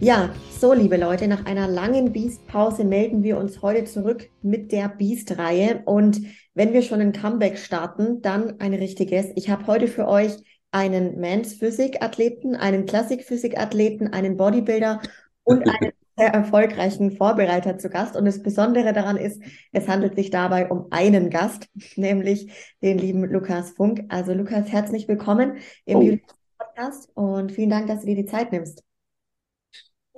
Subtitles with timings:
[0.00, 4.88] Ja, so liebe Leute, nach einer langen Beast-Pause melden wir uns heute zurück mit der
[4.88, 5.82] Beast-Reihe.
[5.86, 6.20] Und
[6.54, 9.26] wenn wir schon ein Comeback starten, dann ein richtiges.
[9.34, 10.36] Ich habe heute für euch
[10.70, 15.00] einen Mans Physik-Athleten, einen Klassik-Physik-Athleten, einen Bodybuilder
[15.42, 18.14] und einen sehr erfolgreichen Vorbereiter zu Gast.
[18.14, 22.52] Und das Besondere daran ist, es handelt sich dabei um einen Gast, nämlich
[22.84, 24.04] den lieben Lukas Funk.
[24.10, 26.18] Also Lukas, herzlich willkommen im oh.
[26.56, 28.87] Podcast und vielen Dank, dass du dir die Zeit nimmst.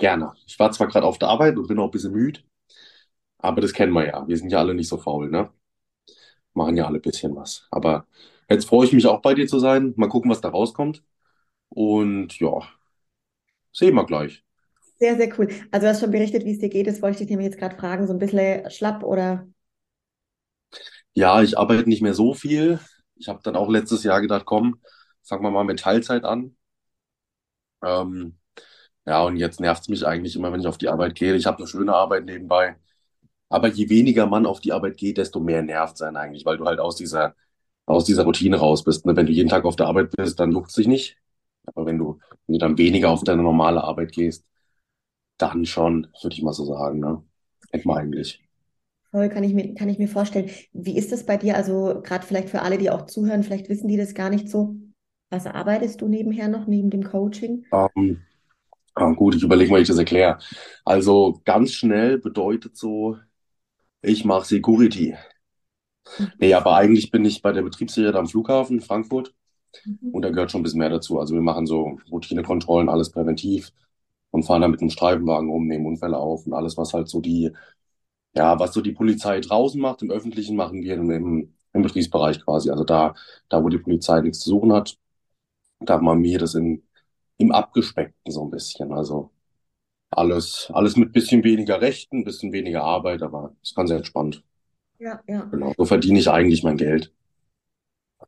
[0.01, 0.33] Gerne.
[0.47, 2.41] Ich war zwar gerade auf der Arbeit und bin auch ein bisschen müde,
[3.39, 4.27] aber das kennen wir ja.
[4.29, 5.51] Wir sind ja alle nicht so faul, ne?
[6.55, 7.67] Machen ja alle ein bisschen was.
[7.71, 8.07] Aber
[8.49, 9.95] jetzt freue ich mich auch bei dir zu sein.
[9.97, 11.05] Mal gucken, was da rauskommt.
[11.71, 12.61] Und ja,
[13.73, 14.45] sehen wir gleich.
[15.01, 15.49] Sehr, sehr cool.
[15.73, 16.87] Also du hast schon berichtet, wie es dir geht.
[16.87, 18.07] Das wollte ich dich nämlich jetzt gerade fragen.
[18.07, 19.49] So ein bisschen schlapp oder?
[21.15, 22.81] Ja, ich arbeite nicht mehr so viel.
[23.17, 24.81] Ich habe dann auch letztes Jahr gedacht, komm,
[25.23, 26.57] fangen wir mal mit Teilzeit an.
[27.83, 28.39] Ähm,
[29.07, 31.35] ja, und jetzt nervt es mich eigentlich immer, wenn ich auf die Arbeit gehe.
[31.35, 32.77] Ich habe eine schöne Arbeit nebenbei.
[33.49, 36.59] Aber je weniger man auf die Arbeit geht, desto mehr nervt es einen eigentlich, weil
[36.59, 37.35] du halt aus dieser,
[37.87, 39.07] aus dieser Routine raus bist.
[39.07, 39.17] Ne?
[39.17, 41.17] Wenn du jeden Tag auf der Arbeit bist, dann juckt es dich nicht.
[41.67, 44.45] Aber wenn du, wenn du dann weniger auf deine normale Arbeit gehst,
[45.39, 47.01] dann schon, würde ich mal so sagen.
[47.01, 47.23] Ne?
[47.71, 48.41] Kennt man eigentlich.
[49.11, 50.51] Voll, kann ich mir, kann ich mir vorstellen.
[50.73, 51.57] Wie ist das bei dir?
[51.57, 54.77] Also gerade vielleicht für alle, die auch zuhören, vielleicht wissen die das gar nicht so.
[55.31, 57.65] Was arbeitest du nebenher noch, neben dem Coaching?
[57.73, 58.23] Um, ähm,
[58.95, 60.39] Ah, gut, ich überlege mal, wie ich das erkläre.
[60.85, 63.17] Also ganz schnell bedeutet so,
[64.03, 65.17] ich mache Security.
[66.39, 69.35] Nee, aber eigentlich bin ich bei der Betriebssicherheit am Flughafen in Frankfurt
[69.85, 70.11] mhm.
[70.13, 71.21] und da gehört schon ein bisschen mehr dazu.
[71.21, 73.73] Also wir machen so Routinekontrollen, alles präventiv
[74.31, 77.21] und fahren dann mit einem Streifenwagen rum, nehmen Unfälle auf und alles, was halt so
[77.21, 77.53] die,
[78.35, 82.71] ja, was so die Polizei draußen macht, im Öffentlichen machen wir im, im Betriebsbereich quasi.
[82.71, 83.15] Also da,
[83.49, 84.99] da, wo die Polizei nichts zu suchen hat,
[85.81, 86.83] da machen wir das in
[87.41, 88.93] im Abgespeckten so ein bisschen.
[88.93, 89.31] Also
[90.11, 94.45] alles, alles mit bisschen weniger Rechten, bisschen weniger Arbeit, aber ist ganz entspannt.
[94.99, 95.49] Ja, ja.
[95.51, 97.13] Genau, so verdiene ich eigentlich mein Geld.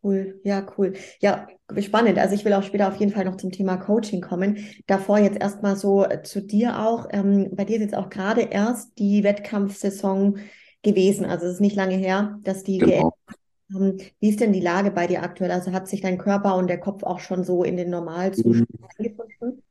[0.02, 0.94] Cool, ja, cool.
[1.20, 1.46] Ja,
[1.78, 2.18] spannend.
[2.18, 4.66] Also ich will auch später auf jeden Fall noch zum Thema Coaching kommen.
[4.86, 7.06] Davor jetzt erstmal so zu dir auch.
[7.10, 10.38] Ähm, bei dir ist jetzt auch gerade erst die Wettkampfsaison
[10.82, 11.26] gewesen.
[11.26, 13.12] Also es ist nicht lange her, dass die genau.
[13.28, 13.34] Ähm,
[13.74, 15.50] wie ist denn die Lage bei dir aktuell?
[15.50, 18.86] Also hat sich dein Körper und der Kopf auch schon so in den Normalzustand mhm.
[18.98, 19.62] eingefunden?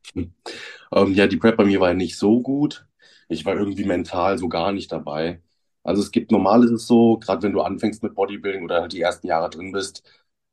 [0.92, 2.86] Ähm, ja, die Prep bei mir war nicht so gut.
[3.28, 5.40] Ich war irgendwie mental so gar nicht dabei.
[5.84, 8.92] Also es gibt normal ist es so, gerade wenn du anfängst mit Bodybuilding oder halt
[8.92, 10.02] die ersten Jahre drin bist,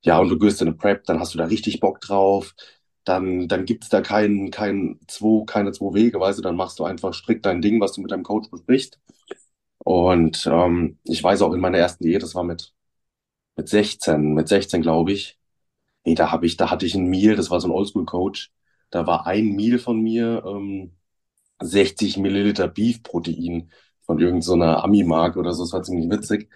[0.02, 2.56] ja, und du gehst in eine Prep, dann hast du da richtig Bock drauf.
[3.04, 6.80] Dann, dann gibt es da kein, kein zwei, keine zwei Wege, weißt du, dann machst
[6.80, 9.00] du einfach strikt dein Ding, was du mit deinem Coach besprichst.
[9.80, 12.74] Und ähm, ich weiß auch in meiner ersten Diät, das war mit
[13.60, 15.38] mit 16, mit 16 glaube ich.
[16.06, 18.52] Nee, da habe ich, da hatte ich ein Meal, das war so ein Oldschool-Coach.
[18.92, 20.96] Da war ein Meal von mir ähm,
[21.62, 23.72] 60 Milliliter Beef-Protein
[24.04, 25.64] von irgendeiner so Ami-Marke oder so.
[25.64, 26.50] Das war ziemlich witzig.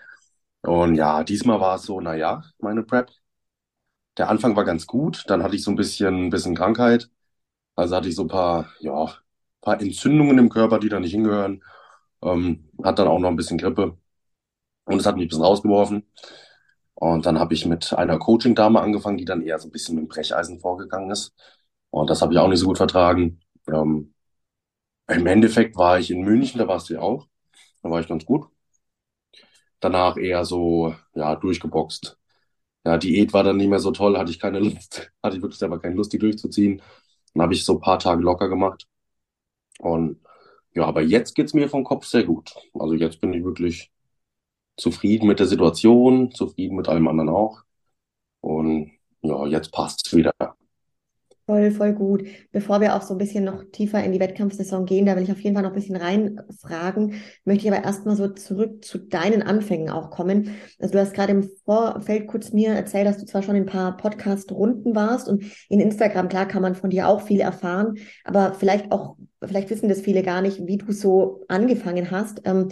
[0.63, 3.12] Und ja, diesmal war es so, naja, meine Prep.
[4.18, 7.09] Der Anfang war ganz gut, dann hatte ich so ein bisschen, bisschen Krankheit.
[7.75, 9.16] Also hatte ich so ein paar, ja,
[9.62, 11.63] paar Entzündungen im Körper, die da nicht hingehören.
[12.24, 13.97] Ähm, hat dann auch noch ein bisschen Grippe.
[14.86, 16.06] Und es hat mich ein bisschen rausgeworfen.
[17.03, 20.06] Und dann habe ich mit einer Coaching-Dame angefangen, die dann eher so ein bisschen mit
[20.06, 21.34] dem Brecheisen vorgegangen ist.
[21.90, 23.41] Und das habe ich auch nicht so gut vertragen.
[23.68, 24.14] Ähm,
[25.08, 27.28] Im Endeffekt war ich in München, da warst du ja auch.
[27.84, 28.47] Da war ich ganz gut.
[29.80, 32.18] Danach eher so, ja, durchgeboxt.
[32.86, 35.59] Ja, Diät war dann nicht mehr so toll, hatte ich keine Lust, hatte ich wirklich
[35.59, 36.81] selber keine Lust, die durchzuziehen.
[37.34, 38.88] Dann habe ich so ein paar Tage locker gemacht.
[39.80, 40.22] Und
[40.75, 42.56] ja, aber jetzt geht's mir vom Kopf sehr gut.
[42.74, 43.92] Also jetzt bin ich wirklich
[44.78, 47.62] zufrieden mit der Situation, zufrieden mit allem anderen auch.
[48.42, 48.92] Und
[49.22, 50.34] ja, jetzt passt es wieder.
[51.46, 52.25] Voll, voll gut.
[52.54, 55.31] Bevor wir auch so ein bisschen noch tiefer in die Wettkampfsaison gehen, da will ich
[55.31, 59.44] auf jeden Fall noch ein bisschen reinfragen, möchte ich aber erstmal so zurück zu deinen
[59.44, 60.56] Anfängen auch kommen.
[60.80, 63.66] Also du hast gerade im Vorfeld kurz mir erzählt, dass du zwar schon in ein
[63.66, 68.54] paar Podcast-Runden warst und in Instagram, klar, kann man von dir auch viel erfahren, aber
[68.54, 72.42] vielleicht auch, vielleicht wissen das viele gar nicht, wie du so angefangen hast.
[72.46, 72.69] Ähm,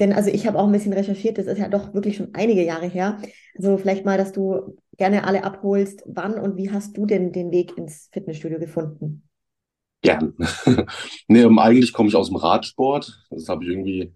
[0.00, 2.64] denn also ich habe auch ein bisschen recherchiert, das ist ja doch wirklich schon einige
[2.64, 3.20] Jahre her.
[3.56, 7.50] Also vielleicht mal, dass du gerne alle abholst, wann und wie hast du denn den
[7.50, 9.28] Weg ins Fitnessstudio gefunden?
[10.02, 10.34] Gern.
[11.28, 13.24] Nee, ähm, eigentlich komme ich aus dem Radsport.
[13.30, 14.14] Das habe ich irgendwie,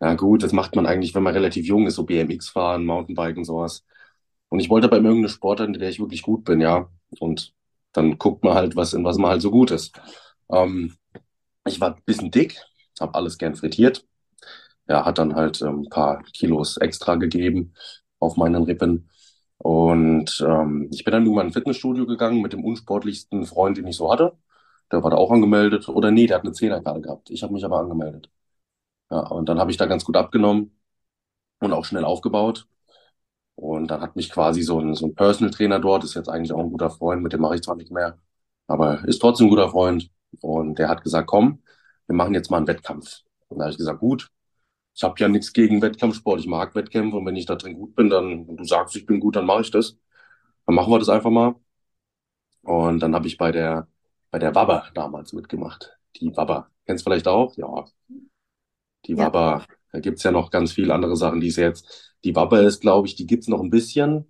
[0.00, 3.44] ja gut, das macht man eigentlich, wenn man relativ jung ist, so BMX fahren, Mountainbiken,
[3.44, 3.84] sowas.
[4.50, 6.90] Und ich wollte aber immer irgendeine Sportart, in der ich wirklich gut bin, ja.
[7.20, 7.54] Und
[7.92, 10.00] dann guckt man halt, was, in was man halt so gut ist.
[10.52, 10.96] Ähm,
[11.66, 12.60] ich war ein bisschen dick,
[13.00, 14.06] habe alles gern frittiert.
[14.88, 17.74] Ja, hat dann halt ähm, ein paar Kilos extra gegeben
[18.20, 19.10] auf meinen Rippen.
[19.58, 23.96] Und ähm, ich bin dann irgendwann ins Fitnessstudio gegangen mit dem unsportlichsten Freund, den ich
[23.96, 24.36] so hatte.
[24.92, 25.88] Der war da auch angemeldet.
[25.88, 27.30] Oder nee, der hat eine Zehnerkarte gehabt.
[27.30, 28.30] Ich habe mich aber angemeldet.
[29.10, 30.78] Ja, und dann habe ich da ganz gut abgenommen
[31.60, 32.66] und auch schnell aufgebaut.
[33.56, 36.52] Und dann hat mich quasi so ein, so ein Personal Trainer dort, ist jetzt eigentlich
[36.52, 38.18] auch ein guter Freund, mit dem mache ich zwar nicht mehr,
[38.68, 40.10] aber ist trotzdem ein guter Freund.
[40.40, 41.62] Und der hat gesagt, komm,
[42.06, 43.22] wir machen jetzt mal einen Wettkampf.
[43.48, 44.30] Und da habe ich gesagt, gut,
[44.98, 47.94] ich habe ja nichts gegen Wettkampfsport, ich mag Wettkämpfe und wenn ich da drin gut
[47.96, 49.96] bin, dann, und du sagst, ich bin gut, dann mache ich das.
[50.66, 51.56] Dann machen wir das einfach mal.
[52.62, 53.88] Und dann habe ich bei der,
[54.30, 55.98] bei der Wabba damals mitgemacht.
[56.16, 56.70] Die Wabba.
[56.86, 57.56] Kennst du vielleicht auch?
[57.56, 57.84] Ja,
[59.06, 59.64] die Ja, Wabba.
[59.92, 62.14] Da gibt's ja noch ganz viele andere Sachen, die es jetzt.
[62.24, 64.26] Die Wabba ist, glaube ich, die gibt's noch ein bisschen.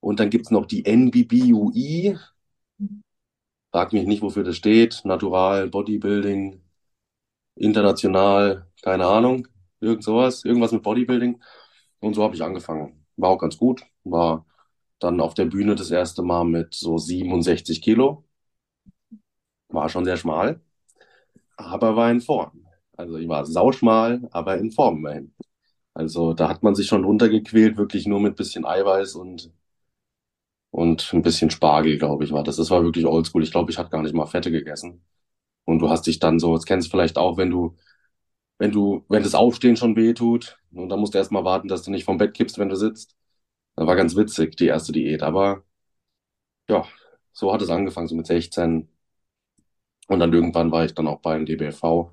[0.00, 2.16] Und dann gibt's noch die NBBUI.
[3.72, 5.02] Frag mich nicht, wofür das steht.
[5.04, 6.62] Natural, Bodybuilding,
[7.56, 9.48] international, keine Ahnung.
[9.84, 10.44] Irgend sowas.
[10.44, 11.40] Irgendwas mit Bodybuilding.
[12.00, 13.06] Und so habe ich angefangen.
[13.16, 13.84] War auch ganz gut.
[14.04, 14.46] War
[15.00, 18.24] dann auf der Bühne das erste Mal mit so 67 Kilo.
[19.68, 20.60] War schon sehr schmal,
[21.56, 22.66] aber war in Form.
[22.96, 25.34] Also ich war sauschmal, aber in Form immerhin.
[25.94, 29.52] Also da hat man sich schon runtergequält, wirklich nur mit bisschen Eiweiß und,
[30.70, 32.56] und ein bisschen Spargel, glaube ich, war das.
[32.56, 33.42] Das war wirklich oldschool.
[33.42, 35.04] Ich glaube, ich hatte gar nicht mal Fette gegessen.
[35.66, 37.76] Und du hast dich dann so, das kennst du vielleicht auch, wenn du,
[38.58, 41.68] wenn du, wenn das Aufstehen schon weh tut, und dann musst du erst mal warten,
[41.68, 43.16] dass du nicht vom Bett kippst, wenn du sitzt.
[43.76, 45.22] Das war ganz witzig, die erste Diät.
[45.22, 45.64] Aber
[46.68, 46.84] ja,
[47.32, 48.88] so hat es angefangen, so mit 16.
[50.08, 52.10] Und dann irgendwann war ich dann auch beim DBFV.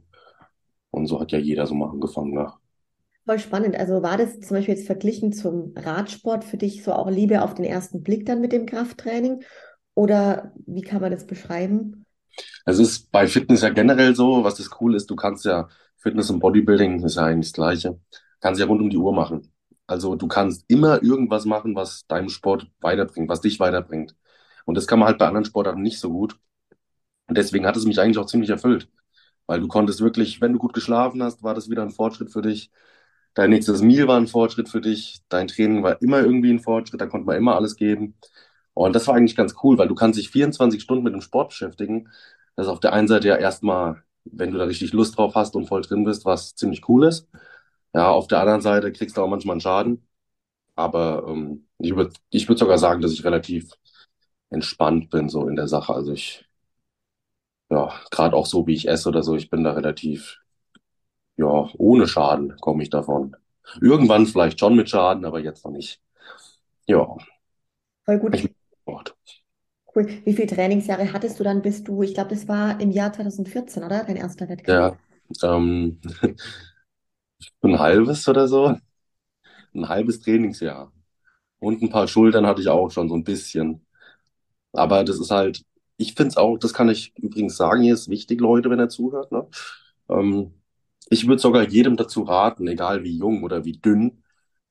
[0.91, 2.53] Und so hat ja jeder so mal angefangen, ne?
[3.25, 3.75] voll spannend.
[3.75, 7.53] Also war das zum Beispiel jetzt verglichen zum Radsport für dich so auch Liebe auf
[7.53, 9.43] den ersten Blick dann mit dem Krafttraining?
[9.93, 12.05] Oder wie kann man das beschreiben?
[12.65, 15.67] Es ist bei Fitness ja generell so, was das cool ist, du kannst ja
[16.01, 17.99] Fitness und Bodybuilding ist ja eigentlich das Gleiche,
[18.39, 19.51] kannst ja rund um die Uhr machen.
[19.87, 24.15] Also du kannst immer irgendwas machen, was deinem Sport weiterbringt, was dich weiterbringt.
[24.65, 26.37] Und das kann man halt bei anderen Sportarten nicht so gut.
[27.27, 28.89] Und deswegen hat es mich eigentlich auch ziemlich erfüllt,
[29.47, 32.41] weil du konntest wirklich, wenn du gut geschlafen hast, war das wieder ein Fortschritt für
[32.41, 32.71] dich.
[33.33, 35.21] Dein nächstes Meal war ein Fortschritt für dich.
[35.29, 38.17] Dein Training war immer irgendwie ein Fortschritt, da konnte man immer alles geben.
[38.73, 41.49] Und das war eigentlich ganz cool, weil du kannst dich 24 Stunden mit dem Sport
[41.49, 42.09] beschäftigen.
[42.55, 45.55] Das ist auf der einen Seite ja erstmal, wenn du da richtig Lust drauf hast
[45.55, 47.27] und voll drin bist, was ziemlich cool ist.
[47.93, 50.07] Ja, auf der anderen Seite kriegst du auch manchmal einen Schaden.
[50.75, 53.71] Aber ähm, ich würde ich würd sogar sagen, dass ich relativ
[54.51, 55.93] entspannt bin so in der Sache.
[55.95, 56.45] Also ich,
[57.69, 60.39] ja, gerade auch so, wie ich esse oder so, ich bin da relativ,
[61.37, 63.35] ja, ohne Schaden komme ich davon.
[63.81, 66.01] Irgendwann vielleicht schon mit Schaden, aber jetzt noch nicht.
[66.87, 67.17] Ja,
[68.05, 68.43] Voll gut.
[68.85, 69.40] ich.
[69.95, 70.07] Cool.
[70.25, 73.83] Wie viele Trainingsjahre hattest du dann, bis du, ich glaube, das war im Jahr 2014,
[73.83, 74.03] oder?
[74.03, 74.83] Dein erster Wettkampf?
[74.83, 74.97] Ja,
[75.43, 75.99] ähm,
[77.61, 78.77] ein halbes oder so.
[79.75, 80.91] Ein halbes Trainingsjahr.
[81.59, 83.85] Und ein paar Schultern hatte ich auch schon, so ein bisschen.
[84.73, 85.63] Aber das ist halt,
[85.97, 88.89] ich finde es auch, das kann ich übrigens sagen, hier ist wichtig, Leute, wenn er
[88.89, 89.47] zuhört, ne?
[90.09, 90.53] Ähm,
[91.09, 94.23] ich würde sogar jedem dazu raten, egal wie jung oder wie dünn,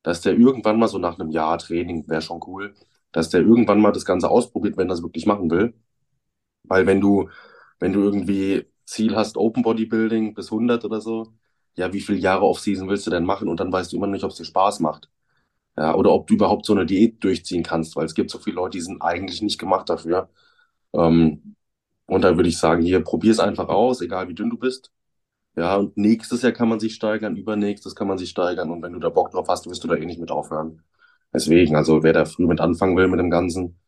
[0.03, 2.75] dass der irgendwann mal so nach einem Jahr Training, wäre schon cool,
[3.13, 5.75] dass der irgendwann mal das Ganze ausprobiert, wenn er es wirklich machen will.
[6.65, 7.29] Weil wenn du,
[7.79, 11.33] wenn du irgendwie Ziel hast, Open Bodybuilding bis 100 oder so,
[11.77, 13.49] ja, wie viele Jahre Off-Season willst du denn machen?
[13.49, 15.11] Und dann weißt du immer nicht, ob es dir Spaß macht.
[15.77, 18.57] Ja, oder ob du überhaupt so eine Diät durchziehen kannst, weil es gibt so viele
[18.57, 20.31] Leute, die sind eigentlich nicht gemacht dafür.
[20.95, 21.57] Ähm,
[22.07, 24.93] und dann würde ich sagen, hier, probier es einfach aus, egal wie dünn du bist.
[25.57, 28.71] Ja, und nächstes Jahr kann man sich steigern, übernächstes kann man sich steigern.
[28.71, 30.83] Und wenn du da Bock drauf hast, wirst du da eh nicht mit aufhören.
[31.33, 33.79] Deswegen, also wer da früh mit anfangen will mit dem Ganzen,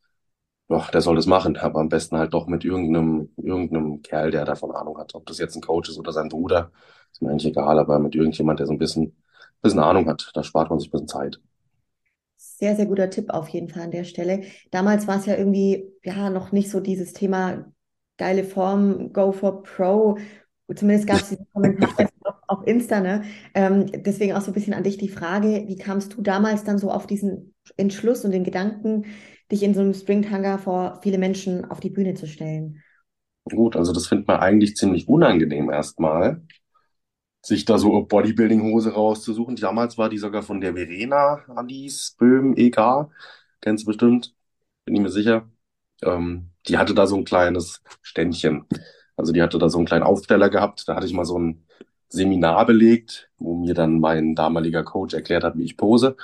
[0.69, 1.57] ja, der soll das machen.
[1.59, 5.15] Aber am besten halt doch mit irgendeinem, irgendeinem Kerl, der davon Ahnung hat.
[5.15, 6.73] Ob das jetzt ein Coach ist oder sein Bruder,
[7.13, 9.17] ist mir eigentlich egal, aber mit irgendjemand, der so ein bisschen,
[9.63, 11.41] bisschen Ahnung hat, da spart man sich ein bisschen Zeit.
[12.37, 14.43] Sehr, sehr guter Tipp auf jeden Fall an der Stelle.
[14.71, 17.73] Damals war es ja irgendwie, ja, noch nicht so dieses Thema
[18.17, 20.19] geile Form, go for pro.
[20.75, 22.09] Zumindest gab es diese Kommentare
[22.53, 23.25] auf Insta, ne?
[23.55, 26.79] Ähm, deswegen auch so ein bisschen an dich die Frage, wie kamst du damals dann
[26.79, 29.07] so auf diesen Entschluss und den Gedanken,
[29.51, 32.83] dich in so einem Springtanga vor viele Menschen auf die Bühne zu stellen?
[33.45, 36.43] Gut, also das findet man eigentlich ziemlich unangenehm erstmal,
[37.43, 39.57] sich da so Bodybuilding-Hose rauszusuchen.
[39.57, 43.11] Damals war die sogar von der Verena Alice Böhm, EK,
[43.61, 44.35] kennst du bestimmt,
[44.85, 45.49] bin ich mir sicher.
[46.03, 48.67] Ähm, die hatte da so ein kleines Ständchen.
[49.17, 50.85] Also die hatte da so einen kleinen Aufsteller gehabt.
[50.89, 51.67] Da hatte ich mal so ein
[52.13, 56.17] Seminar belegt, wo mir dann mein damaliger Coach erklärt hat, wie ich pose.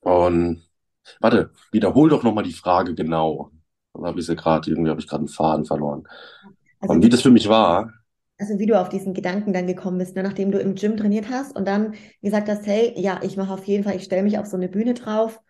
[0.00, 0.62] Und
[1.20, 3.50] warte, wiederhol doch nochmal die Frage genau.
[3.94, 6.08] Dann habe ich sie gerade, irgendwie habe ich gerade einen Faden verloren.
[6.80, 7.92] Also Und wie das für mich war,
[8.38, 11.28] Also wie du auf diesen Gedanken dann gekommen bist, ne, nachdem du im Gym trainiert
[11.28, 14.38] hast und dann gesagt hast, hey, ja, ich mache auf jeden Fall, ich stelle mich
[14.38, 15.40] auf so eine Bühne drauf,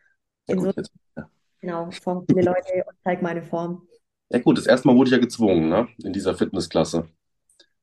[0.48, 1.28] ja in so, gut, jetzt, ja.
[1.60, 3.88] genau, vor viele Leute und zeige meine Form.
[4.30, 7.08] Ja gut, das erste Mal wurde ich ja gezwungen, ne, in dieser Fitnessklasse.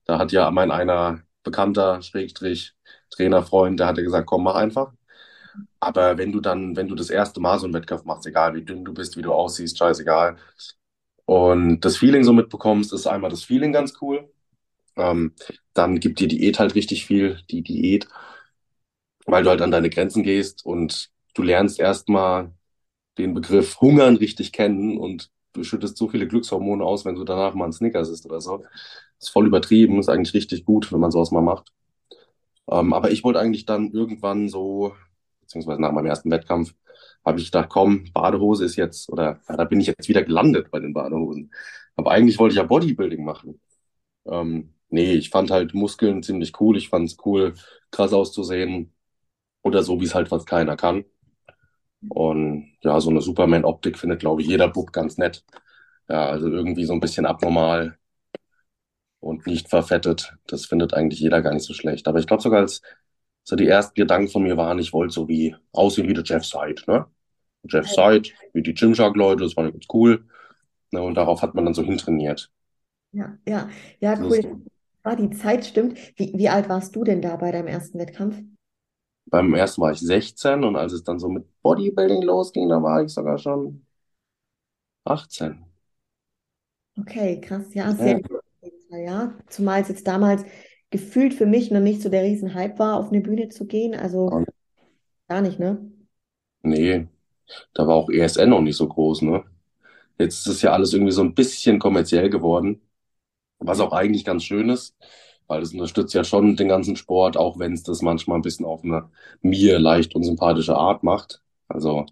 [0.10, 2.74] Da hat ja mein einer Bekannter, Schrägstrich,
[3.12, 4.92] Trainerfreund, der hatte gesagt, komm, mach einfach.
[5.80, 8.64] Aber wenn du dann, wenn du das erste Mal so einen Wettkampf machst, egal wie
[8.66, 10.38] dünn du bist, wie du aussiehst, scheißegal.
[11.26, 14.32] Und das Feeling so mitbekommst, ist einmal das Feeling ganz cool.
[14.98, 15.34] Ähm,
[15.74, 18.08] dann gibt dir Diät halt richtig viel, die Diät,
[19.26, 22.52] weil du halt an deine Grenzen gehst und du lernst erstmal
[23.18, 27.54] den Begriff Hungern richtig kennen und du schüttest so viele Glückshormone aus, wenn du danach
[27.56, 28.64] mal einen Snickers isst oder so.
[29.20, 31.72] Ist voll übertrieben, ist eigentlich richtig gut, wenn man sowas mal macht.
[32.70, 34.96] Ähm, aber ich wollte eigentlich dann irgendwann so,
[35.42, 36.74] beziehungsweise nach meinem ersten Wettkampf,
[37.26, 40.72] habe ich gedacht, komm, Badehose ist jetzt, oder ja, da bin ich jetzt wieder gelandet
[40.72, 41.52] bei den Badehosen.
[41.96, 43.60] Aber eigentlich wollte ich ja Bodybuilding machen.
[44.28, 46.78] Ähm, nee, ich fand halt Muskeln ziemlich cool.
[46.78, 47.56] Ich fand es cool,
[47.92, 48.94] krass auszusehen.
[49.64, 51.06] Oder so, wie es halt fast keiner kann.
[52.08, 55.44] Und ja, so eine Superman-Optik findet, glaube ich, jeder Bub ganz nett.
[56.08, 57.98] Ja, also irgendwie so ein bisschen abnormal
[59.20, 60.36] und nicht verfettet.
[60.48, 62.08] Das findet eigentlich jeder gar nicht so schlecht.
[62.08, 62.82] Aber ich glaube sogar, als
[63.44, 66.46] so die ersten Gedanken von mir waren, ich wollte so wie aussehen wie der Jeff
[66.46, 67.06] Seid, ne?
[67.64, 70.26] Jeff Seid, wie die Gymshark-Leute, das war ganz cool.
[70.92, 71.02] Ne?
[71.02, 72.50] Und darauf hat man dann so hintrainiert.
[73.12, 74.62] Ja, ja, ja, cool.
[75.04, 75.98] Ah, die Zeit stimmt.
[76.16, 78.42] Wie, wie alt warst du denn da bei deinem ersten Wettkampf?
[79.30, 83.04] Beim ersten war ich 16 und als es dann so mit Bodybuilding losging, da war
[83.04, 83.86] ich sogar schon
[85.06, 85.66] 18.
[87.00, 88.42] Okay, krass, ja, sehr Ja, gut.
[88.90, 90.44] Ja, zumal es jetzt damals
[90.90, 93.96] gefühlt für mich noch nicht so der Riesenhype war, auf eine Bühne zu gehen.
[93.96, 94.50] Also und
[95.30, 95.92] gar nicht, ne?
[96.62, 97.08] nee,
[97.74, 99.46] da war auch ESN noch nicht so groß, ne?
[100.20, 102.82] Jetzt ist es ja alles irgendwie so ein bisschen kommerziell geworden,
[103.60, 104.96] was auch eigentlich ganz schön ist,
[105.50, 108.66] weil es unterstützt ja schon den ganzen Sport, auch wenn es das manchmal ein bisschen
[108.68, 109.12] auf eine
[109.44, 111.42] mir leicht unsympathische Art macht.
[111.70, 112.08] Also,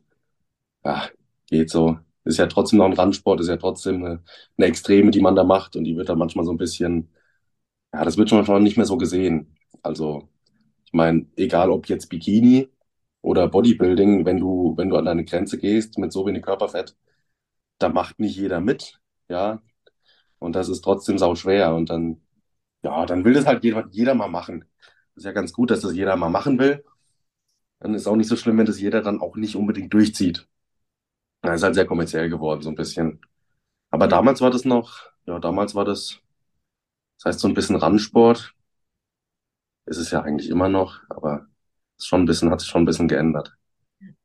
[0.85, 1.07] ja,
[1.49, 1.99] geht so.
[2.25, 4.23] Ist ja trotzdem noch ein Randsport, ist ja trotzdem eine,
[4.57, 7.09] eine Extreme, die man da macht und die wird dann manchmal so ein bisschen,
[7.93, 9.57] ja, das wird schon manchmal nicht mehr so gesehen.
[9.83, 10.29] Also,
[10.85, 12.69] ich meine, egal ob jetzt Bikini
[13.21, 16.95] oder Bodybuilding, wenn du, wenn du an deine Grenze gehst mit so wenig Körperfett,
[17.79, 19.61] da macht nicht jeder mit, ja,
[20.39, 22.21] und das ist trotzdem sau schwer und dann,
[22.83, 24.65] ja, dann will das halt jeder, jeder mal machen.
[25.15, 26.83] ist ja ganz gut, dass das jeder mal machen will.
[27.79, 30.47] Dann ist auch nicht so schlimm, wenn das jeder dann auch nicht unbedingt durchzieht.
[31.43, 33.21] Ja, ist halt sehr kommerziell geworden, so ein bisschen.
[33.91, 36.21] Aber damals war das noch, ja, damals war das,
[37.19, 38.55] das heißt so ein bisschen Randsport,
[39.87, 41.47] ist es ja eigentlich immer noch, aber
[41.97, 43.57] ist schon ein bisschen, hat sich schon ein bisschen geändert.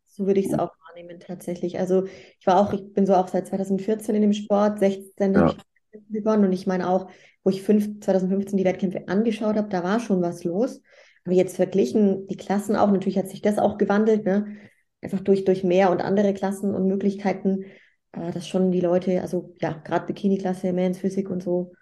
[0.06, 1.78] so würde ich es auch wahrnehmen tatsächlich.
[1.78, 2.04] Also
[2.38, 5.50] ich war auch, ich bin so auch seit 2014 in dem Sport, 16 habe Ja,
[5.50, 5.58] ich
[6.08, 7.10] begonnen und ich meine auch,
[7.44, 10.80] wo ich fünf, 2015 die Wettkämpfe angeschaut habe, da war schon was los.
[11.24, 14.56] Aber jetzt verglichen, die Klassen auch, natürlich hat sich das auch gewandelt, ne?
[15.00, 17.64] Einfach durch, durch mehr und andere Klassen und Möglichkeiten,
[18.12, 21.72] äh, dass schon die Leute, also ja, gerade Bikini-Klasse, Men's Physik und so,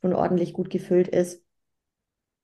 [0.00, 1.42] schon ordentlich gut gefüllt ist.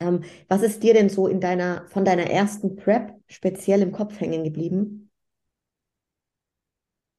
[0.00, 4.19] Ähm, was ist dir denn so in deiner, von deiner ersten Prep speziell im Kopf
[4.21, 5.11] hängen geblieben?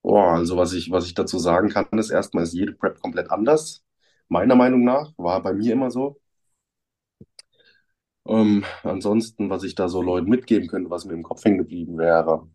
[0.03, 3.29] Boah, also was ich, was ich dazu sagen kann, ist erstmal ist jede Prep komplett
[3.31, 3.83] anders.
[4.31, 6.19] Meiner Meinung nach, war bei mir immer so.
[8.27, 11.97] Ähm, ansonsten, was ich da so Leuten mitgeben könnte, was mir im Kopf hängen geblieben
[11.99, 12.47] wäre.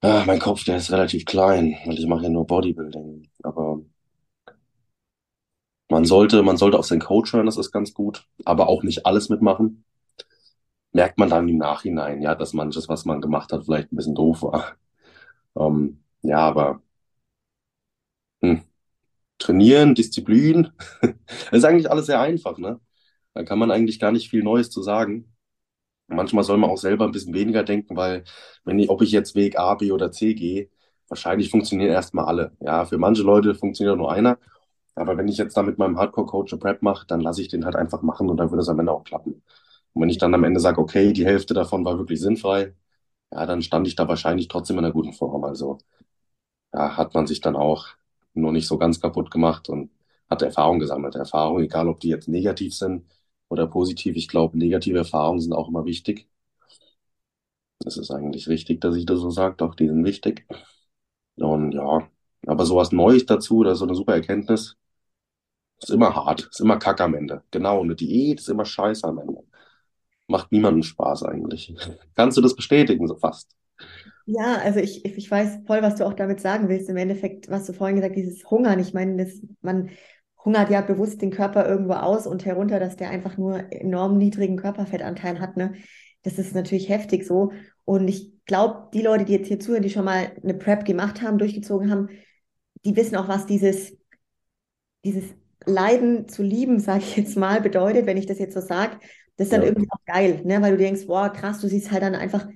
[0.00, 3.28] Ah, mein Kopf, der ist relativ klein, weil ich mache ja nur Bodybuilding.
[3.42, 3.80] Aber
[5.88, 8.26] man sollte, man sollte auf seinen Coach hören, das ist ganz gut.
[8.44, 9.84] Aber auch nicht alles mitmachen.
[10.92, 14.14] Merkt man dann im Nachhinein, ja, dass manches, was man gemacht hat, vielleicht ein bisschen
[14.14, 14.76] doof war.
[15.56, 16.82] Ähm, ja, aber
[18.42, 18.62] hm,
[19.42, 20.70] trainieren, Disziplin,
[21.00, 21.12] das
[21.52, 22.80] ist eigentlich alles sehr einfach, ne?
[23.34, 25.34] Da kann man eigentlich gar nicht viel Neues zu sagen.
[26.08, 28.24] Manchmal soll man auch selber ein bisschen weniger denken, weil
[28.64, 30.68] wenn ich, ob ich jetzt Weg A, B oder C gehe,
[31.08, 32.52] wahrscheinlich funktionieren erstmal alle.
[32.60, 34.38] Ja, für manche Leute funktioniert nur einer.
[34.94, 37.64] Aber wenn ich jetzt da mit meinem Hardcore-Coach eine Prep mache, dann lasse ich den
[37.64, 39.42] halt einfach machen und dann würde es am Ende auch klappen.
[39.94, 42.74] Und wenn ich dann am Ende sage, okay, die Hälfte davon war wirklich sinnfrei,
[43.32, 45.44] ja, dann stand ich da wahrscheinlich trotzdem in einer guten Form.
[45.44, 45.78] Also,
[46.72, 47.88] ja, hat man sich dann auch
[48.34, 49.90] nur nicht so ganz kaputt gemacht und
[50.30, 51.14] hat Erfahrung gesammelt.
[51.14, 53.06] Erfahrung, egal ob die jetzt negativ sind
[53.48, 54.16] oder positiv.
[54.16, 56.28] Ich glaube, negative Erfahrungen sind auch immer wichtig.
[57.80, 60.46] Das ist eigentlich richtig, dass ich das so sage, doch, die sind wichtig.
[61.36, 62.08] Und ja,
[62.46, 64.76] aber sowas Neues dazu oder so eine super Erkenntnis,
[65.80, 67.42] Ist immer hart, ist immer Kack am Ende.
[67.50, 69.42] Genau, eine Diät ist immer scheiße am Ende.
[70.28, 71.74] Macht niemandem Spaß eigentlich.
[72.16, 73.56] Kannst du das bestätigen, so fast?
[74.26, 76.88] Ja, also ich, ich weiß voll, was du auch damit sagen willst.
[76.88, 78.78] Im Endeffekt, was du vorhin gesagt hast, dieses Hungern.
[78.78, 79.90] Ich meine, das, man
[80.44, 84.56] hungert ja bewusst den Körper irgendwo aus und herunter, dass der einfach nur enorm niedrigen
[84.56, 85.56] Körperfettanteil hat.
[85.56, 85.74] Ne?
[86.22, 87.52] Das ist natürlich heftig so.
[87.84, 91.22] Und ich glaube, die Leute, die jetzt hier zuhören, die schon mal eine Prep gemacht
[91.22, 92.08] haben, durchgezogen haben,
[92.84, 93.96] die wissen auch, was dieses,
[95.04, 95.24] dieses
[95.64, 98.98] Leiden zu lieben, sage ich jetzt mal, bedeutet, wenn ich das jetzt so sage.
[99.36, 99.68] Das ist dann ja.
[99.68, 100.60] irgendwie auch geil, ne?
[100.60, 102.46] weil du denkst, boah, krass, du siehst halt dann einfach,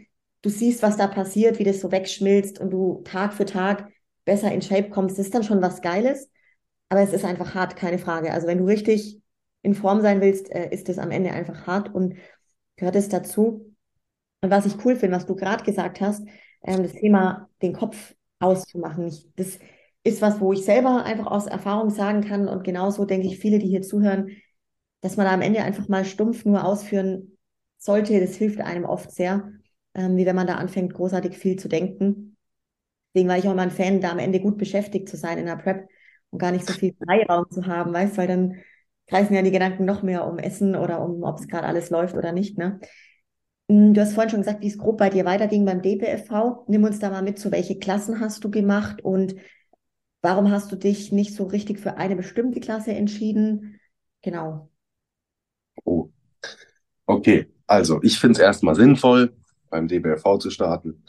[0.43, 3.89] du siehst, was da passiert, wie das so wegschmilzt und du Tag für Tag
[4.25, 5.19] besser in Shape kommst.
[5.19, 6.31] Ist dann schon was Geiles,
[6.89, 8.33] aber es ist einfach hart, keine Frage.
[8.33, 9.21] Also wenn du richtig
[9.63, 12.15] in Form sein willst, äh, ist es am Ende einfach hart und
[12.77, 13.75] gehört es dazu.
[14.41, 16.27] Und was ich cool finde, was du gerade gesagt hast,
[16.63, 19.07] ähm, das Thema den Kopf auszumachen.
[19.09, 19.59] Ich, das
[20.05, 23.59] ist was, wo ich selber einfach aus Erfahrung sagen kann und genauso denke ich, viele,
[23.59, 24.31] die hier zuhören,
[25.01, 27.37] dass man da am Ende einfach mal stumpf nur ausführen
[27.79, 28.21] sollte.
[28.21, 29.53] Das hilft einem oft sehr,
[29.97, 32.37] ähm, wie wenn man da anfängt, großartig viel zu denken.
[33.15, 35.47] Deswegen war ich auch immer ein Fan, da am Ende gut beschäftigt zu sein in
[35.47, 35.89] der Prep
[36.31, 38.57] und gar nicht so viel Freiraum zu haben, weißt, weil dann
[39.09, 42.15] kreisen ja die Gedanken noch mehr um Essen oder um, ob es gerade alles läuft
[42.17, 42.79] oder nicht, ne?
[43.71, 46.65] Hm, du hast vorhin schon gesagt, wie es grob bei dir weiterging beim DBFV.
[46.69, 49.35] Nimm uns da mal mit, so welche Klassen hast du gemacht und
[50.27, 53.79] Warum hast du dich nicht so richtig für eine bestimmte Klasse entschieden?
[54.23, 54.71] Genau.
[55.85, 56.09] Oh.
[57.07, 59.37] Okay, also ich finde es erstmal sinnvoll,
[59.71, 61.03] beim DBLV zu starten.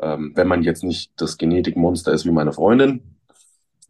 [0.00, 3.16] Ähm, wenn man jetzt nicht das Genetikmonster ist wie meine Freundin.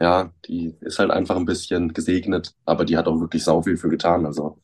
[0.00, 3.76] Ja, die ist halt einfach ein bisschen gesegnet, aber die hat auch wirklich sau viel
[3.76, 4.26] für getan.
[4.26, 4.58] Also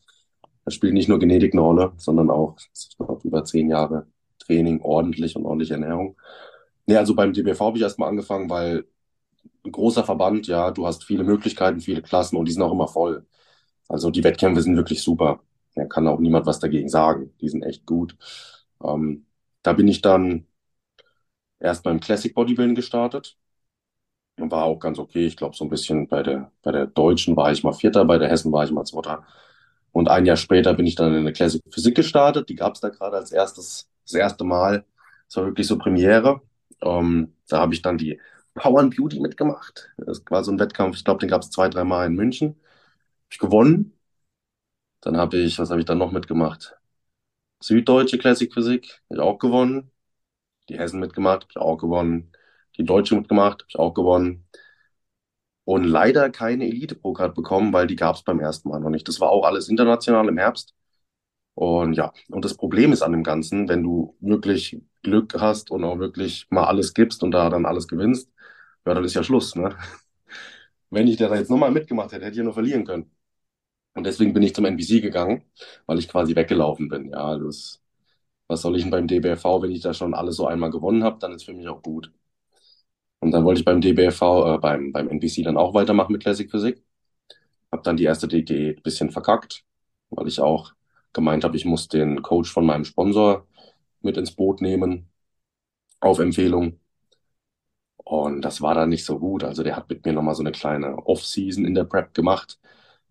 [0.65, 2.57] da spielt nicht nur Genetik eine Rolle, sondern auch
[2.97, 4.07] glaub, über zehn Jahre
[4.39, 6.17] Training, ordentlich und ordentliche Ernährung.
[6.87, 8.85] Nee, also beim DBV habe ich erstmal angefangen, weil
[9.65, 12.87] ein großer Verband, ja, du hast viele Möglichkeiten, viele Klassen und die sind auch immer
[12.87, 13.25] voll.
[13.87, 15.41] Also die Wettkämpfe sind wirklich super.
[15.75, 17.33] Da kann auch niemand was dagegen sagen.
[17.41, 18.17] Die sind echt gut.
[18.83, 19.26] Ähm,
[19.63, 20.47] da bin ich dann
[21.59, 23.37] erst beim Classic Bodybuilding gestartet.
[24.39, 25.25] Und war auch ganz okay.
[25.25, 28.17] Ich glaube, so ein bisschen bei der, bei der Deutschen war ich mal Vierter, bei
[28.19, 29.25] der Hessen war ich mal Zweiter.
[29.91, 32.49] Und ein Jahr später bin ich dann in der Classic Physik gestartet.
[32.49, 34.85] Die gab es da gerade als erstes, das erste Mal.
[35.27, 36.41] Das war wirklich so Premiere.
[36.81, 38.19] Ähm, da habe ich dann die
[38.53, 39.89] Power and Beauty mitgemacht.
[39.97, 42.49] Das war so ein Wettkampf, ich glaube, den gab es zwei, drei Mal in München.
[42.49, 42.59] Habe
[43.31, 43.93] ich gewonnen.
[45.01, 46.76] Dann habe ich, was habe ich dann noch mitgemacht?
[47.61, 49.91] Süddeutsche Classic Physik, habe ich auch gewonnen.
[50.69, 52.33] Die Hessen mitgemacht, habe ich auch gewonnen.
[52.77, 54.47] Die Deutsche mitgemacht, habe ich auch gewonnen.
[55.65, 58.89] Und leider keine Elite Pro Card bekommen, weil die gab es beim ersten Mal noch
[58.89, 59.07] nicht.
[59.07, 60.73] Das war auch alles international im Herbst.
[61.55, 65.83] Und ja, und das Problem ist an dem Ganzen, wenn du wirklich Glück hast und
[65.85, 68.31] auch wirklich mal alles gibst und da dann alles gewinnst,
[68.85, 69.75] ja, dann ist ja Schluss, ne?
[70.89, 73.11] Wenn ich da jetzt nochmal mitgemacht hätte, hätte ich ja nur verlieren können.
[73.97, 75.43] Und deswegen bin ich zum NBC gegangen,
[75.87, 77.09] weil ich quasi weggelaufen bin.
[77.11, 77.81] Ja, das,
[78.47, 81.19] was soll ich denn beim DBFV, wenn ich da schon alles so einmal gewonnen habe,
[81.19, 82.11] dann ist für mich auch gut.
[83.19, 86.49] Und dann wollte ich beim DBFV, äh, beim, beim NBC dann auch weitermachen mit Classic
[86.49, 86.83] Physik.
[87.71, 89.65] Hab dann die erste DG ein bisschen verkackt,
[90.11, 90.73] weil ich auch
[91.13, 93.47] gemeint habe, ich muss den Coach von meinem Sponsor
[94.01, 95.09] mit ins Boot nehmen,
[96.01, 96.79] auf Empfehlung.
[97.97, 99.43] Und das war dann nicht so gut.
[99.43, 102.59] Also der hat mit mir nochmal so eine kleine Off-Season in der Prep gemacht.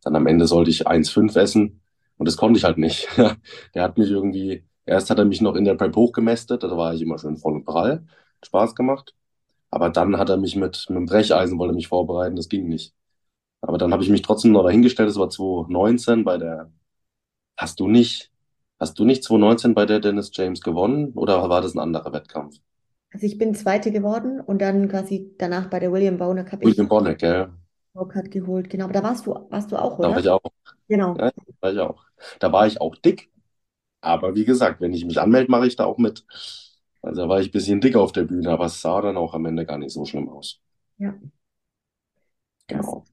[0.07, 1.81] Dann am Ende sollte ich 1,5 essen
[2.17, 3.09] und das konnte ich halt nicht.
[3.75, 6.95] der hat mich irgendwie, erst hat er mich noch in der Prep hochgemästet, da war
[6.95, 8.07] ich immer schön voll und prall,
[8.45, 9.17] Spaß gemacht.
[9.69, 12.95] Aber dann hat er mich mit, mit dem Brecheisen wollte mich vorbereiten, das ging nicht.
[13.63, 16.71] Aber dann habe ich mich trotzdem noch dahingestellt, das war 2019 bei der,
[17.57, 18.31] hast du nicht,
[18.79, 22.61] hast du nicht 2019 bei der Dennis James gewonnen oder war das ein anderer Wettkampf?
[23.13, 26.87] Also ich bin Zweite geworden und dann quasi danach bei der William habe ich William
[26.87, 27.51] Bonek, ja.
[27.97, 28.71] Rockart geholt.
[28.71, 30.41] Genau, aber da warst du, warst du auch, Da war ich auch.
[30.89, 31.17] Genau.
[31.19, 32.05] Ja, da war ich auch.
[32.41, 33.31] Da war ich auch dick.
[34.01, 36.25] Aber wie gesagt, wenn ich mich anmelde, mache ich da auch mit.
[37.03, 39.35] Also da war ich ein bisschen dick auf der Bühne, aber es sah dann auch
[39.35, 40.61] am Ende gar nicht so schlimm aus.
[40.99, 41.19] Ja.
[42.69, 43.05] Das, Genau.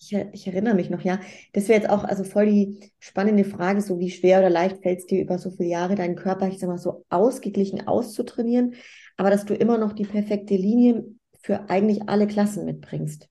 [0.00, 1.20] ich, ich erinnere mich noch, ja.
[1.52, 5.00] Das wäre jetzt auch also voll die spannende Frage, so wie schwer oder leicht fällt
[5.00, 8.74] es dir über so viele Jahre, deinen Körper, ich sag mal, so ausgeglichen auszutrainieren
[9.16, 11.04] aber dass du immer noch die perfekte Linie
[11.42, 13.28] für eigentlich alle Klassen mitbringst.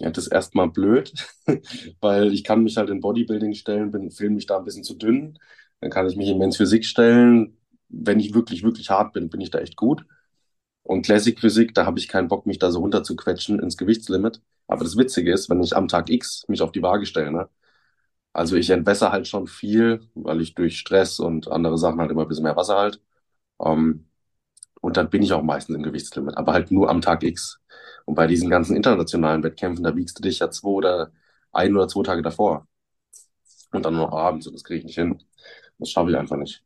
[0.00, 1.12] Ja, das ist erstmal blöd,
[2.00, 4.94] weil ich kann mich halt in Bodybuilding stellen, bin, fühle mich da ein bisschen zu
[4.94, 5.38] dünn.
[5.80, 7.56] Dann kann ich mich in Men's Physik stellen.
[7.88, 10.04] Wenn ich wirklich, wirklich hart bin, bin ich da echt gut.
[10.82, 14.42] Und Classic Physik, da habe ich keinen Bock, mich da so runterzuquetschen ins Gewichtslimit.
[14.68, 17.48] Aber das Witzige ist, wenn ich am Tag X mich auf die Waage stelle, ne?
[18.32, 22.22] Also ich entwässer halt schon viel, weil ich durch Stress und andere Sachen halt immer
[22.22, 23.00] ein bisschen mehr Wasser halt.
[23.64, 24.06] Ähm,
[24.84, 27.58] und dann bin ich auch meistens im Gewichtslimit, aber halt nur am Tag X.
[28.04, 31.10] Und bei diesen ganzen internationalen Wettkämpfen, da wiegst du dich ja zwei oder
[31.52, 32.68] ein oder zwei Tage davor.
[33.72, 34.46] Und dann noch abends.
[34.46, 35.22] Und das kriege ich nicht hin.
[35.78, 36.62] Das schaffe ich einfach nicht.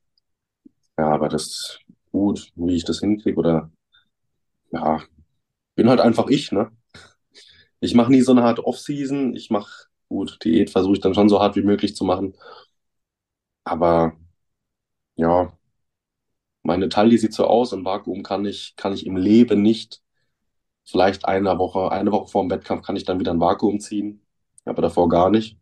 [0.99, 3.39] Ja, aber das ist gut, wie ich das hinkriege.
[3.39, 3.71] Oder
[4.73, 5.01] ja,
[5.77, 6.73] bin halt einfach ich, ne?
[7.81, 9.37] Ich mache nie so eine harte Off-Season.
[9.37, 12.35] Ich mache, gut, Diät versuche ich dann schon so hart wie möglich zu machen.
[13.65, 14.17] Aber
[15.17, 15.58] ja,
[16.69, 20.03] meine Taille sieht so aus und Vakuum kann ich, kann ich im Leben nicht.
[20.85, 24.23] Vielleicht eine Woche, eine Woche vor dem Wettkampf kann ich dann wieder ein Vakuum ziehen,
[24.65, 25.59] aber davor gar nicht.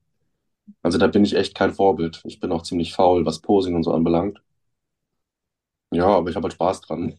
[0.83, 2.23] Also da bin ich echt kein Vorbild.
[2.25, 4.43] Ich bin auch ziemlich faul, was Posing und so anbelangt.
[5.91, 7.19] Ja, aber ich habe halt Spaß dran.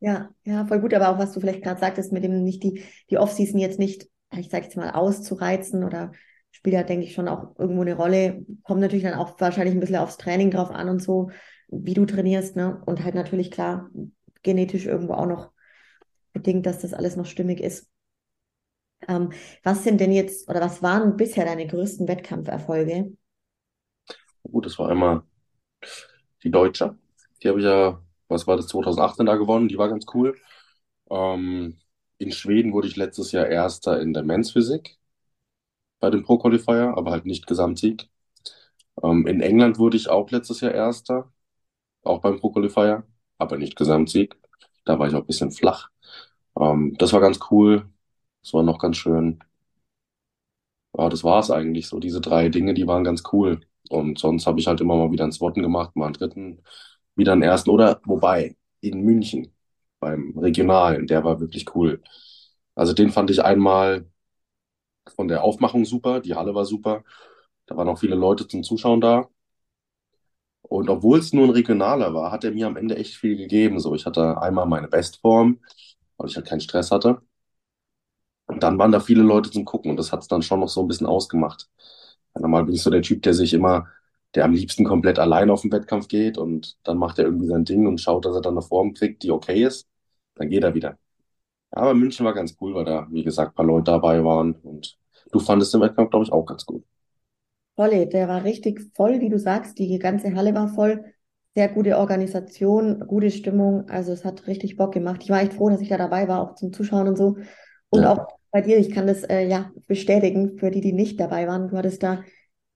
[0.00, 2.82] Ja, ja, voll gut, aber auch was du vielleicht gerade sagtest, mit dem nicht die,
[3.08, 6.10] die Off-Season jetzt nicht, ich sage jetzt mal, auszureizen oder
[6.50, 8.44] spielt ja, denke ich, schon auch irgendwo eine Rolle.
[8.64, 11.30] Kommt natürlich dann auch wahrscheinlich ein bisschen aufs Training drauf an und so,
[11.72, 12.82] wie du trainierst, ne?
[12.86, 13.90] Und halt natürlich klar,
[14.44, 15.52] genetisch irgendwo auch noch
[16.34, 17.90] bedingt, dass das alles noch stimmig ist.
[19.08, 19.32] Ähm,
[19.62, 23.12] was sind denn jetzt, oder was waren bisher deine größten Wettkampferfolge?
[24.44, 25.22] Gut, das war einmal
[26.44, 26.96] die Deutsche.
[27.42, 29.68] Die habe ich ja, was war das, 2018 da gewonnen.
[29.68, 30.36] Die war ganz cool.
[31.10, 31.78] Ähm,
[32.18, 34.98] in Schweden wurde ich letztes Jahr Erster in der Men's Physik
[36.00, 38.08] bei dem Pro Qualifier, aber halt nicht Gesamtsieg.
[39.02, 41.31] Ähm, in England wurde ich auch letztes Jahr Erster,
[42.04, 43.04] auch beim Pro Qualifier,
[43.38, 44.36] aber nicht Gesamtsieg.
[44.84, 45.90] Da war ich auch ein bisschen flach.
[46.58, 47.88] Ähm, das war ganz cool.
[48.42, 49.40] Das war noch ganz schön.
[50.96, 52.00] Ja, das war es eigentlich so.
[52.00, 53.60] Diese drei Dinge, die waren ganz cool.
[53.88, 56.62] Und sonst habe ich halt immer mal wieder einen zweiten gemacht, mal einen dritten,
[57.16, 57.70] wieder einen ersten.
[57.70, 59.54] Oder, wobei, in München
[60.00, 62.02] beim Regionalen, der war wirklich cool.
[62.74, 64.06] Also den fand ich einmal
[65.16, 67.04] von der Aufmachung super, die Halle war super.
[67.66, 69.28] Da waren auch viele Leute zum Zuschauen da.
[70.62, 73.78] Und obwohl es nur ein regionaler war, hat er mir am Ende echt viel gegeben.
[73.80, 75.60] So, ich hatte einmal meine Bestform,
[76.16, 77.22] weil ich halt keinen Stress hatte.
[78.46, 80.68] Und dann waren da viele Leute zum Gucken und das hat es dann schon noch
[80.68, 81.68] so ein bisschen ausgemacht.
[82.34, 83.88] Normal bin ich so der Typ, der sich immer,
[84.34, 87.64] der am liebsten komplett allein auf den Wettkampf geht und dann macht er irgendwie sein
[87.64, 89.88] Ding und schaut, dass er dann eine Form kriegt, die okay ist.
[90.34, 90.98] Dann geht er wieder.
[91.74, 94.54] Ja, aber München war ganz cool, weil da, wie gesagt, ein paar Leute dabei waren
[94.54, 94.98] und
[95.32, 96.84] du fandest den Wettkampf, glaube ich, auch ganz gut.
[97.76, 99.78] Voll, der war richtig voll, wie du sagst.
[99.78, 101.04] Die ganze Halle war voll.
[101.54, 103.88] Sehr gute Organisation, gute Stimmung.
[103.88, 105.20] Also es hat richtig Bock gemacht.
[105.22, 107.36] Ich war echt froh, dass ich da dabei war, auch zum Zuschauen und so.
[107.90, 108.06] Und Ja.
[108.06, 111.68] auch bei dir, ich kann das äh, ja bestätigen, für die, die nicht dabei waren.
[111.68, 112.24] Du hattest da auf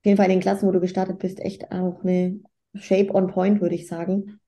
[0.04, 2.40] jeden Fall in den Klassen, wo du gestartet bist, echt auch eine
[2.74, 4.40] Shape on Point, würde ich sagen.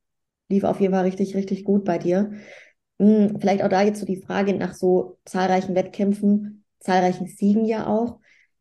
[0.48, 2.32] Lief auf jeden Fall richtig, richtig gut bei dir.
[2.98, 7.86] Hm, vielleicht auch da jetzt so die Frage nach so zahlreichen Wettkämpfen, zahlreichen Siegen ja
[7.86, 8.18] auch.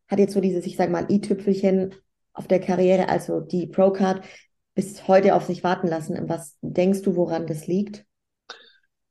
[0.08, 1.96] Hat jetzt so dieses, ich sage mal, i-Tüpfelchen
[2.34, 4.24] auf der Karriere, also die Pro-Card,
[4.76, 6.30] bis heute auf sich warten lassen.
[6.30, 8.06] Was denkst du, woran das liegt?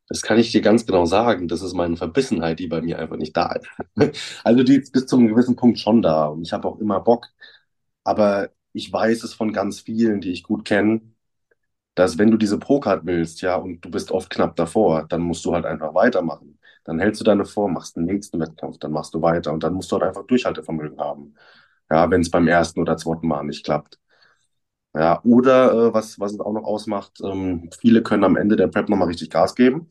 [0.09, 1.49] Das kann ich dir ganz genau sagen.
[1.49, 3.67] Das ist meine Verbissenheit, die bei mir einfach nicht da ist.
[4.45, 7.01] Also die ist bis zu einem gewissen Punkt schon da und ich habe auch immer
[7.01, 7.27] Bock.
[8.05, 11.03] Aber ich weiß es von ganz vielen, die ich gut kenne,
[11.95, 15.45] dass wenn du diese Pro-Card willst, ja, und du bist oft knapp davor, dann musst
[15.47, 16.56] du halt einfach weitermachen.
[16.87, 19.75] Dann hältst du deine Form, machst den nächsten Wettkampf, dann machst du weiter und dann
[19.75, 21.35] musst du halt einfach Durchhaltevermögen haben.
[21.90, 23.99] Ja, wenn es beim ersten oder zweiten Mal nicht klappt.
[24.94, 28.68] Ja, oder äh, was, was es auch noch ausmacht, ähm, viele können am Ende der
[28.68, 29.90] Prep nochmal richtig Gas geben.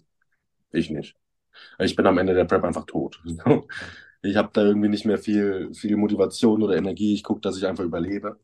[0.71, 1.15] Ich nicht.
[1.79, 3.21] Ich bin am Ende der Prep einfach tot.
[4.23, 7.13] Ich habe da irgendwie nicht mehr viel, viel Motivation oder Energie.
[7.13, 8.39] Ich gucke, dass ich einfach überlebe.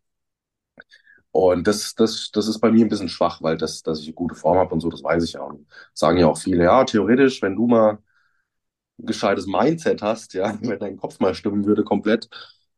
[1.31, 4.13] Und das, das, das ist bei mir ein bisschen schwach, weil das, dass ich eine
[4.15, 5.41] gute Form habe und so, das weiß ich ja.
[5.43, 7.99] Und sagen ja auch viele, ja, theoretisch, wenn du mal
[8.97, 12.29] gescheites Mindset hast, ja, wenn dein Kopf mal stimmen würde komplett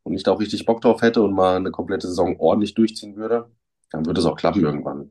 [0.02, 3.16] und ich da auch richtig Bock drauf hätte und mal eine komplette Saison ordentlich durchziehen
[3.16, 3.50] würde,
[3.90, 5.10] dann würde es auch klappen irgendwann.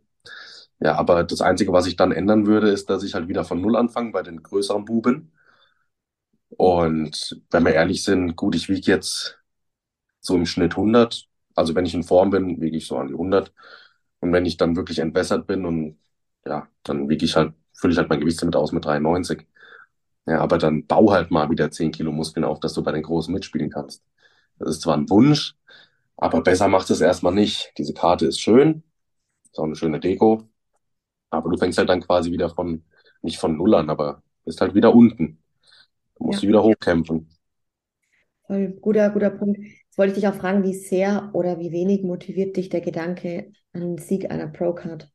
[0.80, 3.62] Ja, aber das Einzige, was ich dann ändern würde, ist, dass ich halt wieder von
[3.62, 5.32] Null anfange bei den größeren Buben.
[6.50, 9.40] Und wenn wir ehrlich sind, gut, ich wiege jetzt
[10.22, 11.28] so im Schnitt 100.
[11.56, 13.54] Also wenn ich in Form bin, wiege ich so an die 100.
[14.22, 16.00] Und wenn ich dann wirklich entwässert bin und
[16.46, 19.48] ja, dann wiege ich halt, fülle ich halt mein Gewichtslimit aus mit 93.
[20.26, 23.04] Ja, aber dann bau halt mal wieder 10 Kilo Muskeln auf, dass du bei den
[23.04, 24.04] Großen mitspielen kannst.
[24.60, 25.56] Das ist zwar ein Wunsch,
[26.18, 27.74] aber besser macht es erstmal nicht.
[27.78, 28.84] Diese Karte ist schön,
[29.46, 30.44] ist auch eine schöne Deko,
[31.32, 32.84] aber du fängst halt dann quasi wieder von,
[33.24, 35.40] nicht von Null an, aber bist halt wieder unten.
[36.18, 37.30] Du musst Ja, wieder hochkämpfen.
[38.48, 39.60] voll guter, guter Punkt.
[39.60, 43.52] Jetzt wollte ich dich auch fragen, wie sehr oder wie wenig motiviert dich der Gedanke
[43.74, 45.12] an den Sieg einer Pro-Card?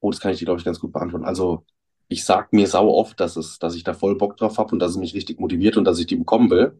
[0.00, 1.24] Oh, das kann ich dir, glaube ich, ganz gut beantworten.
[1.24, 1.64] Also,
[2.08, 4.78] ich sag mir sau oft, dass es, dass ich da voll Bock drauf habe und
[4.80, 6.78] dass es mich richtig motiviert und dass ich die bekommen will.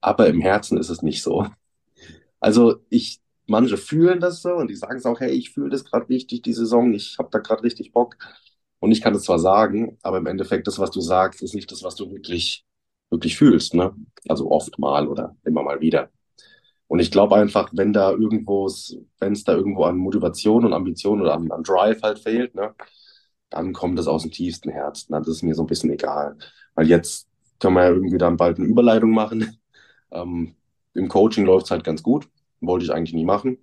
[0.00, 1.46] Aber im Herzen ist es nicht so.
[2.40, 5.84] Also, ich, manche fühlen das so und die sagen es auch, hey, ich fühle das
[5.84, 8.16] gerade richtig, die Saison, ich habe da gerade richtig Bock.
[8.80, 11.72] Und ich kann es zwar sagen, aber im Endeffekt, das, was du sagst, ist nicht
[11.72, 12.64] das, was du wirklich,
[13.10, 13.94] wirklich fühlst, ne?
[14.28, 16.10] Also oft mal oder immer mal wieder.
[16.86, 18.70] Und ich glaube einfach, wenn da irgendwo,
[19.18, 22.74] wenn es da irgendwo an Motivation und Ambition oder an, an Drive halt fehlt, ne,
[23.54, 25.12] dann kommt das aus dem tiefsten Herzen.
[25.12, 26.36] Das ist mir so ein bisschen egal.
[26.74, 27.28] Weil jetzt
[27.60, 29.58] können wir ja irgendwie dann bald eine Überleitung machen.
[30.12, 30.54] Ähm,
[30.94, 32.28] Im Coaching läuft es halt ganz gut.
[32.60, 33.58] Wollte ich eigentlich nie machen.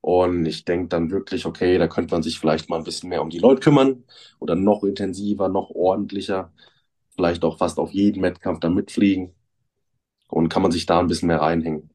[0.00, 3.22] Und ich denke dann wirklich, okay, da könnte man sich vielleicht mal ein bisschen mehr
[3.22, 4.04] um die Leute kümmern
[4.38, 6.52] oder noch intensiver, noch ordentlicher,
[7.16, 9.34] vielleicht auch fast auf jeden Wettkampf da mitfliegen
[10.28, 11.90] und kann man sich da ein bisschen mehr reinhängen.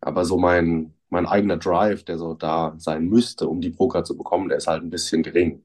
[0.00, 4.16] Aber so mein, mein eigener Drive, der so da sein müsste, um die Poker zu
[4.16, 5.62] bekommen, der ist halt ein bisschen gering.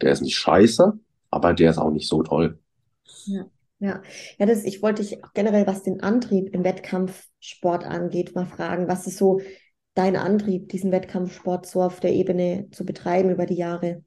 [0.00, 0.98] Der ist nicht scheiße,
[1.30, 2.58] aber der ist auch nicht so toll.
[3.24, 3.50] Ja.
[3.82, 4.02] Ja,
[4.38, 8.88] ja, das, ich wollte dich generell, was den Antrieb im Wettkampfsport angeht, mal fragen.
[8.88, 9.40] Was ist so
[9.94, 14.04] dein Antrieb, diesen Wettkampfsport so auf der Ebene zu betreiben über die Jahre?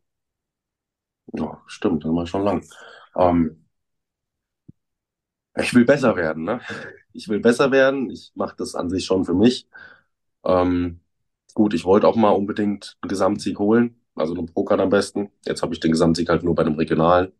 [1.33, 2.65] Ja, stimmt, das war schon lang.
[3.15, 3.65] Ähm,
[5.55, 6.61] ich will besser werden, ne?
[7.13, 8.09] Ich will besser werden.
[8.09, 9.67] Ich mache das an sich schon für mich.
[10.45, 10.99] Ähm,
[11.53, 15.31] gut, ich wollte auch mal unbedingt einen Gesamtsieg holen, also einen Poker am besten.
[15.45, 17.31] Jetzt habe ich den Gesamtsieg halt nur bei einem Regionalen.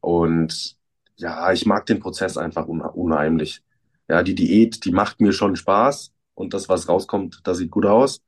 [0.00, 0.76] Und
[1.16, 3.62] ja, ich mag den Prozess einfach unheimlich.
[4.08, 7.86] Ja, die Diät, die macht mir schon Spaß und das, was rauskommt, das sieht gut
[7.86, 8.22] aus.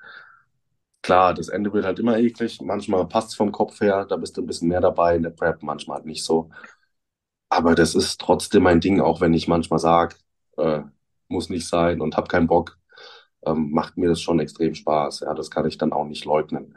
[1.02, 2.60] Klar, das Ende wird halt immer eklig.
[2.62, 5.30] Manchmal passt es vom Kopf her, da bist du ein bisschen mehr dabei in der
[5.30, 6.50] Prep, manchmal halt nicht so.
[7.48, 10.16] Aber das ist trotzdem mein Ding, auch wenn ich manchmal sage,
[10.58, 10.82] äh,
[11.28, 12.78] muss nicht sein und hab keinen Bock,
[13.46, 15.20] ähm, macht mir das schon extrem Spaß.
[15.20, 16.76] Ja, das kann ich dann auch nicht leugnen.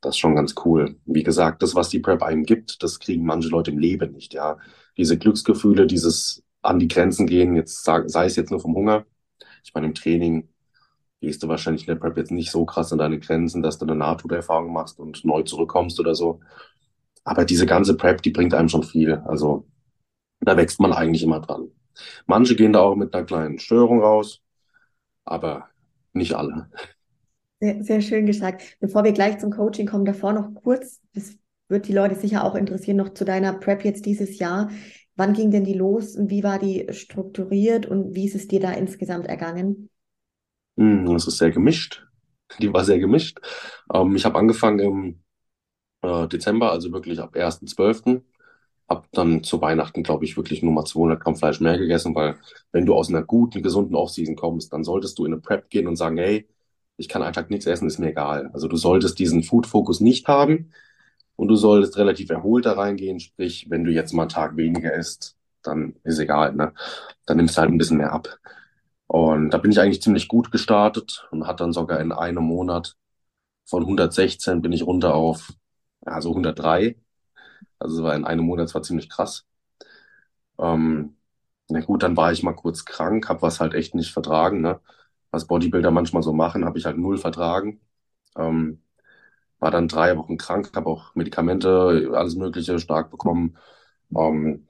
[0.00, 0.96] Das ist schon ganz cool.
[1.06, 4.34] Wie gesagt, das, was die Prep einem gibt, das kriegen manche Leute im Leben nicht,
[4.34, 4.58] ja.
[4.96, 9.06] Diese Glücksgefühle, dieses an die Grenzen gehen, jetzt sei es jetzt nur vom Hunger.
[9.64, 10.48] Ich meine, im Training
[11.20, 13.86] gehst du wahrscheinlich in der Prep jetzt nicht so krass an deine Grenzen, dass du
[13.86, 16.40] eine Nahtoderfahrung machst und neu zurückkommst oder so.
[17.24, 19.14] Aber diese ganze Prep, die bringt einem schon viel.
[19.26, 19.66] Also
[20.40, 21.70] da wächst man eigentlich immer dran.
[22.26, 24.40] Manche gehen da auch mit einer kleinen Störung raus,
[25.24, 25.68] aber
[26.18, 26.68] nicht alle.
[27.60, 28.76] Sehr, sehr schön gesagt.
[28.80, 31.36] Bevor wir gleich zum Coaching kommen, davor noch kurz, das
[31.68, 34.70] wird die Leute sicher auch interessieren, noch zu deiner Prep jetzt dieses Jahr.
[35.16, 38.60] Wann ging denn die los und wie war die strukturiert und wie ist es dir
[38.60, 39.90] da insgesamt ergangen?
[40.76, 42.06] Hm, das ist sehr gemischt.
[42.60, 43.40] Die war sehr gemischt.
[43.92, 45.20] Ähm, ich habe angefangen im
[46.02, 48.22] äh, Dezember, also wirklich ab 1.12.
[48.88, 52.36] Hab dann zu Weihnachten, glaube ich, wirklich nur mal 200 Gramm Fleisch mehr gegessen, weil
[52.72, 55.86] wenn du aus einer guten, gesunden Offseason kommst, dann solltest du in eine Prep gehen
[55.86, 56.48] und sagen, hey,
[56.96, 58.50] ich kann einfach nichts essen, ist mir egal.
[58.54, 60.72] Also du solltest diesen Food-Fokus nicht haben
[61.36, 63.20] und du solltest relativ erholt da reingehen.
[63.20, 66.72] Sprich, wenn du jetzt mal einen Tag weniger isst, dann ist egal, ne?
[67.26, 68.38] Dann nimmst du halt ein bisschen mehr ab.
[69.06, 72.96] Und da bin ich eigentlich ziemlich gut gestartet und hat dann sogar in einem Monat
[73.66, 75.52] von 116 bin ich runter auf,
[76.06, 76.96] ja, so 103.
[77.78, 79.46] Also es war in einem Monat zwar ziemlich krass.
[80.58, 81.16] Ähm,
[81.68, 84.80] na gut, dann war ich mal kurz krank, habe was halt echt nicht vertragen, ne?
[85.30, 87.80] was Bodybuilder manchmal so machen, habe ich halt null vertragen.
[88.36, 88.82] Ähm,
[89.60, 93.58] war dann drei Wochen krank, habe auch Medikamente, alles Mögliche stark bekommen.
[94.16, 94.68] Ähm,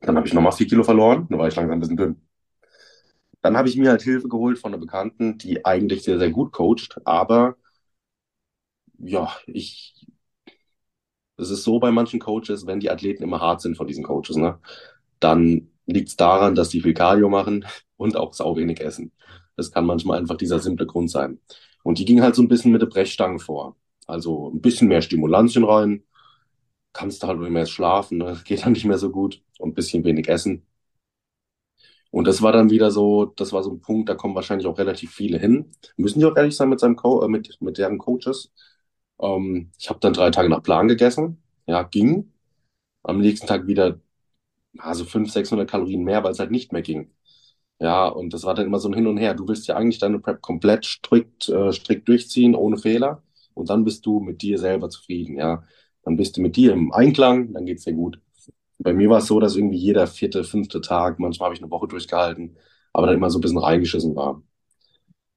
[0.00, 2.22] dann habe ich nochmal vier Kilo verloren, dann war ich langsam ein bisschen dünn.
[3.40, 6.52] Dann habe ich mir halt Hilfe geholt von einer Bekannten, die eigentlich sehr, sehr gut
[6.52, 7.56] coacht, aber
[8.98, 10.06] ja, ich,
[11.42, 14.36] es ist so bei manchen Coaches, wenn die Athleten immer hart sind von diesen Coaches,
[14.36, 14.58] ne,
[15.20, 19.12] dann liegt es daran, dass die viel Cardio machen und auch sau wenig essen.
[19.56, 21.40] Das kann manchmal einfach dieser simple Grund sein.
[21.84, 23.76] Und die ging halt so ein bisschen mit der Brechstange vor.
[24.06, 26.04] Also ein bisschen mehr Stimulantien rein.
[26.94, 28.40] Kannst du halt nicht mehr schlafen, ne?
[28.46, 29.42] geht dann nicht mehr so gut.
[29.58, 30.66] Und ein bisschen wenig essen.
[32.10, 34.78] Und das war dann wieder so, das war so ein Punkt, da kommen wahrscheinlich auch
[34.78, 35.70] relativ viele hin.
[35.96, 38.52] Müssen die auch ehrlich sein mit seinem Co äh, mit, mit deren Coaches.
[39.22, 41.42] Ähm, ich habe dann drei Tage nach Plan gegessen.
[41.66, 42.32] Ja, ging.
[43.04, 44.00] Am nächsten Tag wieder
[44.78, 47.10] also 500, 600 Kalorien mehr, weil es halt nicht mehr ging.
[47.80, 49.34] Ja, und das war dann immer so ein Hin und Her.
[49.34, 53.22] Du willst ja eigentlich deine Prep komplett strikt, äh, strikt durchziehen, ohne Fehler.
[53.54, 55.64] Und dann bist du mit dir selber zufrieden, ja.
[56.04, 58.20] Dann bist du mit dir im Einklang, dann geht's dir gut.
[58.78, 61.70] Bei mir war es so, dass irgendwie jeder vierte, fünfte Tag, manchmal habe ich eine
[61.70, 62.56] Woche durchgehalten,
[62.92, 64.42] aber dann immer so ein bisschen reingeschissen war.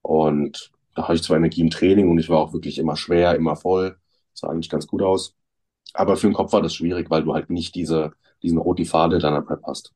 [0.01, 3.35] Und da hatte ich zwar Energie im Training und ich war auch wirklich immer schwer,
[3.35, 3.97] immer voll.
[4.33, 5.35] sah eigentlich ganz gut aus.
[5.93, 9.19] Aber für den Kopf war das schwierig, weil du halt nicht diese, diesen roten Faden
[9.19, 9.93] deiner Prep hast.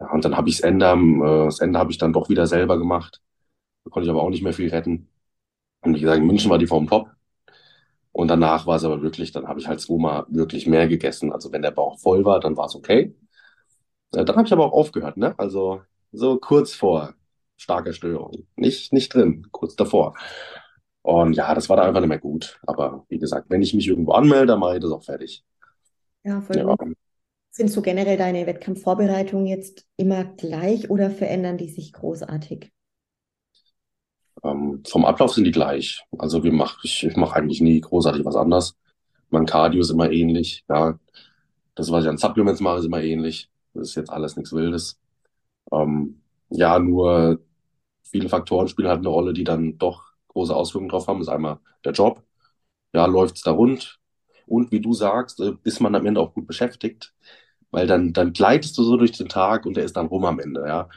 [0.00, 2.78] Ja, und dann habe ich Ende, äh, das Ende habe ich dann doch wieder selber
[2.78, 3.20] gemacht.
[3.84, 5.08] Da konnte ich aber auch nicht mehr viel retten.
[5.82, 7.10] Und wie gesagt, in München war die Form top.
[8.12, 11.32] Und danach war es aber wirklich, dann habe ich halt zweimal wirklich mehr gegessen.
[11.32, 13.14] Also wenn der Bauch voll war, dann war es okay.
[14.12, 15.34] Äh, dann habe ich aber auch aufgehört, ne?
[15.38, 17.14] Also so kurz vor
[17.56, 18.46] starker Störung.
[18.56, 20.14] Nicht, nicht drin, kurz davor.
[21.02, 22.58] Und ja, das war da einfach nicht mehr gut.
[22.66, 25.44] Aber wie gesagt, wenn ich mich irgendwo anmelde, dann mache ich das auch fertig.
[26.22, 26.64] Ja, voll ja.
[26.64, 26.96] gut.
[27.50, 32.72] Sind so generell deine Wettkampfvorbereitungen jetzt immer gleich oder verändern die sich großartig?
[34.42, 36.04] Ähm, vom Ablauf sind die gleich.
[36.18, 38.74] Also wir mach, ich, ich mache eigentlich nie großartig was anders.
[39.30, 40.64] Mein Cardio ist immer ähnlich.
[40.68, 40.98] Ja,
[41.74, 43.50] das, was ich an Supplements mache, ist immer ähnlich.
[43.72, 44.98] Das ist jetzt alles nichts Wildes.
[45.70, 47.40] Ähm, ja, nur
[48.04, 51.18] viele Faktoren spielen halt eine Rolle, die dann doch große Auswirkungen drauf haben.
[51.18, 52.22] Das ist einmal der Job.
[52.92, 53.98] Ja, läuft's da rund?
[54.46, 57.14] Und wie du sagst, äh, ist man am Ende auch gut beschäftigt,
[57.70, 60.40] weil dann, dann gleitest du so durch den Tag und der ist dann rum am
[60.40, 60.88] Ende, ja.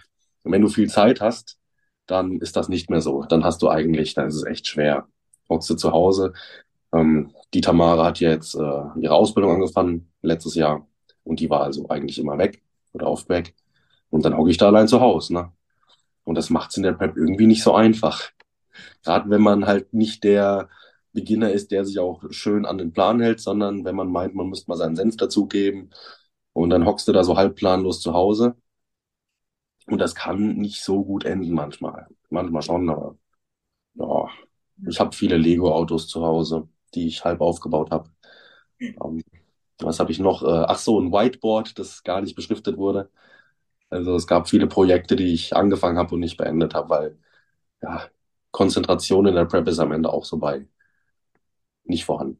[0.43, 1.59] Und wenn du viel Zeit hast,
[2.07, 3.23] dann ist das nicht mehr so.
[3.23, 5.07] Dann hast du eigentlich, dann ist es echt schwer.
[5.49, 6.33] Hockst du zu Hause.
[6.93, 8.59] Ähm, die Tamara hat ja jetzt äh,
[9.01, 10.87] ihre Ausbildung angefangen letztes Jahr
[11.23, 12.61] und die war also eigentlich immer weg
[12.93, 13.55] oder oft weg.
[14.09, 15.51] Und dann hocke ich da allein zu Hause, ne?
[16.25, 18.31] Und das macht es in der Prep irgendwie nicht so einfach.
[19.03, 20.69] Gerade wenn man halt nicht der
[21.13, 24.49] Beginner ist, der sich auch schön an den Plan hält, sondern wenn man meint, man
[24.49, 25.91] müsste mal seinen Senf dazugeben
[26.53, 28.55] und dann hockst du da so halb planlos zu Hause.
[29.87, 32.07] Und das kann nicht so gut enden manchmal.
[32.29, 33.17] Manchmal schon, aber
[33.95, 34.27] ja,
[34.89, 38.09] ich habe viele Lego-Autos zu Hause, die ich halb aufgebaut habe.
[38.81, 39.23] Ähm,
[39.79, 40.43] was habe ich noch?
[40.43, 43.11] Äh, ach so, ein Whiteboard, das gar nicht beschriftet wurde.
[43.89, 47.17] Also es gab viele Projekte, die ich angefangen habe und nicht beendet habe, weil
[47.81, 48.03] ja,
[48.51, 50.67] Konzentration in der Prep ist am Ende auch so bei
[51.85, 52.39] nicht vorhanden.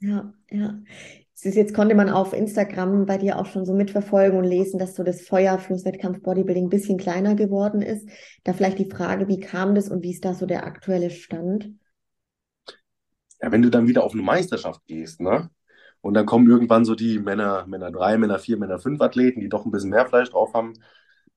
[0.00, 0.80] Ja, ja.
[1.42, 5.02] Jetzt konnte man auf Instagram bei dir auch schon so mitverfolgen und lesen, dass so
[5.02, 8.08] das Feuer fürs Wettkampf Bodybuilding ein bisschen kleiner geworden ist.
[8.44, 11.70] Da vielleicht die Frage, wie kam das und wie ist da so der aktuelle Stand?
[13.40, 15.48] Ja, wenn du dann wieder auf eine Meisterschaft gehst, ne?
[16.02, 19.48] Und dann kommen irgendwann so die Männer, Männer 3, Männer 4, Männer 5 Athleten, die
[19.48, 20.74] doch ein bisschen mehr Fleisch drauf haben.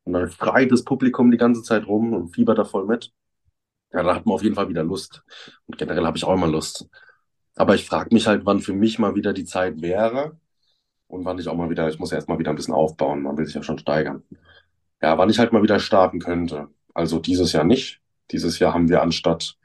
[0.06, 3.12] Und dann schreit das Publikum die ganze Zeit rum und fiebert da voll mit.
[3.92, 5.24] Ja, da hat man auf jeden Fall wieder Lust.
[5.68, 6.88] Und generell habe ich auch immer Lust.
[7.56, 10.38] Aber ich frage mich halt, wann für mich mal wieder die Zeit wäre
[11.08, 13.22] und wann ich auch mal wieder, ich muss ja erst mal wieder ein bisschen aufbauen,
[13.22, 14.24] man will sich ja schon steigern.
[15.02, 16.70] Ja, wann ich halt mal wieder starten könnte.
[16.94, 18.02] Also dieses Jahr nicht.
[18.32, 19.58] Dieses Jahr haben wir anstatt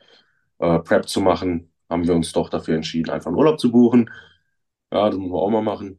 [0.58, 4.10] äh, Prep zu machen, haben wir uns doch dafür entschieden, einfach einen Urlaub zu buchen.
[4.92, 5.98] Ja, das müssen wir auch mal machen.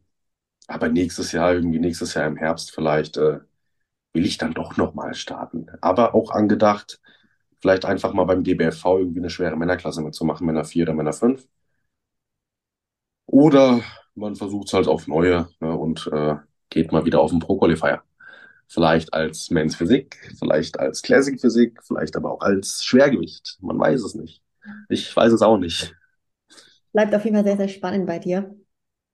[0.68, 3.40] Aber nächstes Jahr, irgendwie nächstes Jahr im Herbst vielleicht, äh,
[4.14, 5.68] will ich dann doch nochmal starten.
[5.82, 7.00] Aber auch angedacht,
[7.60, 11.48] vielleicht einfach mal beim GBFV irgendwie eine schwere Männerklasse mitzumachen, Männer 4 oder Männer 5.
[13.26, 13.82] Oder
[14.14, 16.36] man versucht es halt auf neue ne, und äh,
[16.68, 18.02] geht mal wieder auf den Pro-Qualifier.
[18.68, 23.58] Vielleicht als Men's Physik, vielleicht als Classic Physik, vielleicht aber auch als Schwergewicht.
[23.60, 24.42] Man weiß es nicht.
[24.88, 25.94] Ich weiß es auch nicht.
[26.92, 28.54] Bleibt auf jeden Fall sehr, sehr spannend bei dir.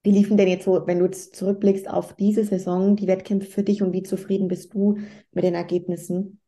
[0.06, 3.64] Wie liefen denn jetzt so, wenn du jetzt zurückblickst auf diese Saison, die Wettkämpfe für
[3.64, 4.98] dich und wie zufrieden bist du
[5.32, 6.40] mit den Ergebnissen?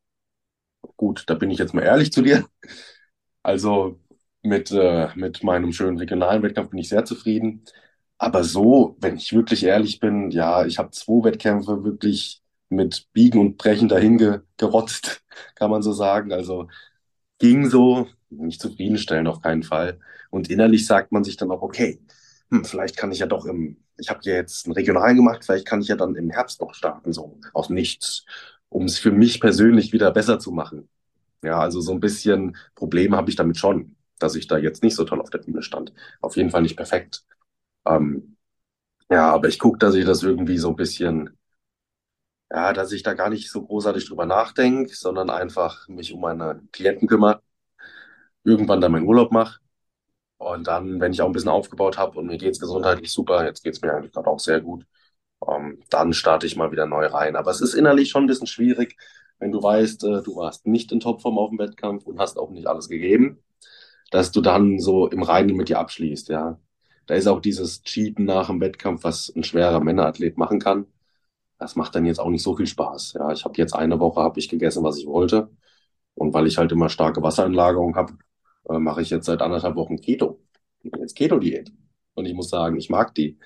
[0.95, 2.47] Gut, da bin ich jetzt mal ehrlich zu dir.
[3.43, 3.99] Also
[4.43, 7.65] mit, äh, mit meinem schönen regionalen Wettkampf bin ich sehr zufrieden.
[8.17, 13.41] Aber so, wenn ich wirklich ehrlich bin, ja, ich habe zwei Wettkämpfe wirklich mit Biegen
[13.41, 15.21] und Brechen dahin ge gerotzt,
[15.55, 16.31] kann man so sagen.
[16.31, 16.69] Also
[17.39, 19.99] ging so, nicht zufriedenstellend auf keinen Fall.
[20.29, 21.99] Und innerlich sagt man sich dann auch, okay,
[22.51, 25.65] hm, vielleicht kann ich ja doch im, ich habe ja jetzt einen Regionalen gemacht, vielleicht
[25.67, 28.25] kann ich ja dann im Herbst noch starten, so aus nichts,
[28.69, 30.89] um es für mich persönlich wieder besser zu machen.
[31.43, 34.95] Ja, also so ein bisschen Probleme habe ich damit schon dass ich da jetzt nicht
[34.95, 35.93] so toll auf der Bühne stand.
[36.21, 37.23] Auf jeden Fall nicht perfekt.
[37.87, 38.37] Ähm,
[39.09, 41.37] ja, aber ich gucke, dass ich das irgendwie so ein bisschen,
[42.51, 46.61] ja, dass ich da gar nicht so großartig drüber nachdenke, sondern einfach mich um meine
[46.71, 47.41] Klienten kümmere,
[48.43, 49.59] irgendwann dann meinen Urlaub mache
[50.39, 53.63] und dann, wenn ich auch ein bisschen aufgebaut habe und mir geht's gesundheitlich super, jetzt
[53.63, 54.85] geht's mir eigentlich gerade auch sehr gut,
[55.47, 57.35] ähm, dann starte ich mal wieder neu rein.
[57.37, 58.97] Aber es ist innerlich schon ein bisschen schwierig,
[59.39, 62.51] wenn du weißt, äh, du warst nicht in Topform auf dem Wettkampf und hast auch
[62.51, 63.43] nicht alles gegeben
[64.11, 66.59] dass du dann so im Reinen mit dir abschließt, ja.
[67.05, 70.85] Da ist auch dieses Cheaten nach dem Wettkampf, was ein schwerer Männerathlet machen kann.
[71.59, 73.13] Das macht dann jetzt auch nicht so viel Spaß.
[73.13, 75.51] Ja, ich habe jetzt eine Woche habe ich gegessen, was ich wollte.
[76.15, 78.13] Und weil ich halt immer starke Wassereinlagerung habe,
[78.67, 80.39] äh, mache ich jetzt seit anderthalb Wochen Keto.
[80.83, 81.71] Jetzt Keto-Diät.
[82.13, 83.37] Und ich muss sagen, ich mag die,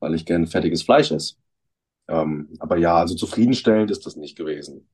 [0.00, 1.36] weil ich gern fertiges Fleisch esse.
[2.08, 4.88] Ähm, aber ja, also zufriedenstellend ist das nicht gewesen.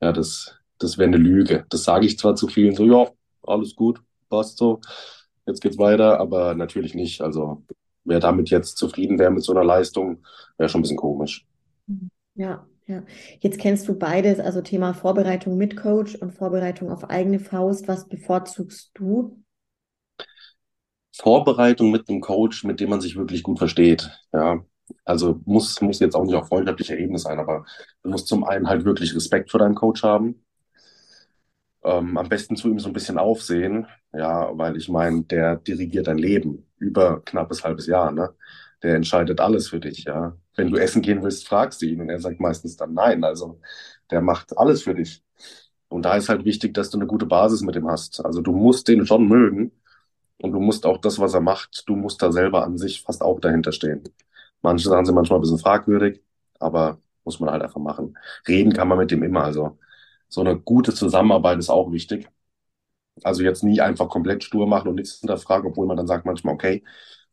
[0.00, 1.66] Ja, das, das wäre eine Lüge.
[1.70, 3.10] Das sage ich zwar zu vielen so, ja,
[3.42, 4.80] alles gut, passt so,
[5.46, 7.20] jetzt geht's weiter, aber natürlich nicht.
[7.20, 7.64] Also
[8.04, 10.24] wer damit jetzt zufrieden wäre mit so einer Leistung,
[10.58, 11.46] wäre schon ein bisschen komisch.
[12.34, 13.02] Ja, ja.
[13.40, 17.88] Jetzt kennst du beides, also Thema Vorbereitung mit Coach und Vorbereitung auf eigene Faust.
[17.88, 19.42] Was bevorzugst du?
[21.14, 24.10] Vorbereitung mit einem Coach, mit dem man sich wirklich gut versteht.
[24.32, 24.64] Ja,
[25.04, 27.64] also muss, muss jetzt auch nicht auf freundschaftlicher Ebene sein, aber
[28.02, 30.42] du musst zum einen halt wirklich Respekt vor deinem Coach haben
[31.86, 36.08] ähm, am besten zu ihm so ein bisschen aufsehen, ja, weil ich meine, der dirigiert
[36.08, 38.34] dein Leben über knappes halbes Jahr, ne?
[38.82, 40.36] Der entscheidet alles für dich, ja.
[40.54, 43.24] Wenn du essen gehen willst, fragst du ihn und er sagt meistens dann nein.
[43.24, 43.60] Also
[44.10, 45.22] der macht alles für dich.
[45.88, 48.24] Und da ist halt wichtig, dass du eine gute Basis mit ihm hast.
[48.24, 49.72] Also du musst den schon mögen
[50.38, 53.22] und du musst auch das, was er macht, du musst da selber an sich fast
[53.22, 54.04] auch dahinter stehen.
[54.62, 56.22] Manche Sachen sind manchmal ein bisschen fragwürdig,
[56.60, 58.16] aber muss man halt einfach machen.
[58.48, 59.44] Reden kann man mit dem immer.
[59.44, 59.78] Also
[60.28, 62.28] so eine gute Zusammenarbeit ist auch wichtig.
[63.22, 66.54] Also jetzt nie einfach komplett stur machen und nichts hinterfragen, obwohl man dann sagt manchmal,
[66.54, 66.84] okay,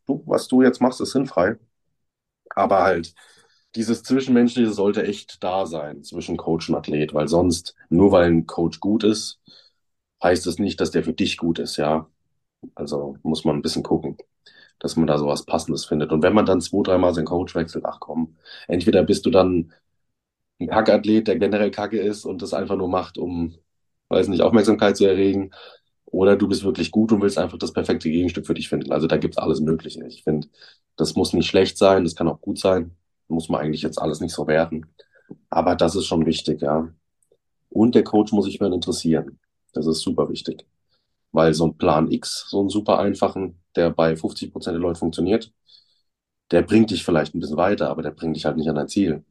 [0.07, 1.57] du, was du jetzt machst, ist sinnfrei.
[2.55, 3.13] Aber halt,
[3.75, 8.47] dieses Zwischenmenschliche sollte echt da sein zwischen Coach und Athlet, weil sonst, nur weil ein
[8.47, 9.39] Coach gut ist,
[10.23, 12.07] heißt es nicht, dass der für dich gut ist, ja.
[12.75, 14.17] Also muss man ein bisschen gucken,
[14.79, 16.11] dass man da sowas Passendes findet.
[16.11, 18.37] Und wenn man dann zwei, dreimal seinen Coach wechselt, ach komm,
[18.67, 19.73] entweder bist du dann
[20.59, 23.55] ein Kackathlet, der generell kacke ist und das einfach nur macht, um,
[24.09, 25.51] weiß nicht, Aufmerksamkeit zu erregen,
[26.13, 28.91] oder du bist wirklich gut und willst einfach das perfekte Gegenstück für dich finden.
[28.91, 30.05] Also da gibt's alles Mögliche.
[30.05, 30.47] Ich finde,
[30.95, 32.95] das muss nicht schlecht sein, das kann auch gut sein.
[33.27, 34.85] Muss man eigentlich jetzt alles nicht so werten.
[35.49, 36.87] Aber das ist schon wichtig, ja.
[37.69, 39.39] Und der Coach muss sich mehr interessieren.
[39.73, 40.67] Das ist super wichtig.
[41.31, 44.99] Weil so ein Plan X, so einen super einfachen, der bei 50 Prozent der Leute
[44.99, 45.51] funktioniert,
[46.51, 48.87] der bringt dich vielleicht ein bisschen weiter, aber der bringt dich halt nicht an dein
[48.87, 49.25] Ziel.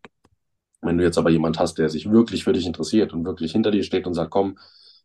[0.80, 3.70] Wenn du jetzt aber jemand hast, der sich wirklich für dich interessiert und wirklich hinter
[3.70, 4.58] dir steht und sagt, komm,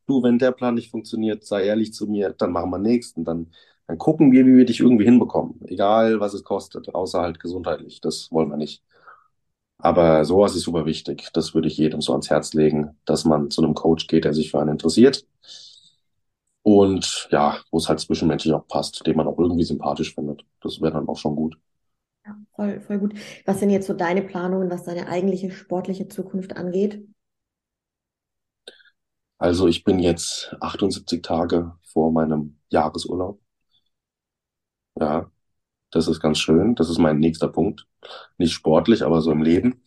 [0.07, 3.51] du, wenn der Plan nicht funktioniert, sei ehrlich zu mir, dann machen wir nächsten, dann,
[3.87, 5.59] dann gucken wir, wie wir dich irgendwie hinbekommen.
[5.67, 8.01] Egal, was es kostet, außer halt gesundheitlich.
[8.01, 8.83] Das wollen wir nicht.
[9.79, 11.29] Aber sowas ist super wichtig.
[11.33, 14.33] Das würde ich jedem so ans Herz legen, dass man zu einem Coach geht, der
[14.33, 15.25] sich für einen interessiert.
[16.63, 20.45] Und ja, wo es halt zwischenmenschlich auch passt, den man auch irgendwie sympathisch findet.
[20.61, 21.57] Das wäre dann auch schon gut.
[22.25, 23.13] Ja, voll, voll gut.
[23.45, 27.07] Was sind jetzt so deine Planungen, was deine eigentliche sportliche Zukunft angeht?
[29.39, 33.41] Also ich bin jetzt 78 Tage vor meinem Jahresurlaub.
[34.99, 35.31] Ja,
[35.91, 36.75] das ist ganz schön.
[36.75, 37.87] Das ist mein nächster Punkt.
[38.37, 39.83] Nicht sportlich, aber so im Leben.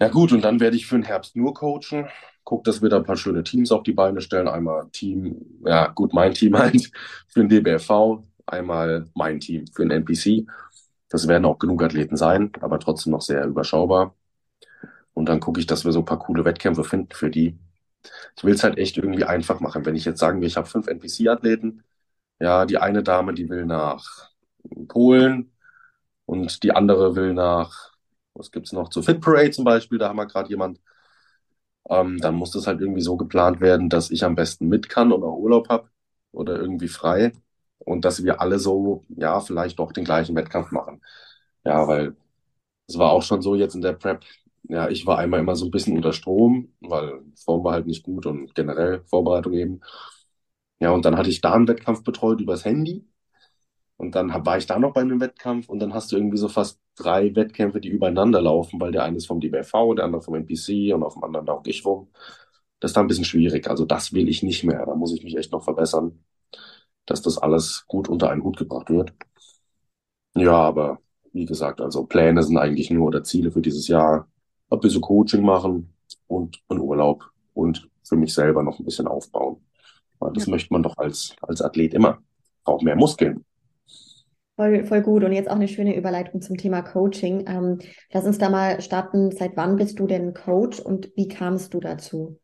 [0.00, 2.08] Ja gut, und dann werde ich für den Herbst nur coachen.
[2.44, 4.48] Guck, dass wir da ein paar schöne Teams auf die Beine stellen.
[4.48, 6.90] Einmal Team, ja gut, mein Team halt
[7.28, 10.46] für den DBFV, einmal mein Team für den NPC.
[11.08, 14.14] Das werden auch genug Athleten sein, aber trotzdem noch sehr überschaubar.
[15.14, 17.58] Und dann gucke ich, dass wir so ein paar coole Wettkämpfe finden für die.
[18.36, 19.84] Ich will es halt echt irgendwie einfach machen.
[19.86, 21.82] Wenn ich jetzt sagen will, ich habe fünf NPC-Athleten,
[22.40, 24.30] ja, die eine Dame, die will nach
[24.88, 25.52] Polen
[26.26, 27.92] und die andere will nach,
[28.34, 30.80] was gibt's noch, zur Fit Parade zum Beispiel, da haben wir gerade jemand.
[31.88, 35.12] Ähm, dann muss das halt irgendwie so geplant werden, dass ich am besten mit kann
[35.12, 35.88] auch Urlaub habe
[36.32, 37.32] oder irgendwie frei
[37.78, 41.02] und dass wir alle so, ja, vielleicht doch den gleichen Wettkampf machen.
[41.64, 42.16] Ja, weil
[42.88, 44.24] es war auch schon so jetzt in der Prep,
[44.70, 48.02] ja, ich war einmal immer so ein bisschen unter Strom, weil Form war halt nicht
[48.04, 49.80] gut und generell Vorbereitung eben.
[50.80, 53.06] Ja, und dann hatte ich da einen Wettkampf betreut übers Handy.
[53.96, 56.48] Und dann war ich da noch bei einem Wettkampf und dann hast du irgendwie so
[56.48, 60.34] fast drei Wettkämpfe, die übereinander laufen, weil der eine ist vom DBV, der andere vom
[60.36, 62.10] NPC und auf dem anderen auch ich rum.
[62.80, 63.68] Das ist da ein bisschen schwierig.
[63.70, 64.86] Also das will ich nicht mehr.
[64.86, 66.24] Da muss ich mich echt noch verbessern,
[67.06, 69.14] dass das alles gut unter einen Hut gebracht wird.
[70.34, 71.00] Ja, aber
[71.32, 74.28] wie gesagt, also Pläne sind eigentlich nur oder Ziele für dieses Jahr
[74.70, 75.92] ein bisschen Coaching machen
[76.26, 79.64] und einen Urlaub und für mich selber noch ein bisschen aufbauen.
[80.18, 80.50] Weil das ja.
[80.50, 82.18] möchte man doch als, als Athlet immer.
[82.64, 83.44] Auch mehr Muskeln.
[84.56, 85.24] Voll, voll gut.
[85.24, 87.46] Und jetzt auch eine schöne Überleitung zum Thema Coaching.
[87.46, 87.78] Ähm,
[88.12, 89.30] lass uns da mal starten.
[89.30, 92.38] Seit wann bist du denn Coach und wie kamst du dazu?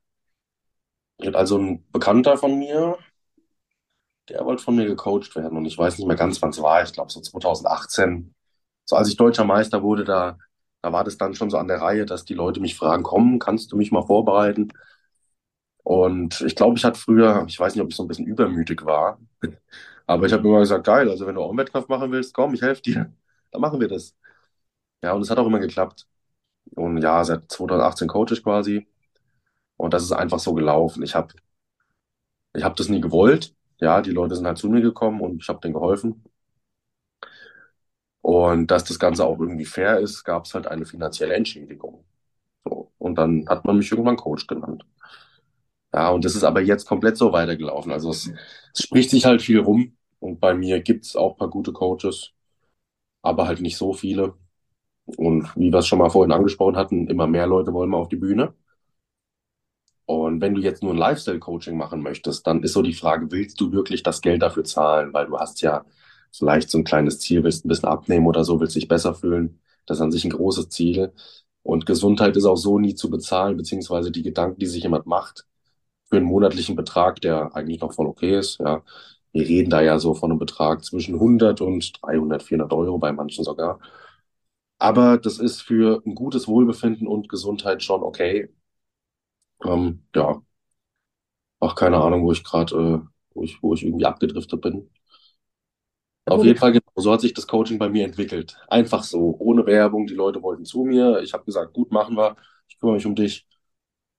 [1.32, 2.96] Also ein Bekannter von mir,
[4.28, 6.82] der wollte von mir gecoacht werden und ich weiß nicht mehr ganz, wann es war.
[6.82, 8.34] Ich glaube so 2018.
[8.84, 10.38] So als ich deutscher Meister wurde, da
[10.82, 13.38] da war das dann schon so an der Reihe, dass die Leute mich fragen, komm,
[13.38, 14.68] kannst du mich mal vorbereiten?
[15.82, 18.84] Und ich glaube, ich hatte früher, ich weiß nicht, ob ich so ein bisschen übermütig
[18.84, 19.20] war,
[20.06, 22.54] aber ich habe immer gesagt, geil, also wenn du auch einen Wettkampf machen willst, komm,
[22.54, 23.12] ich helfe dir,
[23.52, 24.14] dann machen wir das.
[25.02, 26.06] Ja, und es hat auch immer geklappt.
[26.76, 28.88] Und ja, seit 2018 coach ich quasi.
[29.78, 31.02] Und das ist einfach so gelaufen.
[31.04, 31.34] Ich habe
[32.54, 33.54] ich hab das nie gewollt.
[33.80, 36.24] Ja, die Leute sind halt zu mir gekommen und ich habe denen geholfen.
[38.26, 42.04] Und dass das Ganze auch irgendwie fair ist, gab es halt eine finanzielle Entschädigung.
[42.64, 42.90] So.
[42.98, 44.84] Und dann hat man mich irgendwann Coach genannt.
[45.94, 47.92] Ja, und das ist aber jetzt komplett so weitergelaufen.
[47.92, 48.30] Also es,
[48.74, 49.96] es spricht sich halt viel rum.
[50.18, 52.32] Und bei mir gibt es auch paar gute Coaches,
[53.22, 54.34] aber halt nicht so viele.
[55.18, 58.08] Und wie wir es schon mal vorhin angesprochen hatten, immer mehr Leute wollen mal auf
[58.08, 58.54] die Bühne.
[60.06, 63.60] Und wenn du jetzt nur ein Lifestyle-Coaching machen möchtest, dann ist so die Frage, willst
[63.60, 65.12] du wirklich das Geld dafür zahlen?
[65.12, 65.84] Weil du hast ja
[66.38, 69.60] vielleicht so ein kleines Ziel, willst ein bisschen abnehmen oder so, willst dich besser fühlen.
[69.86, 71.12] Das ist an sich ein großes Ziel.
[71.62, 75.46] Und Gesundheit ist auch so nie zu bezahlen, beziehungsweise die Gedanken, die sich jemand macht,
[76.06, 78.82] für einen monatlichen Betrag, der eigentlich noch voll okay ist, ja,
[79.32, 83.12] wir reden da ja so von einem Betrag zwischen 100 und 300, 400 Euro, bei
[83.12, 83.80] manchen sogar.
[84.78, 88.48] Aber das ist für ein gutes Wohlbefinden und Gesundheit schon okay.
[89.64, 90.42] Ähm, ja,
[91.60, 94.88] ach, keine Ahnung, wo ich gerade, äh, wo ich, wo ich irgendwie abgedriftet bin.
[96.28, 98.56] Auf jeden Fall, genau, so hat sich das Coaching bei mir entwickelt.
[98.68, 100.06] Einfach so, ohne Werbung.
[100.06, 101.20] Die Leute wollten zu mir.
[101.22, 102.36] Ich habe gesagt, gut, machen wir.
[102.68, 103.46] Ich kümmere mich um dich.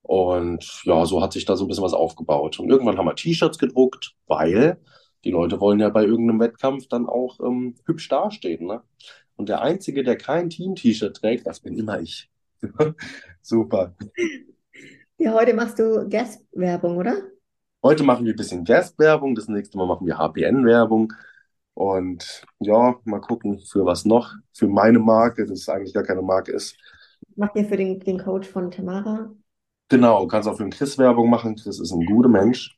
[0.03, 2.59] Und ja, so hat sich da so ein bisschen was aufgebaut.
[2.59, 4.79] Und irgendwann haben wir T-Shirts gedruckt, weil
[5.25, 8.67] die Leute wollen ja bei irgendeinem Wettkampf dann auch ähm, hübsch dastehen.
[8.67, 8.81] Ne?
[9.35, 12.29] Und der Einzige, der kein Team-T-Shirt trägt, das bin immer ich.
[13.41, 13.95] Super.
[15.17, 17.21] Ja, heute machst du Gasp-Werbung, oder?
[17.83, 21.11] Heute machen wir ein bisschen Gasp-Werbung, das nächste Mal machen wir HPN-Werbung.
[21.77, 24.33] Und ja, mal gucken, für was noch.
[24.51, 26.75] Für meine Marke, das ist eigentlich gar keine Marke ist.
[27.35, 29.31] Macht ihr für den, den Coach von Tamara?
[29.87, 31.55] Genau, kannst auch für den Chris Werbung machen.
[31.55, 32.75] Chris ist ein guter Mensch.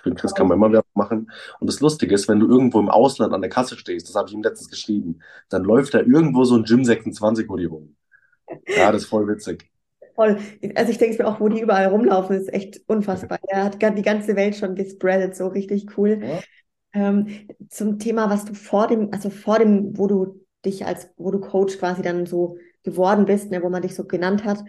[0.00, 1.32] Für den Chris kann man immer Werbung machen.
[1.58, 4.28] Und das Lustige ist, wenn du irgendwo im Ausland an der Kasse stehst, das habe
[4.28, 5.18] ich ihm letztens geschrieben,
[5.48, 7.96] dann läuft da irgendwo so ein Gym 26 Hoodie rum.
[8.68, 9.68] Ja, das ist voll witzig.
[10.14, 10.38] Voll.
[10.76, 13.40] Also ich denke es mir auch, wo die überall rumlaufen, ist echt unfassbar.
[13.48, 16.20] Er hat die ganze Welt schon gespreadet, so richtig cool.
[16.22, 16.38] Ja.
[16.98, 21.30] Ähm, zum Thema, was du vor dem, also vor dem, wo du dich als, wo
[21.30, 24.64] du Coach quasi dann so geworden bist, ne, wo man dich so genannt hat,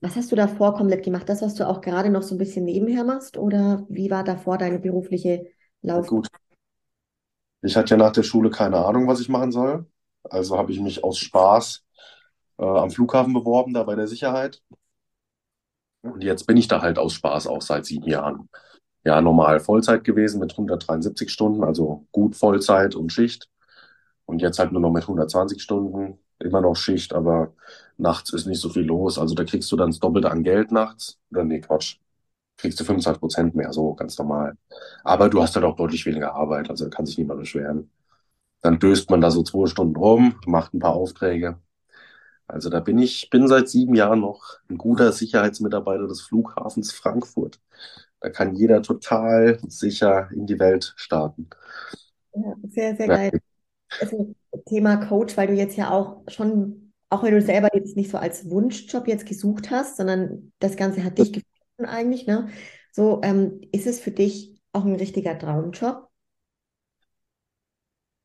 [0.00, 1.28] was hast du davor komplett gemacht?
[1.28, 3.38] Das, was du auch gerade noch so ein bisschen nebenher machst?
[3.38, 5.46] Oder wie war davor deine berufliche
[5.82, 6.22] Laufbahn?
[6.22, 6.28] Gut.
[7.62, 9.86] Ich hatte ja nach der Schule keine Ahnung, was ich machen soll.
[10.24, 11.84] Also habe ich mich aus Spaß
[12.58, 14.60] äh, am Flughafen beworben, da bei der Sicherheit.
[16.02, 18.48] Und jetzt bin ich da halt aus Spaß auch seit sieben Jahren
[19.04, 23.48] ja normal Vollzeit gewesen mit 173 Stunden, also gut Vollzeit und Schicht.
[24.26, 27.52] Und jetzt halt nur noch mit 120 Stunden, immer noch Schicht, aber
[27.98, 29.18] nachts ist nicht so viel los.
[29.18, 31.18] Also da kriegst du dann das Doppelte an Geld nachts.
[31.30, 31.98] Oder nee, Quatsch.
[32.56, 34.56] Kriegst du 25 Prozent mehr, so ganz normal.
[35.04, 37.90] Aber du hast halt auch deutlich weniger Arbeit, also kann sich niemand beschweren.
[38.62, 41.58] Dann döst man da so zwei Stunden rum, macht ein paar Aufträge.
[42.46, 47.60] Also da bin ich, bin seit sieben Jahren noch ein guter Sicherheitsmitarbeiter des Flughafens Frankfurt.
[48.24, 51.50] Da kann jeder total sicher in die Welt starten.
[52.34, 53.32] Ja, sehr, sehr geil.
[54.00, 54.34] Also
[54.66, 58.18] Thema Coach, weil du jetzt ja auch schon, auch wenn du selber jetzt nicht so
[58.18, 62.48] als Wunschjob jetzt gesucht hast, sondern das Ganze hat dich gefunden eigentlich, ne?
[62.92, 66.08] So, ähm, ist es für dich auch ein richtiger Traumjob?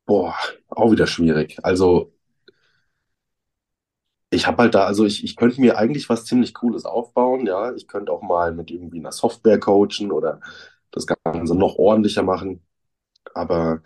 [0.05, 0.35] Boah,
[0.69, 1.57] auch wieder schwierig.
[1.63, 2.13] Also
[4.32, 7.73] ich habe halt da, also ich, ich könnte mir eigentlich was ziemlich Cooles aufbauen, ja.
[7.75, 10.39] Ich könnte auch mal mit irgendwie einer Software coachen oder
[10.91, 12.63] das Ganze noch ordentlicher machen.
[13.36, 13.82] Aber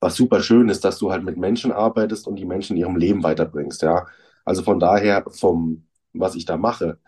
[0.00, 2.96] was super schön ist, dass du halt mit Menschen arbeitest und die Menschen in ihrem
[2.96, 4.06] Leben weiterbringst, ja.
[4.44, 6.98] Also von daher, vom, was ich da mache,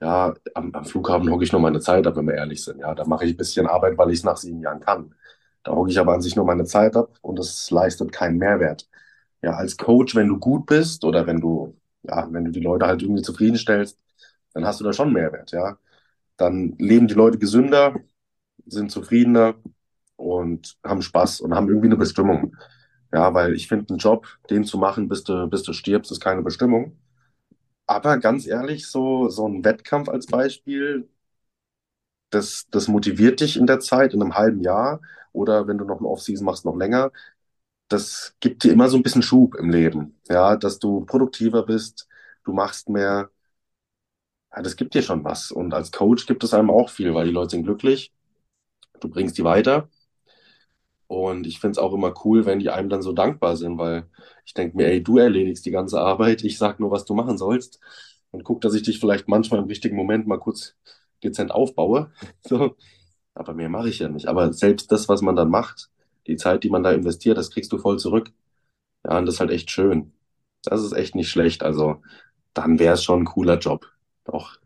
[0.00, 2.94] ja, am, am Flughafen hocke ich nur meine Zeit ab, wenn wir ehrlich sind, ja.
[2.94, 5.14] Da mache ich ein bisschen Arbeit, weil ich es nach sieben Jahren kann.
[5.62, 8.88] Da hocke ich aber an sich nur meine Zeit ab und es leistet keinen Mehrwert.
[9.42, 12.86] Ja, als Coach, wenn du gut bist oder wenn du ja, wenn du die Leute
[12.86, 13.98] halt irgendwie zufriedenstellst,
[14.54, 15.78] dann hast du da schon Mehrwert, ja.
[16.36, 17.96] Dann leben die Leute gesünder,
[18.66, 19.56] sind zufriedener
[20.16, 22.56] und haben Spaß und haben irgendwie eine Bestimmung.
[23.12, 26.20] Ja, weil ich finde, einen Job, den zu machen, bis du, bis du stirbst, ist
[26.20, 26.98] keine Bestimmung.
[27.86, 31.08] Aber ganz ehrlich, so, so ein Wettkampf als Beispiel,
[32.30, 35.00] das, das motiviert dich in der Zeit, in einem halben Jahr
[35.32, 37.12] oder wenn du noch eine Off-Season machst, noch länger
[37.90, 42.08] das gibt dir immer so ein bisschen Schub im Leben, ja, dass du produktiver bist,
[42.44, 43.30] du machst mehr.
[44.54, 45.50] Ja, das gibt dir schon was.
[45.52, 48.12] Und als Coach gibt es einem auch viel, weil die Leute sind glücklich,
[49.00, 49.88] du bringst die weiter.
[51.06, 54.08] Und ich finde es auch immer cool, wenn die einem dann so dankbar sind, weil
[54.44, 57.36] ich denke mir, ey, du erledigst die ganze Arbeit, ich sag nur, was du machen
[57.36, 57.80] sollst.
[58.30, 60.76] Und guck, dass ich dich vielleicht manchmal im richtigen Moment mal kurz
[61.24, 62.12] dezent aufbaue.
[62.48, 62.76] So.
[63.34, 64.26] Aber mehr mache ich ja nicht.
[64.28, 65.90] Aber selbst das, was man dann macht,
[66.30, 68.32] die Zeit, die man da investiert, das kriegst du voll zurück.
[69.04, 70.12] Ja, und das ist halt echt schön.
[70.62, 71.62] Das ist echt nicht schlecht.
[71.62, 72.02] Also
[72.54, 73.86] dann wäre es schon ein cooler Job.
[74.24, 74.58] Doch.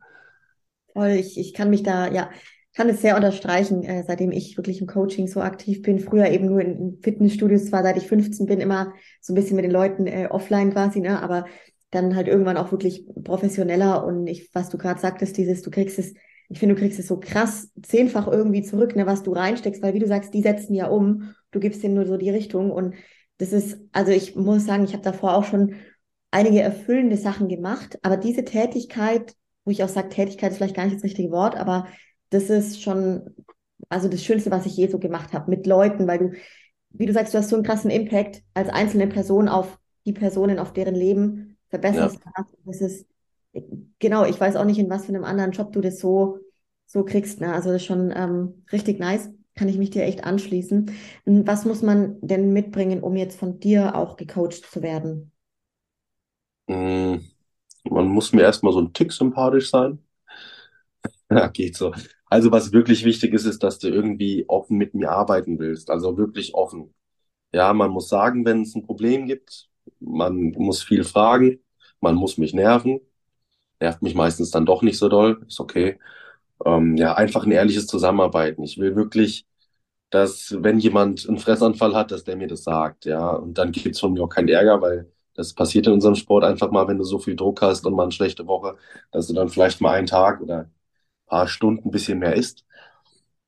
[0.93, 2.31] Voll, ich, ich kann mich da, ja,
[2.75, 6.01] kann es sehr unterstreichen, äh, seitdem ich wirklich im Coaching so aktiv bin.
[6.01, 9.57] Früher eben nur in, in Fitnessstudios, zwar seit ich 15 bin, immer so ein bisschen
[9.57, 11.23] mit den Leuten äh, offline quasi, ne?
[11.23, 11.47] aber
[11.91, 14.05] dann halt irgendwann auch wirklich professioneller.
[14.05, 16.15] Und ich, was du gerade sagtest, dieses, du kriegst es
[16.49, 19.95] ich finde, du kriegst es so krass zehnfach irgendwie zurück, ne, was du reinsteckst, weil
[19.95, 22.95] wie du sagst, die setzen ja um, du gibst denen nur so die Richtung und
[23.39, 25.75] das ist, also ich muss sagen, ich habe davor auch schon
[26.31, 29.35] einige erfüllende Sachen gemacht, aber diese Tätigkeit,
[29.65, 31.87] wo ich auch sage, Tätigkeit ist vielleicht gar nicht das richtige Wort, aber
[32.31, 33.35] das ist schon,
[33.89, 36.33] also das Schönste, was ich je so gemacht habe mit Leuten, weil du,
[36.91, 40.59] wie du sagst, du hast so einen krassen Impact als einzelne Person auf die Personen,
[40.59, 42.21] auf deren Leben verbesserst.
[42.25, 42.47] Ja.
[42.65, 43.07] Das ist,
[43.99, 46.39] genau, ich weiß auch nicht, in was für einem anderen Job du das so,
[46.87, 47.41] so kriegst.
[47.41, 47.53] Ne?
[47.53, 49.31] Also das ist schon ähm, richtig nice.
[49.55, 50.91] Kann ich mich dir echt anschließen.
[51.27, 55.33] Was muss man denn mitbringen, um jetzt von dir auch gecoacht zu werden?
[56.69, 57.21] Mm,
[57.85, 60.01] Man muss mir erstmal so ein Tick sympathisch sein.
[61.31, 61.93] Ja, geht so.
[62.27, 65.91] Also was wirklich wichtig ist, ist, dass du irgendwie offen mit mir arbeiten willst.
[65.91, 66.95] Also wirklich offen.
[67.53, 69.71] Ja, man muss sagen, wenn es ein Problem gibt.
[70.01, 71.61] Man muss viel fragen.
[72.01, 73.01] Man muss mich nerven.
[73.81, 75.45] Nervt mich meistens dann doch nicht so doll.
[75.49, 75.99] Ist okay.
[76.65, 78.63] Ähm, ja, einfach ein ehrliches Zusammenarbeiten.
[78.63, 79.47] Ich will wirklich,
[80.11, 83.05] dass wenn jemand einen Fressanfall hat, dass der mir das sagt.
[83.07, 86.45] Ja, und dann gibt's von mir auch keinen Ärger, weil das passiert in unserem Sport
[86.45, 88.77] einfach mal, wenn du so viel Druck hast und mal eine schlechte Woche,
[89.13, 90.73] dass du dann vielleicht mal einen Tag oder ein
[91.27, 92.65] paar Stunden ein bisschen mehr isst.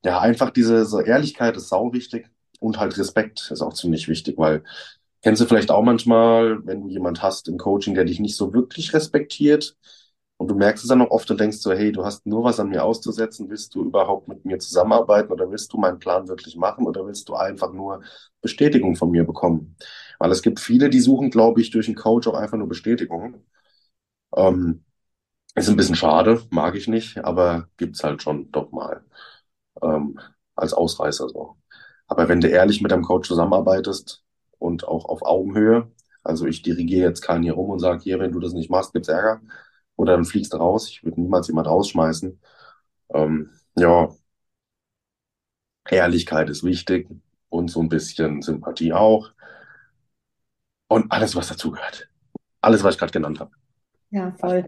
[0.05, 4.39] Ja, einfach diese so Ehrlichkeit ist sau wichtig und halt Respekt ist auch ziemlich wichtig,
[4.39, 4.63] weil
[5.23, 8.53] kennst du vielleicht auch manchmal, wenn du jemand hast im Coaching, der dich nicht so
[8.55, 9.77] wirklich respektiert
[10.39, 12.61] und du merkst es dann auch oft und denkst so, hey, du hast nur was
[12.61, 16.57] an mir auszusetzen, willst du überhaupt mit mir zusammenarbeiten oder willst du meinen Plan wirklich
[16.57, 18.03] machen oder willst du einfach nur
[18.43, 19.77] Bestätigung von mir bekommen?
[20.19, 23.45] Weil es gibt viele, die suchen, glaube ich, durch einen Coach auch einfach nur Bestätigung.
[24.37, 24.85] Ähm,
[25.55, 29.05] ist ein bisschen schade, mag ich nicht, aber gibt's halt schon doch mal
[29.83, 30.19] ähm,
[30.57, 31.57] als Ausreißer so.
[32.09, 34.25] Aber wenn du ehrlich mit deinem Coach zusammenarbeitest
[34.59, 35.91] und auch auf Augenhöhe,
[36.25, 38.93] also ich dirigiere jetzt keinen hier rum und sage, hier, wenn du das nicht machst,
[38.93, 39.41] gibt's Ärger
[39.97, 40.89] oder dann fliegst du raus.
[40.89, 42.41] Ich würde niemals jemand rausschmeißen.
[43.15, 44.09] Ähm, ja,
[45.89, 47.09] Ehrlichkeit ist wichtig
[47.49, 49.31] und so ein bisschen Sympathie auch
[50.89, 52.09] und alles, was dazugehört.
[52.61, 53.51] Alles, was ich gerade genannt habe.
[54.11, 54.65] Ja, voll.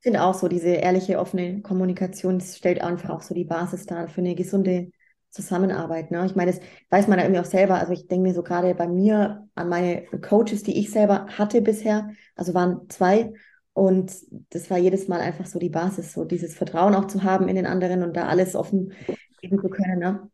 [0.00, 3.86] Ich finde auch so, diese ehrliche, offene Kommunikation, das stellt einfach auch so die Basis
[3.86, 4.90] dar für eine gesunde
[5.30, 6.10] Zusammenarbeit.
[6.10, 6.24] Ne?
[6.26, 6.60] Ich meine, das
[6.90, 7.74] weiß man ja irgendwie auch selber.
[7.74, 11.60] Also ich denke mir so gerade bei mir an meine Coaches, die ich selber hatte
[11.60, 13.32] bisher, also waren zwei.
[13.78, 14.12] Und
[14.50, 17.54] das war jedes Mal einfach so die Basis, so dieses Vertrauen auch zu haben in
[17.54, 18.92] den anderen und da alles offen
[19.40, 20.00] geben zu können.
[20.00, 20.28] Ne?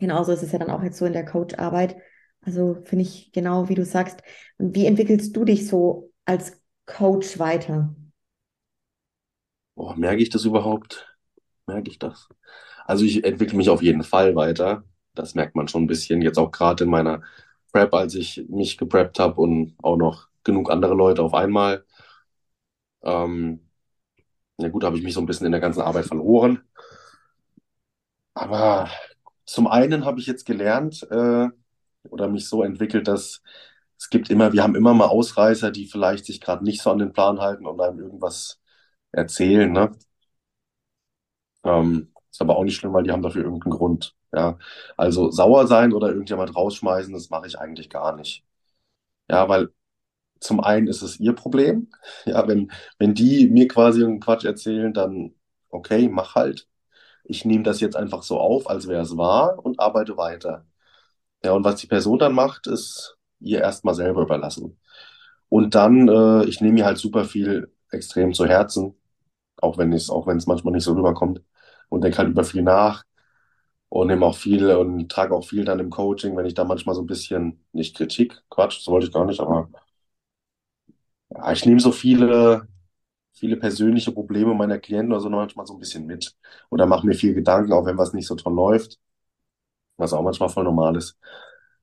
[0.00, 1.96] Genauso ist es ja dann auch jetzt so in der Coacharbeit.
[2.40, 4.22] Also finde ich genau, wie du sagst.
[4.58, 7.94] Und wie entwickelst du dich so als Coach weiter?
[9.76, 11.16] Boah, merke ich das überhaupt?
[11.68, 12.28] Merke ich das?
[12.86, 14.82] Also ich entwickle mich auf jeden Fall weiter.
[15.14, 16.22] Das merkt man schon ein bisschen.
[16.22, 17.22] Jetzt auch gerade in meiner
[17.72, 21.84] Prep, als ich mich gepreppt habe und auch noch genug andere Leute auf einmal.
[23.04, 23.60] Ähm,
[24.58, 26.62] ja gut, habe ich mich so ein bisschen in der ganzen Arbeit verloren.
[28.34, 28.90] Aber
[29.46, 31.48] zum einen habe ich jetzt gelernt äh,
[32.10, 33.42] oder mich so entwickelt, dass
[33.98, 36.98] es gibt immer, wir haben immer mal Ausreißer, die vielleicht sich gerade nicht so an
[36.98, 38.60] den Plan halten und einem irgendwas
[39.12, 39.92] erzählen, ne?
[41.64, 44.14] Ähm, ist aber auch nicht schlimm, weil die haben dafür irgendeinen Grund.
[44.32, 44.58] Ja,
[44.96, 48.44] also sauer sein oder irgendjemand rausschmeißen, das mache ich eigentlich gar nicht.
[49.30, 49.70] Ja, weil
[50.40, 51.90] zum einen ist es ihr Problem.
[52.26, 55.34] Ja, wenn, wenn die mir quasi irgendeinen Quatsch erzählen, dann
[55.70, 56.68] okay, mach halt.
[57.24, 60.66] Ich nehme das jetzt einfach so auf, als wäre es wahr und arbeite weiter.
[61.44, 64.78] Ja, und was die Person dann macht, ist ihr erstmal selber überlassen.
[65.48, 68.94] Und dann, äh, ich nehme mir halt super viel extrem zu Herzen,
[69.58, 71.42] auch wenn es, auch wenn es manchmal nicht so rüberkommt
[71.90, 73.04] und denke halt über viel nach
[73.88, 76.94] und nehme auch viel und trage auch viel dann im Coaching, wenn ich da manchmal
[76.94, 79.68] so ein bisschen, nicht Kritik, Quatsch, das wollte ich gar nicht, aber
[81.34, 82.68] ja, ich nehme so viele,
[83.34, 86.34] viele persönliche Probleme meiner Klienten oder so manchmal so ein bisschen mit
[86.70, 88.98] oder mache mir viel Gedanken, auch wenn was nicht so toll läuft,
[89.96, 91.18] was auch manchmal voll normal ist.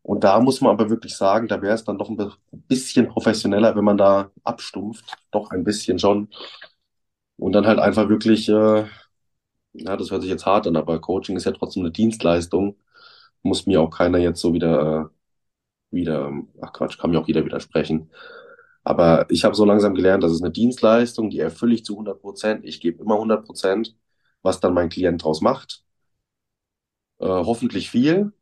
[0.04, 2.30] Und da muss man aber wirklich sagen, da wäre es dann doch ein bi-
[2.68, 6.30] bisschen professioneller, wenn man da abstumpft, doch ein bisschen schon.
[7.38, 8.86] Und dann halt einfach wirklich, äh,
[9.74, 12.78] ja, das hört sich jetzt hart an, aber Coaching ist ja trotzdem eine Dienstleistung.
[13.44, 15.12] Muss mir auch keiner jetzt so wieder,
[15.92, 18.12] äh, wieder, ähm, ach Quatsch, kann mir auch jeder widersprechen.
[18.84, 22.22] Aber ich habe so langsam gelernt, das ist eine Dienstleistung, die erfülle ich zu 100
[22.22, 22.66] Prozent.
[22.66, 23.96] Ich gebe immer 100 Prozent,
[24.42, 25.84] was dann mein Klient draus macht.
[27.20, 28.34] Äh, hoffentlich viel,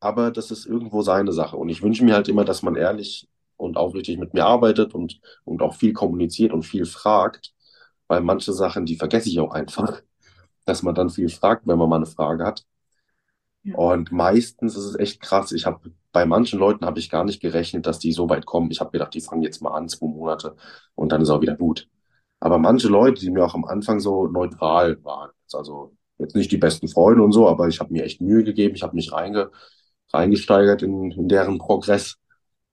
[0.00, 1.56] aber das ist irgendwo seine Sache.
[1.56, 5.20] Und ich wünsche mir halt immer, dass man ehrlich und aufrichtig mit mir arbeitet und,
[5.44, 7.54] und auch viel kommuniziert und viel fragt,
[8.06, 10.02] weil manche Sachen, die vergesse ich auch einfach,
[10.66, 12.64] dass man dann viel fragt, wenn man mal eine Frage hat.
[13.62, 13.76] Ja.
[13.76, 15.52] Und meistens ist es echt krass.
[15.52, 18.70] Ich habe bei manchen Leuten habe ich gar nicht gerechnet, dass die so weit kommen.
[18.70, 20.56] Ich habe gedacht, die fangen jetzt mal an, zwei Monate
[20.94, 21.88] und dann ist auch wieder gut.
[22.40, 26.56] Aber manche Leute, die mir auch am Anfang so neutral waren, also jetzt nicht die
[26.58, 29.50] besten Freunde und so, aber ich habe mir echt Mühe gegeben, ich habe mich reinge,
[30.12, 32.16] reingesteigert in, in deren Progress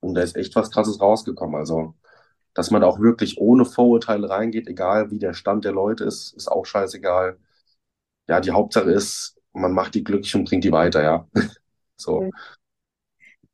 [0.02, 1.56] und da ist echt was Krasses rausgekommen.
[1.56, 1.96] Also,
[2.54, 6.48] dass man auch wirklich ohne Vorurteile reingeht, egal wie der Stand der Leute ist, ist
[6.50, 7.40] auch scheißegal.
[8.28, 11.28] Ja, die Hauptsache ist, man macht die glücklich und bringt die weiter, ja.
[11.98, 12.30] So,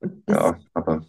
[0.02, 1.02] Und das ja, aber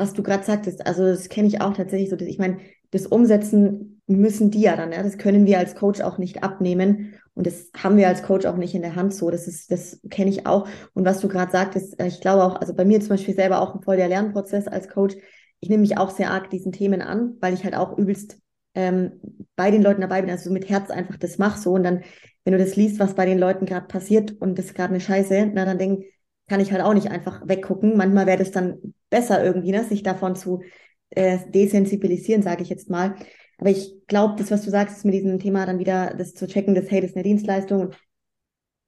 [0.00, 2.58] was du gerade sagtest, also das kenne ich auch tatsächlich so, dass ich meine,
[2.90, 7.14] das Umsetzen müssen die ja dann, ja, das können wir als Coach auch nicht abnehmen.
[7.34, 9.30] Und das haben wir als Coach auch nicht in der Hand so.
[9.30, 10.66] Das ist, das kenne ich auch.
[10.94, 13.60] Und was du gerade sagtest, äh, ich glaube auch, also bei mir zum Beispiel selber
[13.60, 15.16] auch ein voll der Lernprozess als Coach.
[15.60, 18.38] Ich nehme mich auch sehr arg diesen Themen an, weil ich halt auch übelst
[18.74, 19.20] ähm,
[19.54, 21.72] bei den Leuten dabei bin, also mit Herz einfach das mach so.
[21.72, 22.02] Und dann,
[22.44, 25.00] wenn du das liest, was bei den Leuten gerade passiert und das ist gerade eine
[25.00, 26.04] Scheiße, na dann denk,
[26.50, 27.96] kann ich halt auch nicht einfach weggucken.
[27.96, 30.62] Manchmal wäre das dann besser irgendwie, ne, sich davon zu
[31.10, 33.14] äh, desensibilisieren, sage ich jetzt mal.
[33.58, 36.48] Aber ich glaube, das, was du sagst, ist mit diesem Thema dann wieder das zu
[36.48, 37.80] checken, das, hey, das ist eine Leistungsleistung.
[37.82, 37.96] Und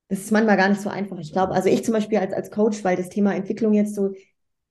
[0.09, 1.21] das ist manchmal gar nicht so einfach.
[1.21, 4.11] Ich glaube, also ich zum Beispiel als, als Coach, weil das Thema Entwicklung jetzt so,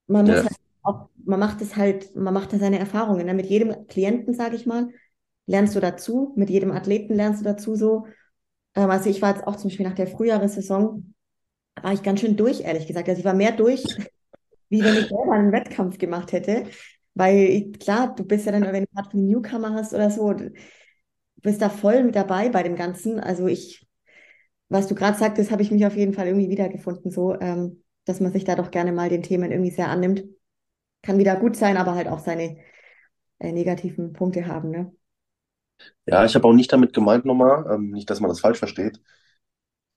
[0.07, 0.43] man muss ja.
[0.43, 3.25] halt auch, man macht es halt, man macht da seine Erfahrungen.
[3.25, 3.33] Ne?
[3.33, 4.89] Mit jedem Klienten, sage ich mal,
[5.45, 8.05] lernst du dazu, mit jedem Athleten lernst du dazu so.
[8.75, 11.13] Ähm, also ich war jetzt auch zum Beispiel nach der Frühjahressaison,
[11.81, 13.09] war ich ganz schön durch, ehrlich gesagt.
[13.09, 13.97] Also ich war mehr durch,
[14.69, 16.65] wie wenn ich selber einen Wettkampf gemacht hätte.
[17.15, 20.51] Weil klar, du bist ja dann, wenn du gerade einen Newcomer hast oder so, du
[21.41, 23.19] bist da voll mit dabei bei dem Ganzen.
[23.19, 23.87] Also ich,
[24.69, 28.19] was du gerade sagtest, habe ich mich auf jeden Fall irgendwie wiedergefunden, so, ähm, dass
[28.21, 30.25] man sich da doch gerne mal den Themen irgendwie sehr annimmt.
[31.03, 32.57] Kann wieder gut sein, aber halt auch seine
[33.39, 34.93] äh, negativen Punkte haben, ne?
[36.05, 38.99] Ja, ich habe auch nicht damit gemeint nochmal, ähm, nicht, dass man das falsch versteht.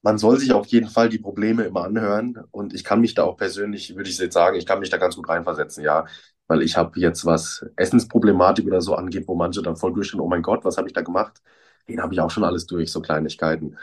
[0.05, 3.25] Man soll sich auf jeden Fall die Probleme immer anhören und ich kann mich da
[3.25, 6.07] auch persönlich, würde ich jetzt sagen, ich kann mich da ganz gut reinversetzen, ja.
[6.47, 10.29] Weil ich habe jetzt, was Essensproblematik oder so angeht, wo manche dann voll durchstehen, oh
[10.29, 11.43] mein Gott, was habe ich da gemacht?
[11.89, 13.79] Den habe ich auch schon alles durch, so Kleinigkeiten.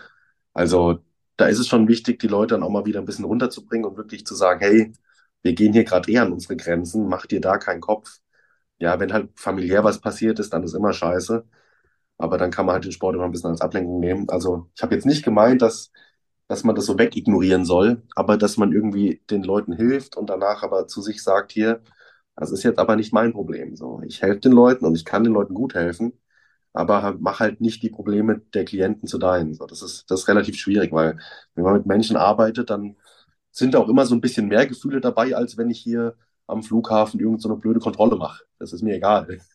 [0.54, 1.00] Also
[1.38, 3.98] da ist es schon wichtig, die Leute dann auch mal wieder ein bisschen runterzubringen und
[3.98, 4.94] wirklich zu sagen, hey,
[5.44, 8.20] wir gehen hier gerade eher an unsere Grenzen, mach dir da keinen Kopf.
[8.80, 11.46] Ja, wenn halt familiär was passiert ist, dann ist immer scheiße.
[12.18, 14.30] Aber dann kann man halt den Sport immer ein bisschen als Ablenkung nehmen.
[14.30, 15.92] Also ich habe jetzt nicht gemeint, dass,
[16.52, 20.64] dass man das so wegignorieren soll, aber dass man irgendwie den Leuten hilft und danach
[20.64, 21.82] aber zu sich sagt, hier,
[22.36, 23.78] das ist jetzt aber nicht mein Problem.
[23.78, 26.12] So, ich helfe den Leuten und ich kann den Leuten gut helfen,
[26.74, 29.54] aber mach halt nicht die Probleme der Klienten zu deinen.
[29.54, 31.18] So, das ist, das ist relativ schwierig, weil
[31.56, 32.98] wenn man mit Menschen arbeitet, dann
[33.52, 37.22] sind auch immer so ein bisschen mehr Gefühle dabei, als wenn ich hier am Flughafen
[37.22, 38.44] irgendeine so blöde Kontrolle mache.
[38.60, 39.40] Das ist mir egal.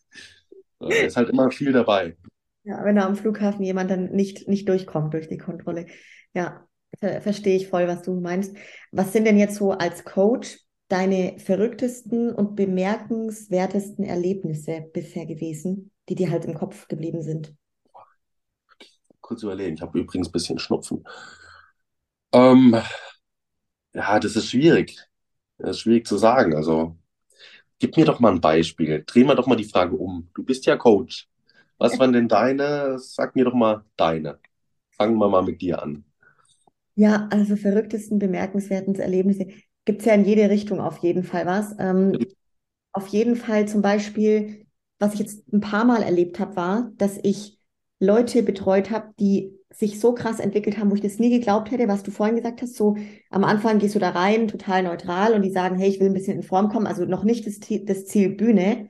[0.79, 2.17] Da ist halt immer viel dabei.
[2.63, 5.87] Ja, wenn da am Flughafen jemand dann nicht, nicht durchkommt durch die Kontrolle.
[6.35, 6.67] Ja,
[6.99, 8.55] verstehe ich voll, was du meinst.
[8.91, 16.15] Was sind denn jetzt so als Coach deine verrücktesten und bemerkenswertesten Erlebnisse bisher gewesen, die
[16.15, 17.53] dir halt im Kopf geblieben sind?
[19.21, 21.03] Kurz überlegen, ich habe übrigens ein bisschen Schnupfen.
[22.33, 22.73] Ähm,
[23.93, 24.97] ja, das ist schwierig.
[25.57, 26.55] Das ist schwierig zu sagen.
[26.55, 26.97] Also,
[27.79, 29.03] gib mir doch mal ein Beispiel.
[29.07, 30.29] Drehen wir doch mal die Frage um.
[30.35, 31.29] Du bist ja Coach.
[31.79, 32.99] Was waren denn deine?
[32.99, 34.39] Sag mir doch mal deine.
[34.91, 36.05] Fangen wir mal mit dir an.
[36.97, 39.47] Ja, also verrücktesten, bemerkenswerten Erlebnisse
[39.85, 41.75] gibt es ja in jede Richtung auf jeden Fall was.
[41.79, 42.17] Ähm,
[42.93, 44.65] auf jeden Fall zum Beispiel,
[44.99, 47.59] was ich jetzt ein paar Mal erlebt habe, war, dass ich
[47.99, 51.87] Leute betreut habe, die sich so krass entwickelt haben, wo ich das nie geglaubt hätte,
[51.87, 52.75] was du vorhin gesagt hast.
[52.75, 52.97] So
[53.29, 56.15] am Anfang gehst du da rein, total neutral und die sagen, hey, ich will ein
[56.15, 58.89] bisschen in Form kommen, also noch nicht das, das Ziel Bühne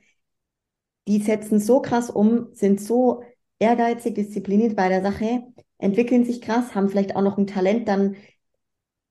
[1.07, 3.23] die setzen so krass um, sind so
[3.59, 5.43] ehrgeizig, diszipliniert bei der Sache,
[5.77, 8.15] entwickeln sich krass, haben vielleicht auch noch ein Talent dann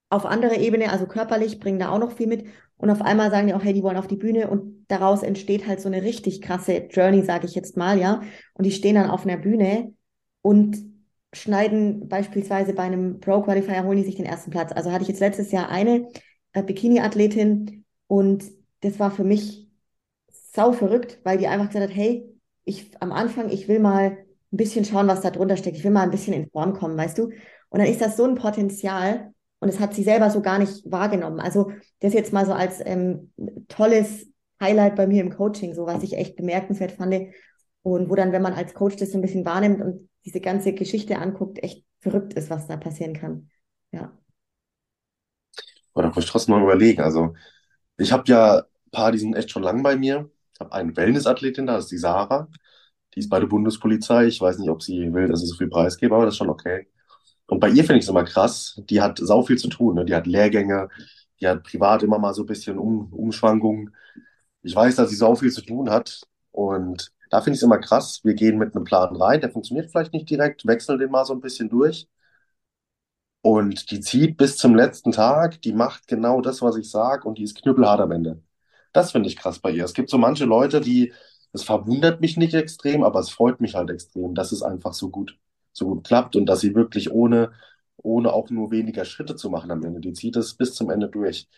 [0.09, 2.47] auf andere Ebene, also körperlich, bringen da auch noch viel mit.
[2.77, 5.67] Und auf einmal sagen die auch, hey, die wollen auf die Bühne und daraus entsteht
[5.67, 8.23] halt so eine richtig krasse Journey, sage ich jetzt mal, ja.
[8.55, 9.95] Und die stehen dann auf einer Bühne
[10.43, 10.77] und
[11.33, 14.73] schneiden beispielsweise bei einem Pro Qualifier, holen die sich den ersten Platz.
[14.73, 16.09] Also hatte ich jetzt letztes Jahr eine
[16.53, 18.45] äh, Bikini-Athletin und
[18.81, 19.69] das war für mich
[20.31, 22.33] sau verrückt, weil die einfach gesagt hat, hey,
[22.65, 24.19] ich am Anfang, ich will mal
[24.57, 25.77] ein bisschen schauen, was da drunter steckt.
[25.77, 27.25] Ich will mal ein bisschen in Form kommen, weißt du?
[27.69, 30.91] Und dann ist das so ein Potenzial und das hat sie selber so gar nicht
[30.91, 31.41] wahrgenommen.
[31.41, 33.33] Also das jetzt mal so als ähm,
[33.69, 34.27] tolles
[34.61, 37.15] Highlight bei mir im Coaching, so was ich echt bemerkenswert fand.
[37.83, 40.73] Und wo dann, wenn man als Coach das so ein bisschen wahrnimmt und diese ganze
[40.73, 43.51] Geschichte anguckt, echt verrückt ist, was da passieren kann.
[43.93, 44.17] Ja.
[45.93, 47.03] Aber da muss ich trotzdem mal überlegen.
[47.03, 47.35] Also
[47.99, 50.31] ich habe ja ein paar, die sind echt schon lang bei mir.
[50.53, 52.49] Ich habe eine Wellnessathletin, da das ist die Sarah.
[53.17, 54.27] Die ist bei der Bundespolizei.
[54.27, 56.51] Ich weiß nicht, ob sie will, dass ich so viel preisgebe, aber das ist schon
[56.51, 56.87] okay.
[57.47, 58.81] Und bei ihr finde ich es immer krass.
[58.91, 59.95] Die hat sau viel zu tun.
[59.97, 60.05] Ne?
[60.05, 60.89] Die hat Lehrgänge,
[61.41, 63.95] die hat privat immer mal so ein bisschen um, Umschwankungen.
[64.63, 66.23] Ich weiß, dass sie sau viel zu tun hat.
[66.53, 68.21] Und da finde ich es immer krass.
[68.25, 71.35] Wir gehen mit einem Plan rein, der funktioniert vielleicht nicht direkt, wechseln den mal so
[71.35, 72.09] ein bisschen durch.
[73.43, 77.39] Und die zieht bis zum letzten Tag, die macht genau das, was ich sage, und
[77.39, 78.43] die ist knüppelhart am Ende.
[78.93, 79.85] Das finde ich krass bei ihr.
[79.85, 81.13] Es gibt so manche Leute, die,
[81.53, 85.11] es verwundert mich nicht extrem, aber es freut mich halt extrem, dass es einfach so
[85.11, 85.39] gut,
[85.73, 87.53] so gut klappt und dass sie wirklich ohne,
[87.97, 91.09] ohne auch nur weniger Schritte zu machen am Ende, die zieht es bis zum Ende
[91.09, 91.49] durch.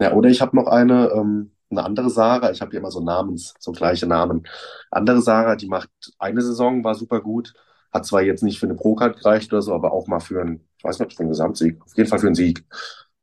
[0.00, 3.00] Ja, oder ich habe noch eine, ähm, eine andere Sarah, ich habe hier immer so
[3.00, 4.46] Namens, so gleiche Namen.
[4.90, 7.54] Andere Sarah, die macht eine Saison, war super gut.
[7.92, 10.66] Hat zwar jetzt nicht für eine Pro-Card gereicht oder so, aber auch mal für einen,
[10.78, 12.64] ich weiß nicht, für einen Gesamtsieg, auf jeden Fall für einen Sieg.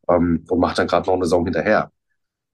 [0.09, 1.91] Ähm, und macht dann gerade noch eine Saison hinterher.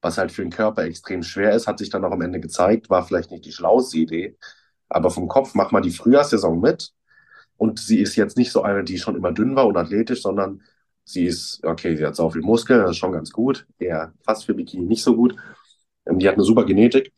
[0.04, 2.90] Was halt für den Körper extrem schwer ist, hat sich dann auch am Ende gezeigt,
[2.90, 4.36] war vielleicht nicht die schlauste Idee.
[4.90, 6.92] Aber vom Kopf mach mal die Frühjahrssaison mit.
[7.56, 10.62] Und sie ist jetzt nicht so eine, die schon immer dünn war und athletisch, sondern
[11.04, 13.66] sie ist, okay, sie hat so viel Muskeln, das ist schon ganz gut.
[13.78, 15.36] Eher fast für Bikini nicht so gut.
[16.06, 17.12] Ähm, die hat eine super Genetik.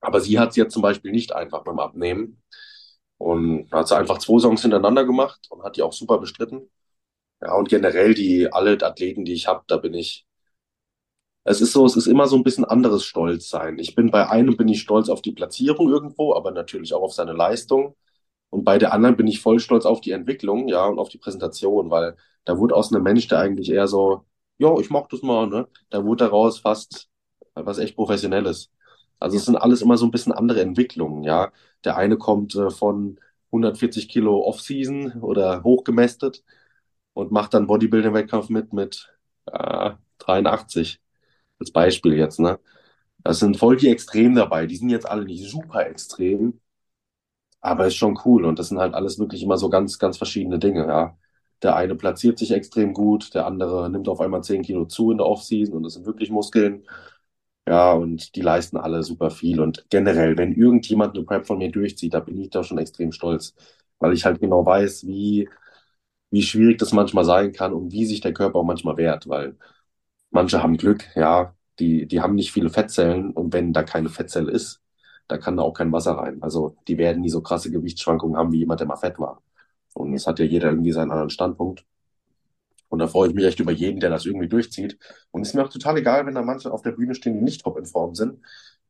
[0.00, 2.42] Aber sie hat es jetzt zum Beispiel nicht einfach beim Abnehmen.
[3.18, 6.70] Und hat sie einfach zwei Songs hintereinander gemacht und hat die auch super bestritten.
[7.40, 10.26] Ja, und generell die alle Athleten, die ich habe, da bin ich.
[11.44, 13.78] Es ist so, es ist immer so ein bisschen anderes Stolz sein.
[13.78, 17.14] Ich bin bei einem bin ich stolz auf die Platzierung irgendwo, aber natürlich auch auf
[17.14, 17.96] seine Leistung.
[18.50, 21.18] Und bei der anderen bin ich voll stolz auf die Entwicklung, ja, und auf die
[21.18, 24.24] Präsentation, weil da wurde aus einem Mensch, der eigentlich eher so,
[24.58, 27.08] ja, ich mach das mal, ne, da wurde daraus fast
[27.54, 28.70] was echt Professionelles.
[29.20, 31.52] Also es sind alles immer so ein bisschen andere Entwicklungen, ja.
[31.84, 33.18] Der eine kommt äh, von
[33.52, 36.44] 140 Kilo Off-Season oder hochgemästet
[37.14, 39.12] und macht dann Bodybuilding-Wettkampf mit mit
[39.46, 41.00] äh, 83
[41.62, 42.58] als Beispiel jetzt, ne?
[43.24, 44.66] Das sind voll die Extrem dabei.
[44.66, 46.60] Die sind jetzt alle nicht super extrem,
[47.60, 48.44] aber ist schon cool.
[48.44, 51.16] Und das sind halt alles wirklich immer so ganz, ganz verschiedene Dinge, ja.
[51.62, 55.18] Der eine platziert sich extrem gut, der andere nimmt auf einmal 10 Kilo zu in
[55.18, 56.84] der Off-Season und das sind wirklich Muskeln.
[57.68, 59.60] Ja, und die leisten alle super viel.
[59.60, 63.12] Und generell, wenn irgendjemand eine Prep von mir durchzieht, da bin ich da schon extrem
[63.12, 63.54] stolz,
[64.00, 65.48] weil ich halt genau weiß, wie,
[66.30, 69.56] wie schwierig das manchmal sein kann und wie sich der Körper auch manchmal wehrt, weil
[70.32, 74.50] manche haben Glück, ja, die, die haben nicht viele Fettzellen und wenn da keine Fettzelle
[74.50, 74.80] ist,
[75.28, 76.42] da kann da auch kein Wasser rein.
[76.42, 79.42] Also die werden nie so krasse Gewichtsschwankungen haben wie jemand, der mal fett war.
[79.94, 81.84] Und es hat ja jeder irgendwie seinen anderen Standpunkt.
[82.88, 84.98] Und da freue ich mich echt über jeden, der das irgendwie durchzieht.
[85.30, 87.42] Und es ist mir auch total egal, wenn da manche auf der Bühne stehen, die
[87.42, 88.38] nicht top in Form sind.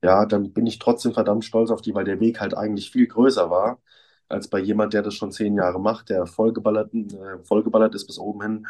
[0.02, 3.06] Ja, dann bin ich trotzdem verdammt stolz auf die, weil der Weg halt eigentlich viel
[3.06, 3.80] größer war,
[4.28, 8.18] als bei jemand, der das schon zehn Jahre macht, der vollgeballert, äh, vollgeballert ist bis
[8.18, 8.66] oben hin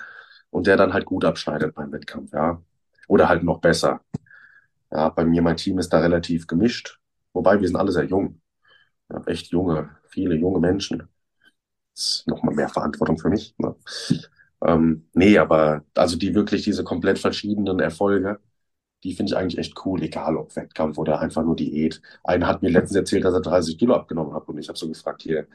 [0.52, 2.62] und der dann halt gut abschneidet beim Wettkampf, ja.
[3.08, 4.02] Oder halt noch besser.
[4.90, 7.00] Ja, bei mir, mein Team ist da relativ gemischt.
[7.32, 8.40] Wobei wir sind alle sehr jung.
[9.12, 11.08] Ja, echt junge, viele junge Menschen.
[11.94, 13.54] Das ist nochmal mehr Verantwortung für mich.
[13.58, 13.74] Ne?
[14.66, 18.40] Ähm, nee, aber also die wirklich diese komplett verschiedenen Erfolge,
[19.04, 22.02] die finde ich eigentlich echt cool, egal ob Wettkampf oder einfach nur Diät.
[22.24, 24.88] Einer hat mir letztens erzählt, dass er 30 Kilo abgenommen hat und ich habe so
[24.88, 25.46] gefragt, hier,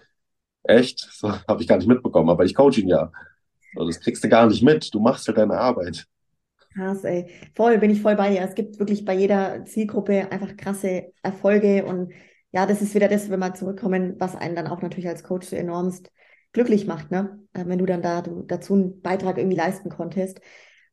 [0.64, 1.02] echt?
[1.14, 3.12] So habe ich gar nicht mitbekommen, aber ich coach ihn ja.
[3.78, 4.94] So, das kriegst du gar nicht mit.
[4.94, 6.08] Du machst halt deine Arbeit.
[6.74, 7.32] Krass, ey.
[7.56, 8.42] Voll, bin ich voll bei dir.
[8.42, 12.12] Es gibt wirklich bei jeder Zielgruppe einfach krasse Erfolge und
[12.52, 15.48] ja, das ist wieder das, wenn wir zurückkommen, was einen dann auch natürlich als Coach
[15.48, 16.12] so enormst
[16.54, 17.40] glücklich macht, ne?
[17.54, 20.40] Äh, wenn du dann da du, dazu einen Beitrag irgendwie leisten konntest.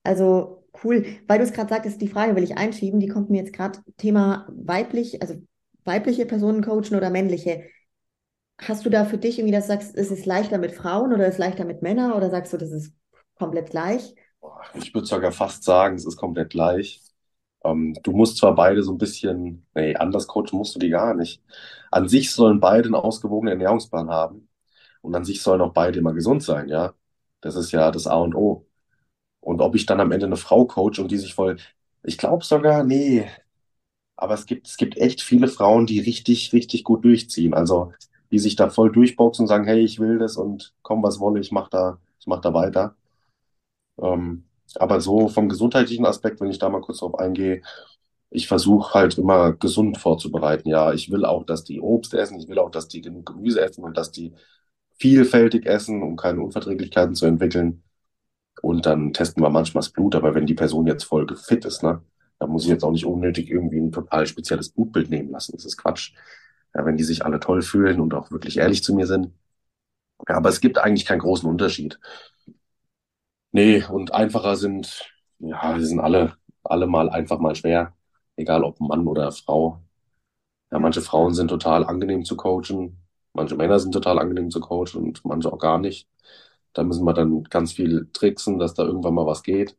[0.03, 1.05] Also cool.
[1.27, 3.81] Weil du es gerade sagtest, die Frage will ich einschieben, die kommt mir jetzt gerade
[3.97, 5.35] Thema weiblich, also
[5.85, 7.65] weibliche Personen coachen oder männliche.
[8.59, 11.27] Hast du da für dich irgendwie, dass du sagst, ist es leichter mit Frauen oder
[11.27, 12.93] ist es leichter mit Männern oder sagst du, das ist
[13.37, 14.15] komplett gleich?
[14.75, 17.01] Ich würde sogar fast sagen, es ist komplett gleich.
[17.65, 21.15] Ähm, du musst zwar beide so ein bisschen, nee, anders coachen musst du die gar
[21.15, 21.43] nicht.
[21.91, 24.49] An sich sollen beide einen ausgewogenen Ernährungsplan haben.
[25.03, 26.95] Und an sich sollen auch beide immer gesund sein, ja.
[27.41, 28.67] Das ist ja das A und O.
[29.41, 31.59] Und ob ich dann am Ende eine Frau coach und die sich voll,
[32.05, 33.29] ich glaube sogar, nee.
[34.17, 37.55] Aber es gibt, es gibt echt viele Frauen, die richtig, richtig gut durchziehen.
[37.55, 37.93] Also,
[38.35, 41.39] die sich da voll durchboxen und sagen, hey, ich will das und komm, was wolle,
[41.39, 42.97] ich mach da, ich mach da weiter.
[44.03, 44.43] Ähm,
[44.75, 47.63] aber so vom gesundheitlichen Aspekt, wenn ich da mal kurz drauf eingehe,
[48.31, 50.69] ich versuche halt immer gesund vorzubereiten.
[50.69, 53.61] Ja, ich will auch, dass die Obst essen, ich will auch, dass die genug Gemüse
[53.61, 54.33] essen und dass die
[54.99, 57.85] vielfältig essen, um keine Unverträglichkeiten zu entwickeln.
[58.63, 61.85] Und dann testen wir manchmal das Blut, aber wenn die Person jetzt voll fit ist,
[61.85, 62.03] ne,
[62.41, 65.53] dann muss ich jetzt auch nicht unnötig irgendwie ein total spezielles Blutbild nehmen lassen.
[65.53, 66.15] Das ist Quatsch.
[66.75, 69.33] Ja, wenn die sich alle toll fühlen und auch wirklich ehrlich zu mir sind.
[70.29, 71.99] Ja, aber es gibt eigentlich keinen großen Unterschied.
[73.53, 75.05] Nee, und einfacher sind,
[75.39, 77.95] ja, die sind alle, alle mal einfach mal schwer.
[78.37, 79.81] Egal ob Mann oder Frau.
[80.73, 82.99] Ja, manche Frauen sind total angenehm zu coachen.
[83.35, 86.09] Manche Männer sind total angenehm zu coachen und manche auch gar nicht.
[86.75, 89.77] Da müssen wir dann ganz viel tricksen, dass da irgendwann mal was geht.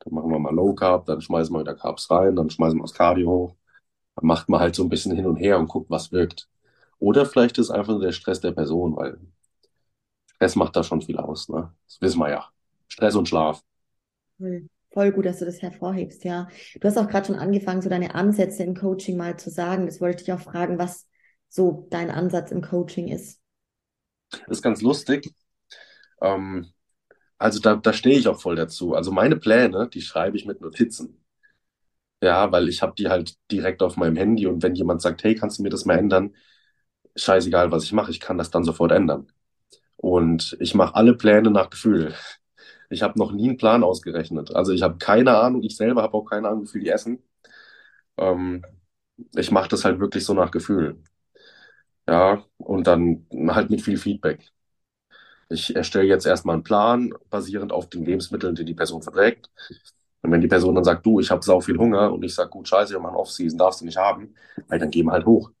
[0.00, 2.82] Dann machen wir mal Low Carb, dann schmeißen wir wieder Carbs rein, dann schmeißen wir
[2.84, 3.56] das Cardio hoch.
[4.22, 6.48] Macht man halt so ein bisschen hin und her und guckt, was wirkt.
[6.98, 9.18] Oder vielleicht ist einfach nur der Stress der Person, weil
[10.26, 11.74] Stress macht da schon viel aus, ne?
[11.86, 12.48] Das wissen wir ja.
[12.88, 13.64] Stress und Schlaf.
[14.92, 16.48] Voll gut, dass du das hervorhebst, ja.
[16.80, 19.86] Du hast auch gerade schon angefangen, so deine Ansätze im Coaching mal zu sagen.
[19.86, 21.08] Das wollte ich auch fragen, was
[21.48, 23.40] so dein Ansatz im Coaching ist.
[24.30, 25.34] Das ist ganz lustig.
[26.22, 26.72] Ähm,
[27.38, 28.94] also da, da stehe ich auch voll dazu.
[28.94, 31.23] Also meine Pläne, die schreibe ich mit Notizen.
[32.24, 35.34] Ja, weil ich habe die halt direkt auf meinem Handy und wenn jemand sagt, hey,
[35.34, 36.34] kannst du mir das mal ändern?
[37.16, 39.28] Scheißegal, was ich mache, ich kann das dann sofort ändern.
[39.96, 42.14] Und ich mache alle Pläne nach Gefühl.
[42.90, 44.54] Ich habe noch nie einen Plan ausgerechnet.
[44.56, 47.22] Also ich habe keine Ahnung, ich selber habe auch keine Ahnung, wie viel die essen.
[48.18, 48.64] Ähm,
[49.36, 51.02] ich mache das halt wirklich so nach Gefühl.
[52.08, 54.52] Ja, und dann halt mit viel Feedback.
[55.48, 59.50] Ich erstelle jetzt erstmal einen Plan, basierend auf den Lebensmitteln, die die Person verträgt.
[60.24, 62.50] Und wenn die Person dann sagt, du, ich habe sau viel Hunger und ich sage,
[62.50, 64.34] gut, scheiße, wir machen Off-Season, darfst du nicht haben,
[64.68, 65.52] weil dann gehen wir halt hoch.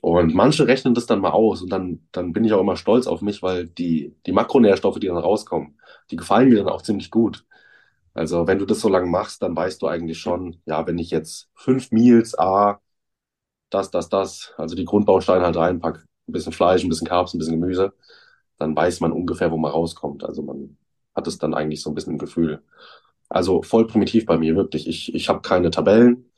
[0.00, 3.06] Und manche rechnen das dann mal aus und dann, dann bin ich auch immer stolz
[3.06, 5.78] auf mich, weil die, die Makronährstoffe, die dann rauskommen,
[6.10, 7.44] die gefallen mir dann auch ziemlich gut.
[8.14, 11.10] Also wenn du das so lange machst, dann weißt du eigentlich schon, ja, wenn ich
[11.10, 12.80] jetzt fünf Meals, A,
[13.70, 17.38] das, das, das, also die Grundbausteine halt reinpacke, ein bisschen Fleisch, ein bisschen Carbs, ein
[17.38, 17.94] bisschen Gemüse,
[18.58, 20.24] dann weiß man ungefähr, wo man rauskommt.
[20.24, 20.76] Also man
[21.16, 22.62] hat es dann eigentlich so ein bisschen im Gefühl.
[23.32, 24.86] Also voll primitiv bei mir, wirklich.
[24.88, 26.30] Ich, ich habe keine Tabellen,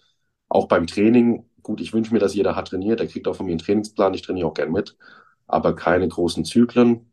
[0.48, 1.44] auch beim Training.
[1.62, 4.14] Gut, ich wünsche mir, dass jeder hat trainiert, der kriegt auch von mir einen Trainingsplan,
[4.14, 4.96] ich trainiere auch gern mit,
[5.48, 7.10] aber keine großen Zyklen.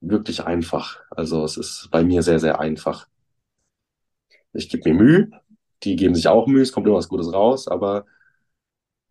[0.00, 0.98] Wirklich einfach.
[1.10, 3.06] Also es ist bei mir sehr, sehr einfach.
[4.52, 5.30] Ich gebe mir Mühe,
[5.84, 8.04] die geben sich auch Mühe, es kommt immer was Gutes raus, aber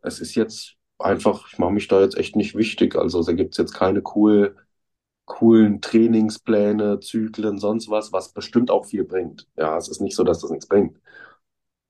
[0.01, 2.95] es ist jetzt einfach, ich mache mich da jetzt echt nicht wichtig.
[2.95, 4.55] Also da gibt es jetzt keine cool,
[5.27, 9.47] coolen Trainingspläne, Zyklen, sonst was, was bestimmt auch viel bringt.
[9.57, 10.97] Ja, es ist nicht so, dass das nichts bringt.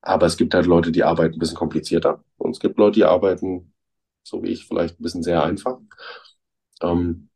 [0.01, 2.23] Aber es gibt halt Leute, die arbeiten ein bisschen komplizierter.
[2.37, 3.73] Und es gibt Leute, die arbeiten,
[4.23, 5.77] so wie ich, vielleicht ein bisschen sehr einfach.
[6.81, 7.29] Ähm,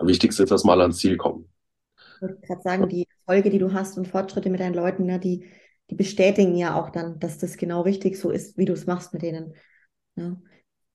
[0.00, 1.48] Wichtigste ist, dass alle ans Ziel kommen.
[2.16, 5.20] Ich würde gerade sagen, die Erfolge, die du hast und Fortschritte mit deinen Leuten, ne,
[5.20, 5.46] die,
[5.90, 9.12] die bestätigen ja auch dann, dass das genau richtig so ist, wie du es machst
[9.12, 9.54] mit denen.
[10.16, 10.40] Ne?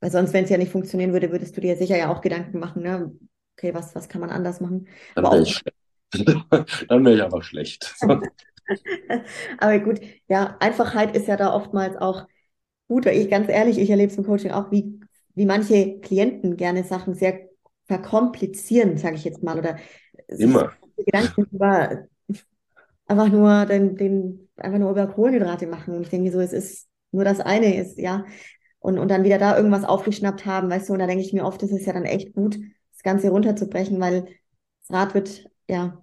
[0.01, 2.59] Weil sonst, wenn es ja nicht funktionieren würde, würdest du dir sicher ja auch Gedanken
[2.59, 3.13] machen, ne?
[3.57, 4.87] Okay, was, was kann man anders machen?
[5.15, 5.63] Dann wäre ich,
[6.87, 7.95] dann wär ich einfach schlecht.
[9.59, 12.27] Aber gut, ja, Einfachheit ist ja da oftmals auch
[12.87, 14.99] gut, weil ich ganz ehrlich, ich erlebe es im Coaching auch, wie,
[15.35, 17.49] wie manche Klienten gerne Sachen sehr
[17.85, 19.77] verkomplizieren, sage ich jetzt mal, oder
[20.27, 20.73] Immer.
[20.97, 22.07] Gedanken über
[23.07, 25.95] einfach nur den, den, einfach nur über Kohlenhydrate machen.
[25.95, 28.25] Und ich denke so, es ist nur das eine ist, ja,
[28.79, 31.45] und, und dann wieder da irgendwas aufgeschnappt haben, weißt du, und da denke ich mir
[31.45, 32.57] oft, das ist ja dann echt gut,
[33.03, 34.27] das Ganze runterzubrechen, weil
[34.81, 36.01] das Rad wird ja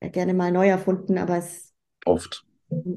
[0.00, 1.72] gerne mal neu erfunden, aber es
[2.04, 2.44] oft,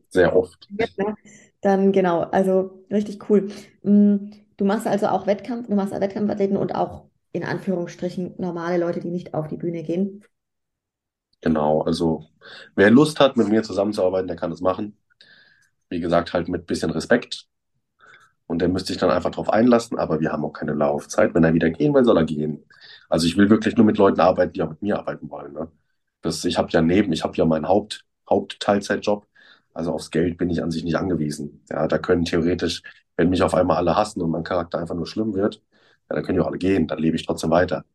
[0.09, 0.67] sehr oft.
[0.97, 1.15] Ne?
[1.61, 3.49] Dann genau, also richtig cool.
[3.83, 8.99] Mm, du machst also auch Wettkampf, du machst Wettkampfathleten und auch in Anführungsstrichen normale Leute,
[8.99, 10.23] die nicht auf die Bühne gehen.
[11.41, 12.25] Genau, also
[12.75, 14.97] wer Lust hat, mit mir zusammenzuarbeiten, der kann das machen.
[15.89, 17.47] Wie gesagt, halt mit bisschen Respekt.
[18.47, 21.33] Und der müsste sich dann einfach drauf einlassen, aber wir haben auch keine Laufzeit.
[21.33, 22.63] Wenn er wieder gehen will, soll er gehen.
[23.09, 25.53] Also ich will wirklich nur mit Leuten arbeiten, die auch mit mir arbeiten wollen.
[25.53, 25.71] Ne?
[26.21, 29.27] Das, ich habe ja neben, ich habe ja meinen Haupt, Hauptteilzeitjob.
[29.73, 31.63] Also aufs Geld bin ich an sich nicht angewiesen.
[31.69, 32.81] Ja, da können theoretisch,
[33.17, 35.61] wenn mich auf einmal alle hassen und mein Charakter einfach nur schlimm wird,
[36.09, 37.85] ja, dann können ja alle gehen, dann lebe ich trotzdem weiter.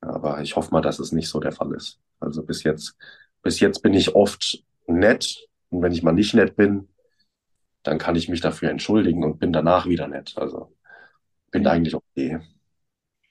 [0.00, 2.00] Aber ich hoffe mal, dass es nicht so der Fall ist.
[2.20, 2.96] Also bis jetzt,
[3.42, 5.48] bis jetzt bin ich oft nett.
[5.70, 6.88] Und wenn ich mal nicht nett bin,
[7.82, 10.34] dann kann ich mich dafür entschuldigen und bin danach wieder nett.
[10.36, 10.74] Also
[11.52, 12.40] bin eigentlich okay.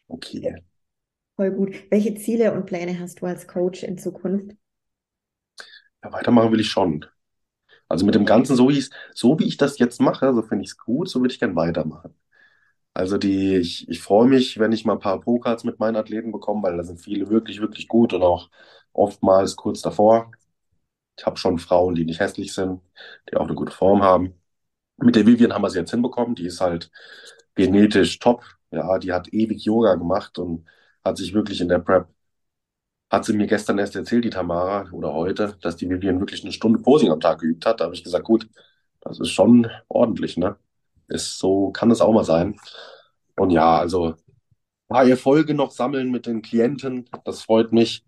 [0.08, 0.64] Okay.
[1.36, 1.76] Voll gut.
[1.92, 4.56] Welche Ziele und Pläne hast du als Coach in Zukunft?
[6.04, 7.06] Ja, weitermachen will ich schon.
[7.90, 10.64] Also mit dem Ganzen, so wie ich, so wie ich das jetzt mache, so finde
[10.66, 12.16] ich es gut, so würde ich gern weitermachen.
[12.94, 16.32] Also die, ich, ich freue mich, wenn ich mal ein paar Pro-Cards mit meinen Athleten
[16.32, 18.50] bekomme, weil da sind viele wirklich, wirklich gut und auch
[18.94, 20.32] oftmals kurz davor.
[21.18, 22.82] Ich habe schon Frauen, die nicht hässlich sind,
[23.32, 24.36] die auch eine gute Form haben.
[24.98, 26.36] Mit der Vivian haben wir sie jetzt hinbekommen.
[26.36, 26.92] Die ist halt
[27.56, 28.44] genetisch top.
[28.72, 30.68] Ja, die hat ewig Yoga gemacht und
[31.06, 32.08] hat sich wirklich in der Prep,
[33.12, 36.52] hat sie mir gestern erst erzählt, die Tamara, oder heute, dass die Vivian wirklich eine
[36.52, 37.80] Stunde Posing am Tag geübt hat.
[37.80, 38.50] Da habe ich gesagt, gut,
[39.02, 40.58] das ist schon ordentlich, ne?
[41.08, 42.58] Ist so, kann es auch mal sein.
[43.38, 44.16] Und ja, also
[44.90, 48.06] paar Erfolge noch sammeln mit den Klienten, das freut mich.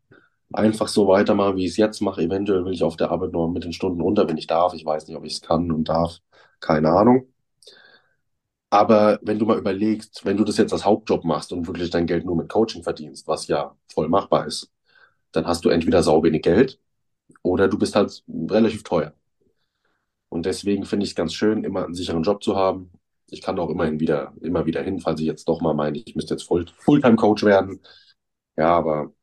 [0.54, 2.22] Einfach so weitermachen, wie ich es jetzt mache.
[2.24, 4.74] Eventuell will ich auf der Arbeit noch mit den Stunden runter, wenn ich darf.
[4.76, 6.20] Ich weiß nicht, ob ich es kann und darf.
[6.62, 7.28] Keine Ahnung.
[8.76, 12.08] Aber wenn du mal überlegst, wenn du das jetzt als Hauptjob machst und wirklich dein
[12.08, 14.70] Geld nur mit Coaching verdienst, was ja voll machbar ist,
[15.32, 16.78] dann hast du entweder sau wenig Geld
[17.42, 19.14] oder du bist halt relativ teuer.
[20.28, 22.92] Und deswegen finde ich es ganz schön, immer einen sicheren Job zu haben.
[23.30, 26.14] Ich kann auch immerhin wieder, immer wieder hin, falls ich jetzt doch mal meine, ich
[26.16, 27.80] müsste jetzt Full, Fulltime-Coach werden.
[28.58, 29.14] Ja, aber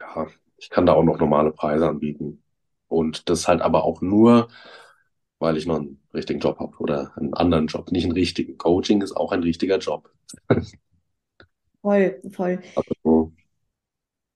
[0.00, 2.42] ja, ich kann da auch noch normale Preise anbieten.
[2.88, 4.48] Und das halt aber auch nur,
[5.38, 8.58] weil ich noch einen richtigen Job habe oder einen anderen Job, nicht einen richtigen.
[8.58, 10.10] Coaching ist auch ein richtiger Job.
[11.82, 12.60] Voll, voll.
[12.74, 13.32] Also,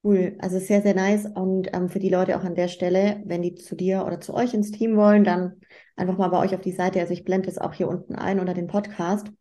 [0.05, 1.27] cool, also sehr, sehr nice.
[1.27, 4.35] Und ähm, für die Leute auch an der Stelle, wenn die zu dir oder zu
[4.35, 5.61] euch ins Team wollen, dann
[5.97, 7.01] einfach mal bei euch auf die Seite.
[7.01, 9.33] Also ich blende es auch hier unten ein unter den Podcast,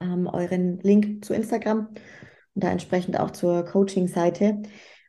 [0.00, 1.88] ähm, euren Link zu Instagram.
[2.54, 4.62] und da entsprechend auch zur Coaching-Seite.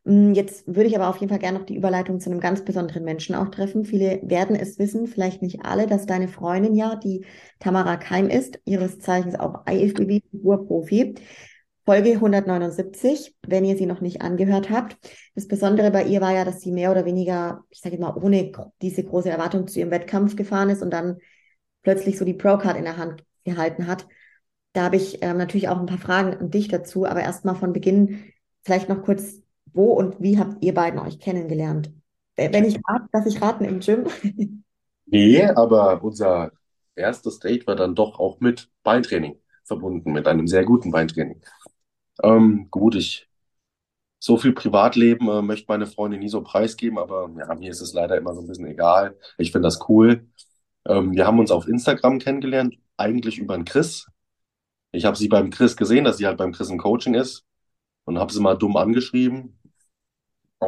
[0.05, 2.63] Mm, Jetzt würde ich aber auf jeden Fall gerne noch die Überleitung zu einem ganz
[2.63, 3.85] besonderen Menschen auch treffen.
[3.85, 7.25] Viele werden es wissen, vielleicht nicht alle, dass deine Freundin ja, die
[7.59, 11.15] Tamara Keim ist, ihres Zeichens auch IFBB-Figurprofi.
[11.85, 14.97] Folge 179, wenn ihr sie noch nicht angehört habt.
[15.35, 18.51] Das Besondere bei ihr war ja, dass sie mehr oder weniger, ich sage mal, ohne
[18.81, 21.17] diese große Erwartung zu ihrem Wettkampf gefahren ist und dann
[21.83, 24.07] plötzlich so die Pro-Card in der Hand gehalten hat.
[24.73, 27.71] Da habe ich ähm, natürlich auch ein paar Fragen an dich dazu, aber erstmal von
[27.71, 28.23] Beginn
[28.63, 29.41] vielleicht noch kurz,
[29.75, 31.91] wo und wie habt ihr beiden euch kennengelernt?
[32.35, 34.05] Wenn ich rate, dass ich raten im Gym.
[35.07, 36.51] Nee, aber unser
[36.95, 41.41] erstes Date war dann doch auch mit Beintraining verbunden, mit einem sehr guten Beintraining.
[42.23, 43.29] Ähm, gut, ich
[44.19, 47.93] so viel Privatleben äh, möchte meine Freundin nie so preisgeben, aber ja, mir ist es
[47.93, 49.17] leider immer so ein bisschen egal.
[49.37, 50.27] Ich finde das cool.
[50.87, 54.07] Ähm, wir haben uns auf Instagram kennengelernt, eigentlich über den Chris.
[54.91, 57.45] Ich habe sie beim Chris gesehen, dass sie halt beim Chris im Coaching ist
[58.05, 59.59] und habe sie mal dumm angeschrieben.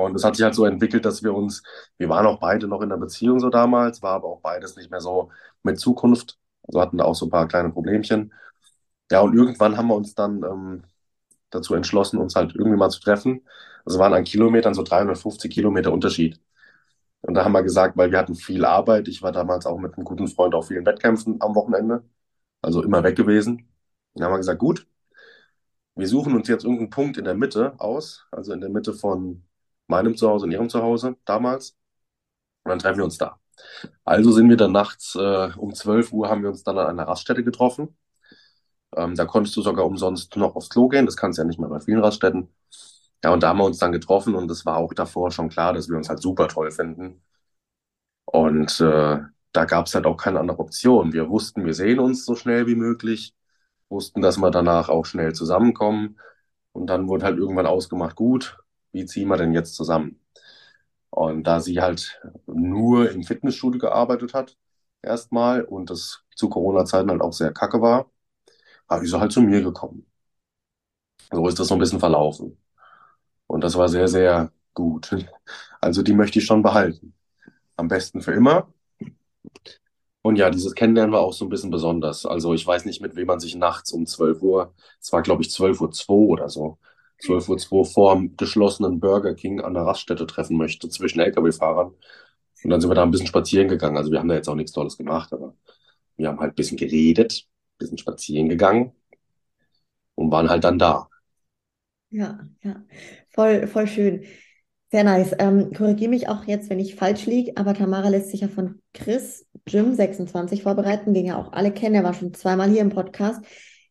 [0.05, 1.63] Und es hat sich halt so entwickelt, dass wir uns,
[1.97, 4.91] wir waren auch beide noch in der Beziehung so damals, war aber auch beides nicht
[4.91, 5.31] mehr so
[5.63, 6.37] mit Zukunft.
[6.67, 8.33] Also hatten da auch so ein paar kleine Problemchen.
[9.11, 10.83] Ja, und irgendwann haben wir uns dann ähm,
[11.51, 13.45] dazu entschlossen, uns halt irgendwie mal zu treffen.
[13.85, 16.39] Also waren an Kilometern so 350 Kilometer Unterschied.
[17.21, 19.07] Und da haben wir gesagt, weil wir hatten viel Arbeit.
[19.07, 22.03] Ich war damals auch mit einem guten Freund auf vielen Wettkämpfen am Wochenende,
[22.61, 23.69] also immer weg gewesen.
[24.15, 24.87] Dann haben wir gesagt, gut,
[25.95, 29.43] wir suchen uns jetzt irgendeinen Punkt in der Mitte aus, also in der Mitte von
[29.87, 31.77] meinem Zuhause und ihrem Zuhause damals.
[32.63, 33.39] Und dann treffen wir uns da.
[34.05, 37.07] Also sind wir dann nachts äh, um 12 Uhr haben wir uns dann an einer
[37.07, 37.97] Raststätte getroffen.
[38.95, 41.05] Ähm, da konntest du sogar umsonst noch aufs Klo gehen.
[41.05, 42.49] Das kannst du ja nicht mehr bei vielen Raststätten.
[43.23, 45.73] Ja, und da haben wir uns dann getroffen und es war auch davor schon klar,
[45.73, 47.21] dass wir uns halt super toll finden.
[48.25, 49.19] Und äh,
[49.53, 51.13] da gab es halt auch keine andere Option.
[51.13, 53.35] Wir wussten, wir sehen uns so schnell wie möglich,
[53.89, 56.19] wussten, dass wir danach auch schnell zusammenkommen.
[56.73, 58.57] Und dann wurde halt irgendwann ausgemacht, gut,
[58.91, 60.19] wie ziehen wir denn jetzt zusammen?
[61.09, 64.57] Und da sie halt nur im Fitnessstudio gearbeitet hat,
[65.01, 68.11] erstmal, und das zu Corona-Zeiten halt auch sehr kacke war,
[68.89, 70.05] habe ich so halt zu mir gekommen.
[71.31, 72.57] So ist das so ein bisschen verlaufen.
[73.47, 75.11] Und das war sehr, sehr gut.
[75.81, 77.13] Also die möchte ich schon behalten.
[77.77, 78.73] Am besten für immer.
[80.21, 82.25] Und ja, dieses Kennenlernen war auch so ein bisschen besonders.
[82.25, 85.41] Also ich weiß nicht, mit wem man sich nachts um 12 Uhr, es war glaube
[85.43, 86.77] ich 12 Uhr 2 oder so,
[87.21, 91.93] 12 Uhr 2 vor dem geschlossenen Burger King an der Raststätte treffen möchte zwischen LKW-Fahrern.
[92.63, 93.97] Und dann sind wir da ein bisschen spazieren gegangen.
[93.97, 95.55] Also wir haben da jetzt auch nichts Tolles gemacht, aber
[96.15, 98.91] wir haben halt ein bisschen geredet, ein bisschen spazieren gegangen
[100.15, 101.09] und waren halt dann da.
[102.09, 102.83] Ja, ja,
[103.29, 104.23] voll, voll schön.
[104.89, 105.35] Sehr nice.
[105.37, 108.81] Ähm, korrigiere mich auch jetzt, wenn ich falsch liege, aber Tamara lässt sich ja von
[108.93, 111.95] Chris Jim 26 vorbereiten, den ja auch alle kennen.
[111.95, 113.43] Er war schon zweimal hier im Podcast.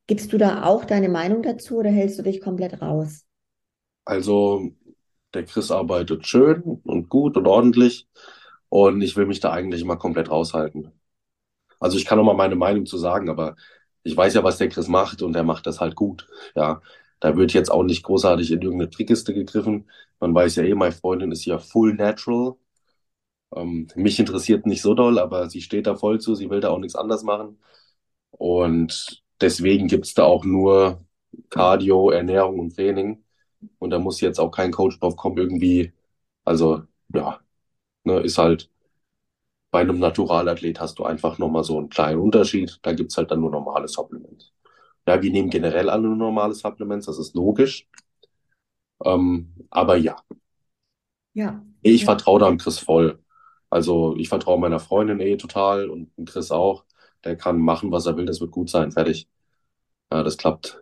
[0.09, 3.25] Gibst du da auch deine Meinung dazu oder hältst du dich komplett raus?
[4.05, 4.71] Also
[5.35, 8.09] der Chris arbeitet schön und gut und ordentlich
[8.69, 10.93] und ich will mich da eigentlich immer komplett raushalten.
[11.81, 13.57] Also ich kann auch mal meine Meinung zu sagen, aber
[14.05, 16.29] ich weiß ja, was der Chris macht und er macht das halt gut.
[16.57, 16.83] Ja,
[17.21, 19.91] da wird jetzt auch nicht großartig in irgendeine Trickkiste gegriffen.
[20.21, 22.57] Man weiß ja eh, meine Freundin ist ja full natural.
[23.55, 26.71] Ähm, mich interessiert nicht so doll, aber sie steht da voll zu, sie will da
[26.71, 27.59] auch nichts anders machen.
[28.33, 31.05] Und deswegen gibt's da auch nur
[31.51, 33.24] Cardio, Ernährung und Training.
[33.78, 35.93] Und da muss jetzt auch kein Coach drauf kommen, irgendwie,
[36.45, 36.84] also
[37.14, 37.41] ja,
[38.05, 38.71] ne, ist halt
[39.71, 42.79] bei einem Naturalathlet hast du einfach nochmal so einen kleinen Unterschied.
[42.83, 44.53] Da gibt's halt dann nur normale Supplements.
[45.08, 47.88] Ja, wir nehmen generell alle nur normale Supplements, das ist logisch.
[49.04, 50.17] Ähm, aber ja,
[51.34, 53.22] Ja, ich ja, vertraue da dem Chris voll.
[53.71, 56.84] Also ich vertraue meiner Freundin eh total und Chris auch.
[57.27, 59.29] Der kann machen, was er will, das wird gut sein, fertig.
[60.13, 60.81] Ja, das klappt.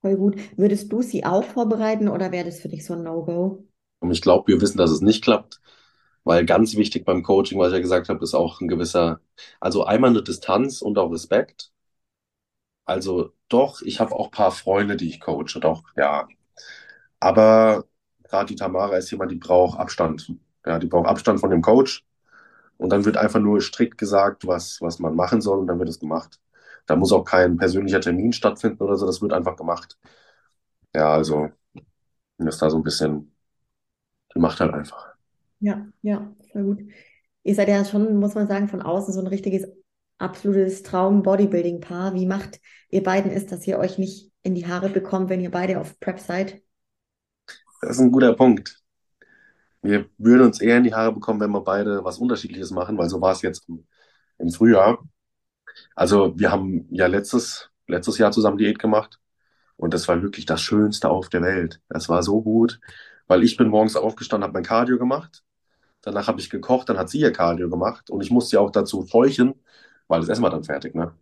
[0.00, 0.38] voll gut.
[0.58, 3.66] Würdest du sie auch vorbereiten oder wäre das für dich so ein No-Go?
[4.00, 5.60] Und ich glaube, wir wissen, dass es nicht klappt,
[6.24, 9.20] weil ganz wichtig beim Coaching, was ich ja gesagt habe, ist auch ein gewisser,
[9.60, 11.72] also einmal eine Distanz und auch Respekt.
[12.84, 16.28] Also doch, ich habe auch ein paar Freunde, die ich coache, doch, ja.
[17.20, 17.86] Aber
[18.24, 20.32] gerade die Tamara ist jemand, die braucht Abstand.
[20.66, 22.05] Ja, die braucht Abstand von dem Coach.
[22.78, 25.88] Und dann wird einfach nur strikt gesagt, was, was man machen soll, und dann wird
[25.88, 26.40] es gemacht.
[26.86, 29.98] Da muss auch kein persönlicher Termin stattfinden oder so, das wird einfach gemacht.
[30.94, 31.50] Ja, also,
[32.38, 33.34] das ist da so ein bisschen,
[34.34, 35.14] die macht halt einfach.
[35.60, 36.80] Ja, ja, voll gut.
[37.42, 39.66] Ihr seid ja schon, muss man sagen, von außen so ein richtiges,
[40.18, 42.14] absolutes Traum-Bodybuilding-Paar.
[42.14, 45.50] Wie macht ihr beiden es, dass ihr euch nicht in die Haare bekommt, wenn ihr
[45.50, 46.62] beide auf Prep seid?
[47.80, 48.82] Das ist ein guter Punkt.
[49.88, 53.08] Wir würden uns eher in die Haare bekommen, wenn wir beide was Unterschiedliches machen, weil
[53.08, 53.68] so war es jetzt
[54.38, 54.98] im, Frühjahr.
[55.94, 59.20] Also wir haben ja letztes, letztes Jahr zusammen Diät gemacht
[59.76, 61.82] Und das war wirklich das Schönste auf der Welt.
[61.90, 62.80] Das war so gut,
[63.28, 65.44] weil ich bin morgens aufgestanden, habe mein Cardio gemacht.
[66.02, 68.72] Danach habe ich gekocht, dann hat sie ihr Cardio gemacht und ich musste ja auch
[68.72, 69.54] dazu feuchen,
[70.08, 71.14] weil das Essen war dann fertig, ne?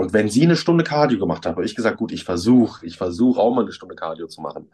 [0.00, 2.96] Und wenn sie eine Stunde Cardio gemacht hat, habe ich gesagt, gut, ich versuche, ich
[2.96, 4.70] versuche auch mal eine Stunde Cardio zu machen.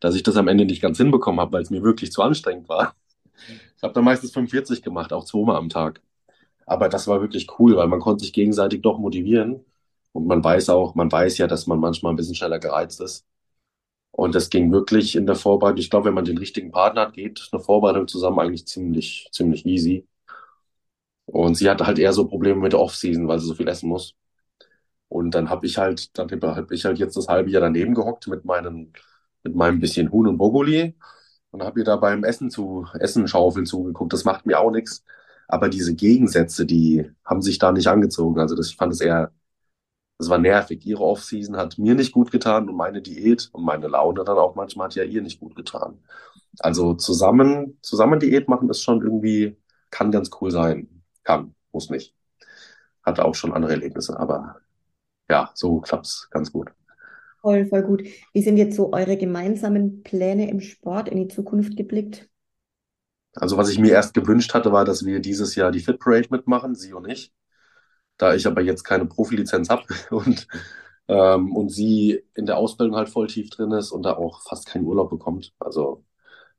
[0.00, 2.66] Dass ich das am Ende nicht ganz hinbekommen habe, weil es mir wirklich zu anstrengend
[2.70, 2.94] war.
[3.76, 6.00] Ich habe dann meistens 45 gemacht, auch zweimal am Tag.
[6.64, 9.66] Aber das war wirklich cool, weil man konnte sich gegenseitig doch motivieren.
[10.12, 13.26] Und man weiß auch, man weiß ja, dass man manchmal ein bisschen schneller gereizt ist.
[14.12, 15.80] Und das ging wirklich in der Vorbereitung.
[15.80, 19.66] Ich glaube, wenn man den richtigen Partner hat, geht eine Vorbereitung zusammen eigentlich ziemlich, ziemlich
[19.66, 20.06] easy.
[21.26, 23.88] Und sie hatte halt eher so Probleme mit der Off-Season, weil sie so viel essen
[23.90, 24.14] muss.
[25.10, 28.28] Und dann habe ich halt, dann habe ich halt jetzt das halbe Jahr daneben gehockt
[28.28, 28.92] mit meinen,
[29.44, 30.96] mit meinem bisschen Huhn und Brokkoli
[31.50, 34.12] und habe ihr da beim Essen zu, Essen schaufeln zugeguckt.
[34.12, 35.04] Das macht mir auch nichts.
[35.48, 38.40] Aber diese Gegensätze, die haben sich da nicht angezogen.
[38.40, 39.32] Also das, ich fand es eher,
[40.18, 40.86] das war nervig.
[40.86, 44.54] Ihre Off-Season hat mir nicht gut getan und meine Diät und meine Laune dann auch
[44.54, 45.98] manchmal hat ja ihr nicht gut getan.
[46.60, 49.56] Also zusammen, zusammen Diät machen ist schon irgendwie,
[49.90, 51.02] kann ganz cool sein.
[51.24, 52.14] Kann, muss nicht.
[53.02, 54.60] Hatte auch schon andere Erlebnisse, aber
[55.30, 56.70] ja, so klappt's ganz gut.
[57.40, 58.02] Voll, voll gut.
[58.34, 62.28] Wie sind jetzt so eure gemeinsamen Pläne im Sport in die Zukunft geblickt?
[63.34, 66.28] Also was ich mir erst gewünscht hatte, war, dass wir dieses Jahr die Fit Parade
[66.30, 67.32] mitmachen, sie und ich.
[68.18, 70.48] Da ich aber jetzt keine Profilizenz habe und,
[71.08, 74.66] ähm, und sie in der Ausbildung halt voll tief drin ist und da auch fast
[74.66, 75.54] keinen Urlaub bekommt.
[75.60, 76.04] Also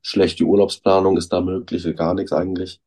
[0.00, 2.80] schlechte Urlaubsplanung ist da möglich, gar nichts eigentlich.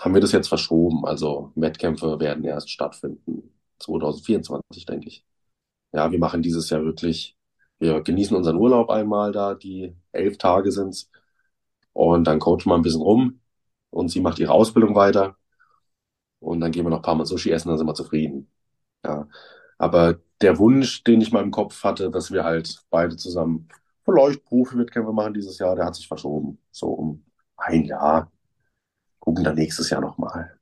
[0.00, 1.04] Haben wir das jetzt verschoben.
[1.04, 3.50] Also Wettkämpfe werden erst stattfinden
[3.80, 5.24] 2024, denke ich.
[5.92, 7.36] Ja, wir machen dieses Jahr wirklich,
[7.78, 11.10] wir genießen unseren Urlaub einmal da, die elf Tage sind's.
[11.92, 13.40] Und dann coachen wir ein bisschen rum
[13.90, 15.36] und sie macht ihre Ausbildung weiter.
[16.40, 18.50] Und dann gehen wir noch ein paar Mal Sushi essen, dann sind wir zufrieden.
[19.04, 19.28] Ja.
[19.78, 23.68] Aber der Wunsch, den ich mal im Kopf hatte, dass wir halt beide zusammen
[24.04, 26.58] vielleicht Profi-Wettkämpfe machen dieses Jahr, der hat sich verschoben.
[26.70, 27.24] So um
[27.56, 28.30] ein Jahr.
[29.20, 30.57] Gucken dann nächstes Jahr nochmal.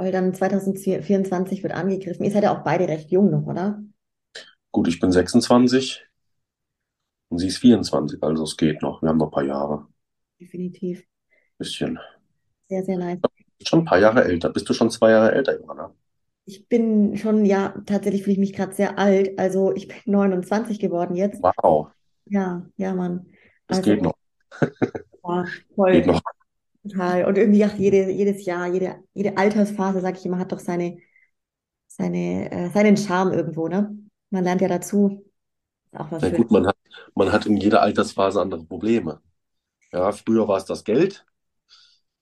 [0.00, 2.24] Weil dann 2024 wird angegriffen.
[2.24, 3.82] Ihr seid ja auch beide recht jung noch, oder?
[4.72, 6.04] Gut, ich bin 26
[7.28, 9.00] und sie ist 24, also es geht noch.
[9.02, 9.88] Wir haben noch ein paar Jahre.
[10.40, 11.06] Definitiv.
[11.58, 12.00] Bisschen.
[12.68, 13.20] Sehr, sehr nice.
[13.66, 14.50] Schon ein paar Jahre älter.
[14.50, 15.94] Bist du schon zwei Jahre älter, Johanna?
[16.44, 19.38] Ich bin schon, ja, tatsächlich fühle ich mich gerade sehr alt.
[19.38, 21.42] Also ich bin 29 geworden jetzt.
[21.42, 21.92] Wow.
[22.26, 23.26] Ja, ja, Mann.
[23.68, 24.14] Es Also, geht noch.
[25.24, 25.44] ja,
[25.90, 26.06] Geht voll.
[26.06, 26.20] noch.
[26.82, 27.24] Total.
[27.26, 30.98] Und irgendwie, ach, jede, jedes Jahr, jede, jede Altersphase, sag ich immer, hat doch seine,
[31.88, 33.96] seine, äh, seinen Charme irgendwo, ne?
[34.30, 35.24] Man lernt ja dazu.
[35.92, 36.76] Ist auch was Na gut, man hat,
[37.14, 39.20] man hat in jeder Altersphase andere Probleme.
[39.92, 41.26] Ja, früher war es das Geld,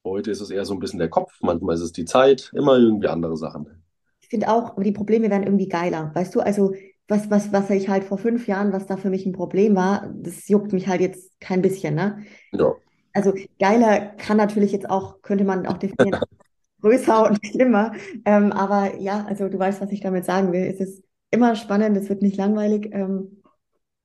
[0.04, 2.76] heute ist es eher so ein bisschen der Kopf, manchmal ist es die Zeit, immer
[2.78, 3.84] irgendwie andere Sachen.
[4.20, 6.12] Ich finde auch, die Probleme werden irgendwie geiler.
[6.14, 6.74] Weißt du, also
[7.08, 10.12] was, was, was ich halt vor fünf Jahren, was da für mich ein Problem war,
[10.14, 12.24] das juckt mich halt jetzt kein bisschen, ne?
[12.52, 12.74] Ja,
[13.18, 16.20] Also geiler kann natürlich jetzt auch, könnte man auch definieren,
[16.82, 17.92] größer und schlimmer.
[18.24, 20.62] Ähm, aber ja, also du weißt, was ich damit sagen will.
[20.62, 22.90] Es ist immer spannend, es wird nicht langweilig.
[22.92, 23.42] Ähm,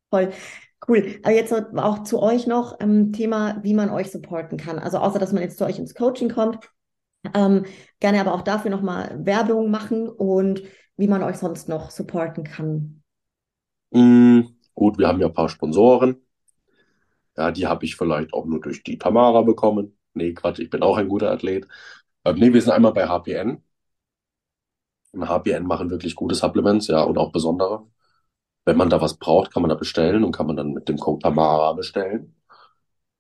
[0.10, 0.32] voll
[0.88, 1.20] cool.
[1.22, 4.80] Aber jetzt auch zu euch noch ähm, Thema, wie man euch supporten kann.
[4.80, 6.58] Also außer, dass man jetzt zu euch ins Coaching kommt,
[7.36, 7.66] ähm,
[8.00, 10.64] gerne aber auch dafür nochmal Werbung machen und
[10.98, 13.04] wie man euch sonst noch supporten kann.
[13.92, 14.42] mm,
[14.74, 16.18] gut, wir haben ja ein paar Sponsoren.
[17.38, 19.98] Ja, die habe ich vielleicht auch nur durch die Tamara bekommen.
[20.14, 21.68] Nee, Quatsch, ich bin auch ein guter Athlet.
[22.26, 23.64] Ähm, nee, wir sind einmal bei HPN.
[25.14, 27.88] Und HPN machen wirklich gute Supplements, ja, und auch besondere.
[28.66, 30.98] Wenn man da was braucht, kann man da bestellen und kann man dann mit dem
[31.00, 32.36] Code Tamara bestellen.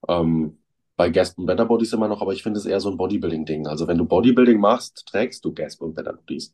[0.09, 0.59] Ähm,
[0.95, 3.67] bei Gasp und Better Bodies immer noch, aber ich finde es eher so ein Bodybuilding-Ding.
[3.67, 6.53] Also wenn du Bodybuilding machst, trägst du Gasp und Better Bodies.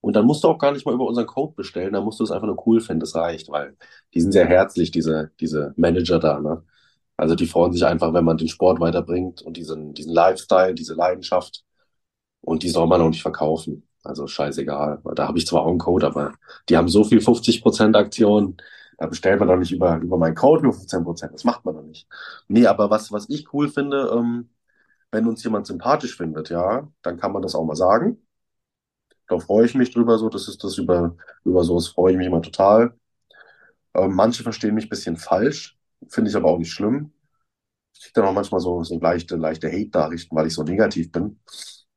[0.00, 2.24] Und dann musst du auch gar nicht mal über unseren Code bestellen, dann musst du
[2.24, 3.76] es einfach nur cool finden, das reicht, weil
[4.14, 6.64] die sind sehr herzlich, diese, diese Manager da, ne?
[7.22, 10.94] Also die freuen sich einfach, wenn man den Sport weiterbringt und diesen, diesen Lifestyle, diese
[10.94, 11.62] Leidenschaft.
[12.40, 13.88] Und die soll man auch nicht verkaufen.
[14.04, 15.00] Also scheißegal.
[15.14, 16.34] Da habe ich zwar auch einen Code, aber
[16.68, 18.56] die haben so viel 50% Aktion.
[18.98, 21.32] Da bestellt man doch nicht über, über meinen Code nur 15%.
[21.34, 22.08] Das macht man doch nicht.
[22.48, 24.50] Nee, aber was, was ich cool finde, ähm,
[25.12, 28.18] wenn uns jemand sympathisch findet, ja, dann kann man das auch mal sagen.
[29.28, 30.28] Da freue ich mich drüber so.
[30.28, 32.94] Das ist das über, über sowas freue ich mich immer total.
[33.94, 35.78] Ähm, manche verstehen mich bisschen falsch.
[36.08, 37.12] Finde ich aber auch nicht schlimm.
[37.94, 41.40] Ich kriege dann auch manchmal so, so leichte, leichte Hate-Nachrichten, weil ich so negativ bin.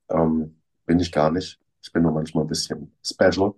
[0.09, 1.59] Ähm, bin ich gar nicht.
[1.81, 3.53] Ich bin nur manchmal ein bisschen special.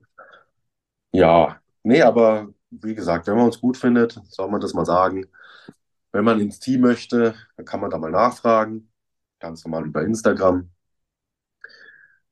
[1.11, 5.26] Ja, nee, aber wie gesagt, wenn man uns gut findet, soll man das mal sagen.
[6.11, 8.91] Wenn man ins Team möchte, dann kann man da mal nachfragen.
[9.40, 10.69] Ganz normal über Instagram.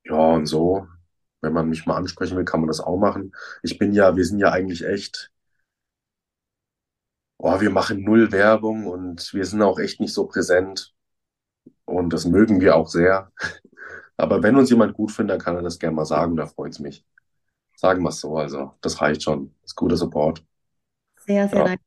[0.03, 0.87] Ja, und so.
[1.41, 3.33] Wenn man mich mal ansprechen will, kann man das auch machen.
[3.63, 5.31] Ich bin ja, wir sind ja eigentlich echt
[7.37, 10.93] oh, wir machen null Werbung und wir sind auch echt nicht so präsent.
[11.85, 13.31] Und das mögen wir auch sehr.
[14.17, 16.73] Aber wenn uns jemand gut findet, dann kann er das gerne mal sagen, da freut
[16.73, 17.05] es mich.
[17.75, 19.53] Sagen wir es so, also das reicht schon.
[19.63, 20.43] Das ist guter Support.
[21.25, 21.63] Sehr, sehr Ja.
[21.63, 21.79] nice.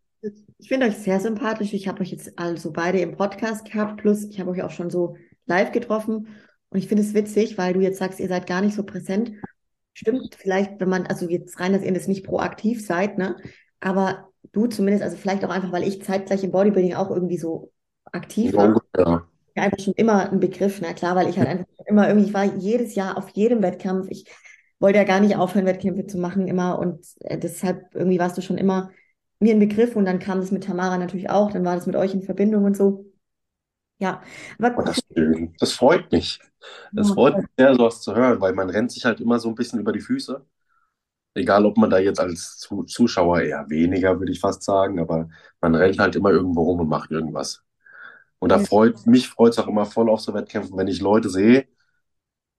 [0.59, 1.73] Ich finde euch sehr sympathisch.
[1.73, 4.91] Ich habe euch jetzt also beide im Podcast gehabt, plus ich habe euch auch schon
[4.91, 5.17] so
[5.47, 6.29] live getroffen.
[6.71, 9.33] Und ich finde es witzig, weil du jetzt sagst, ihr seid gar nicht so präsent.
[9.95, 13.37] Stimmt, vielleicht, wenn man, also jetzt rein, dass ihr das nicht proaktiv seid, ne?
[13.81, 14.29] Aber
[14.59, 17.73] du zumindest, also vielleicht auch einfach, weil ich zeitgleich im Bodybuilding auch irgendwie so
[18.13, 18.83] aktiv war.
[18.97, 19.27] ungefähr.
[19.57, 22.35] Ja, einfach schon immer ein Begriff, na klar, weil ich halt einfach immer irgendwie, ich
[22.35, 24.09] war jedes Jahr auf jedem Wettkampf.
[24.11, 24.27] Ich
[24.81, 28.43] wollte ja gar nicht aufhören, Wettkämpfe zu machen immer und äh, deshalb irgendwie warst du
[28.43, 28.91] schon immer
[29.41, 31.97] mir ein Begriff und dann kam das mit Tamara natürlich auch, dann war das mit
[31.97, 33.07] euch in Verbindung und so.
[33.99, 34.23] Ja,
[34.59, 35.57] aber Und das, schön.
[35.59, 36.41] das freut mich.
[36.95, 39.49] Das ja, freut mich sehr, sowas zu hören, weil man rennt sich halt immer so
[39.49, 40.45] ein bisschen über die Füße.
[41.35, 45.29] Egal, ob man da jetzt als Zu- Zuschauer eher weniger, würde ich fast sagen, aber
[45.61, 47.63] man rennt halt immer irgendwo rum und macht irgendwas.
[48.41, 51.31] Und da freut, mich freut es auch immer voll auf so Wettkämpfen, wenn ich Leute
[51.31, 51.69] sehe,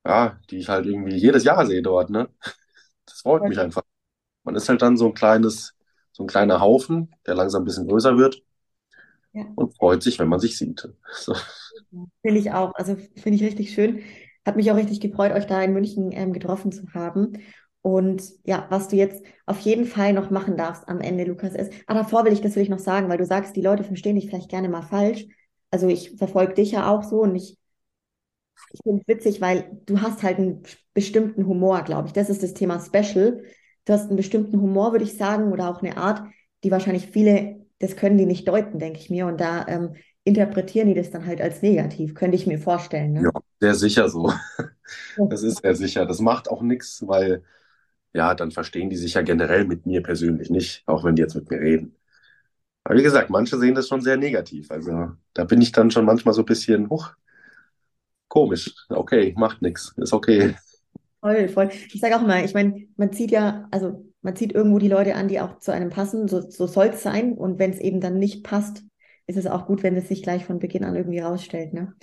[0.06, 2.30] ja, die ich halt irgendwie jedes Jahr sehe dort, ne?
[3.06, 3.84] Das freut mich einfach.
[4.44, 5.76] Man ist halt dann so ein kleines,
[6.14, 8.44] so ein kleiner Haufen, der langsam ein bisschen größer wird
[9.34, 9.46] ja.
[9.56, 10.88] und freut sich, wenn man sich sieht.
[11.14, 11.36] So.
[12.22, 12.74] Finde ich auch.
[12.76, 14.02] Also finde ich richtig schön.
[14.46, 17.34] Hat mich auch richtig gefreut, euch da in München ähm, getroffen zu haben.
[17.82, 21.72] Und ja, was du jetzt auf jeden Fall noch machen darfst am Ende, Lukas, ist,
[21.88, 24.16] ah, davor will ich, das will ich noch sagen, weil du sagst, die Leute verstehen
[24.16, 25.26] dich vielleicht gerne mal falsch.
[25.72, 27.58] Also ich verfolge dich ja auch so und ich,
[28.72, 32.14] ich finde es witzig, weil du hast halt einen bestimmten Humor, glaube ich.
[32.14, 33.44] Das ist das Thema Special.
[33.86, 36.22] Du hast einen bestimmten Humor, würde ich sagen, oder auch eine Art,
[36.64, 39.26] die wahrscheinlich viele, das können die nicht deuten, denke ich mir.
[39.26, 39.96] Und da ähm,
[40.26, 43.24] interpretieren die das dann halt als negativ, könnte ich mir vorstellen, ne?
[43.24, 44.32] Ja, sehr sicher so.
[45.30, 46.06] Das ist sehr sicher.
[46.06, 47.44] Das macht auch nichts, weil
[48.14, 51.36] ja, dann verstehen die sich ja generell mit mir persönlich nicht, auch wenn die jetzt
[51.36, 51.96] mit mir reden.
[52.84, 54.72] Aber wie gesagt, manche sehen das schon sehr negativ.
[54.72, 57.14] Also da bin ich dann schon manchmal so ein bisschen, huch,
[58.28, 58.74] komisch.
[58.90, 60.56] Okay, macht nichts, ist okay.
[61.22, 61.70] Voll, voll.
[61.94, 65.16] Ich sage auch mal, ich meine, man zieht ja, also man zieht irgendwo die Leute
[65.16, 67.34] an, die auch zu einem passen, so, so soll es sein.
[67.34, 68.84] Und wenn es eben dann nicht passt,
[69.28, 71.94] ist es auch gut, wenn es sich gleich von Beginn an irgendwie rausstellt, ne?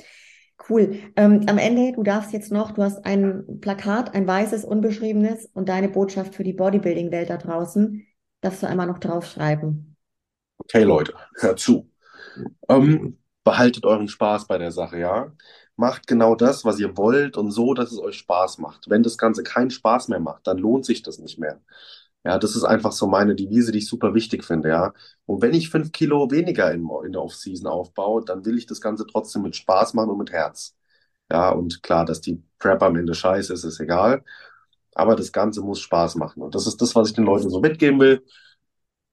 [0.68, 0.98] Cool.
[1.16, 5.68] Ähm, am Ende, du darfst jetzt noch, du hast ein Plakat, ein weißes, unbeschriebenes und
[5.68, 8.06] deine Botschaft für die Bodybuilding-Welt da draußen,
[8.40, 9.96] darfst du einmal noch draufschreiben.
[10.58, 11.90] Okay, Leute, hört zu.
[12.68, 15.32] Ähm, behaltet euren Spaß bei der Sache, ja?
[15.76, 18.88] Macht genau das, was ihr wollt und so, dass es euch Spaß macht.
[18.88, 21.60] Wenn das Ganze keinen Spaß mehr macht, dann lohnt sich das nicht mehr.
[22.26, 24.92] Ja, das ist einfach so meine Devise, die ich super wichtig finde, ja.
[25.26, 28.80] Und wenn ich fünf Kilo weniger in, in der Off-Season aufbaue, dann will ich das
[28.80, 30.76] Ganze trotzdem mit Spaß machen und mit Herz.
[31.30, 34.24] Ja, und klar, dass die Prep am Ende scheiße ist, ist egal.
[34.94, 36.42] Aber das Ganze muss Spaß machen.
[36.42, 38.24] Und das ist das, was ich den Leuten so mitgeben will.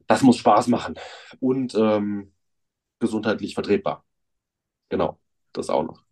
[0.08, 0.96] Das muss Spaß machen.
[1.40, 2.34] Und ähm,
[3.00, 4.06] gesundheitlich vertretbar.
[4.90, 5.20] Genau,
[5.54, 6.04] das auch noch.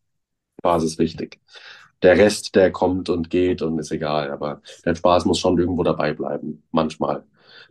[0.83, 1.39] Ist wichtig.
[2.03, 5.83] Der Rest, der kommt und geht und ist egal, aber der Spaß muss schon irgendwo
[5.83, 7.23] dabei bleiben, manchmal.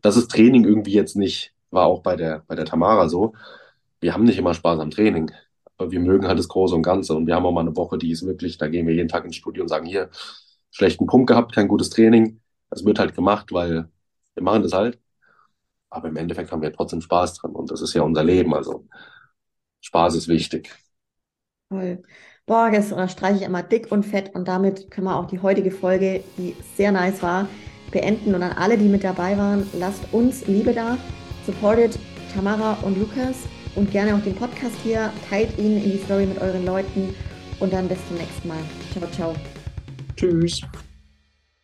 [0.02, 3.35] Das ist Training irgendwie jetzt nicht, war auch bei der, bei der Tamara so.
[4.01, 5.32] Wir haben nicht immer Spaß am Training,
[5.78, 7.98] aber wir mögen halt das Große und Ganze und wir haben auch mal eine Woche,
[7.98, 10.11] die ist wirklich, da gehen wir jeden Tag ins Studio und sagen, hier,
[10.70, 12.40] schlechten Punkt gehabt, kein gutes Training.
[12.70, 13.89] Das wird halt gemacht, weil
[14.35, 15.01] wir machen das halt.
[15.90, 18.86] Aber im Endeffekt haben wir trotzdem Spaß dran und das ist ja unser Leben, also
[19.82, 20.70] Spaß ist wichtig.
[21.69, 22.02] Toll.
[22.51, 25.71] Boah, das unterstreiche ich immer dick und fett und damit können wir auch die heutige
[25.71, 27.47] Folge, die sehr nice war,
[27.93, 28.35] beenden.
[28.35, 30.99] Und an alle, die mit dabei waren, lasst uns Liebe da,
[31.47, 31.97] supportet
[32.35, 33.37] Tamara und Lukas
[33.77, 37.15] und gerne auch den Podcast hier, teilt ihn in die Story mit euren Leuten
[37.61, 38.59] und dann bis zum nächsten Mal.
[38.93, 39.35] Ciao, ciao.
[40.17, 40.61] Tschüss.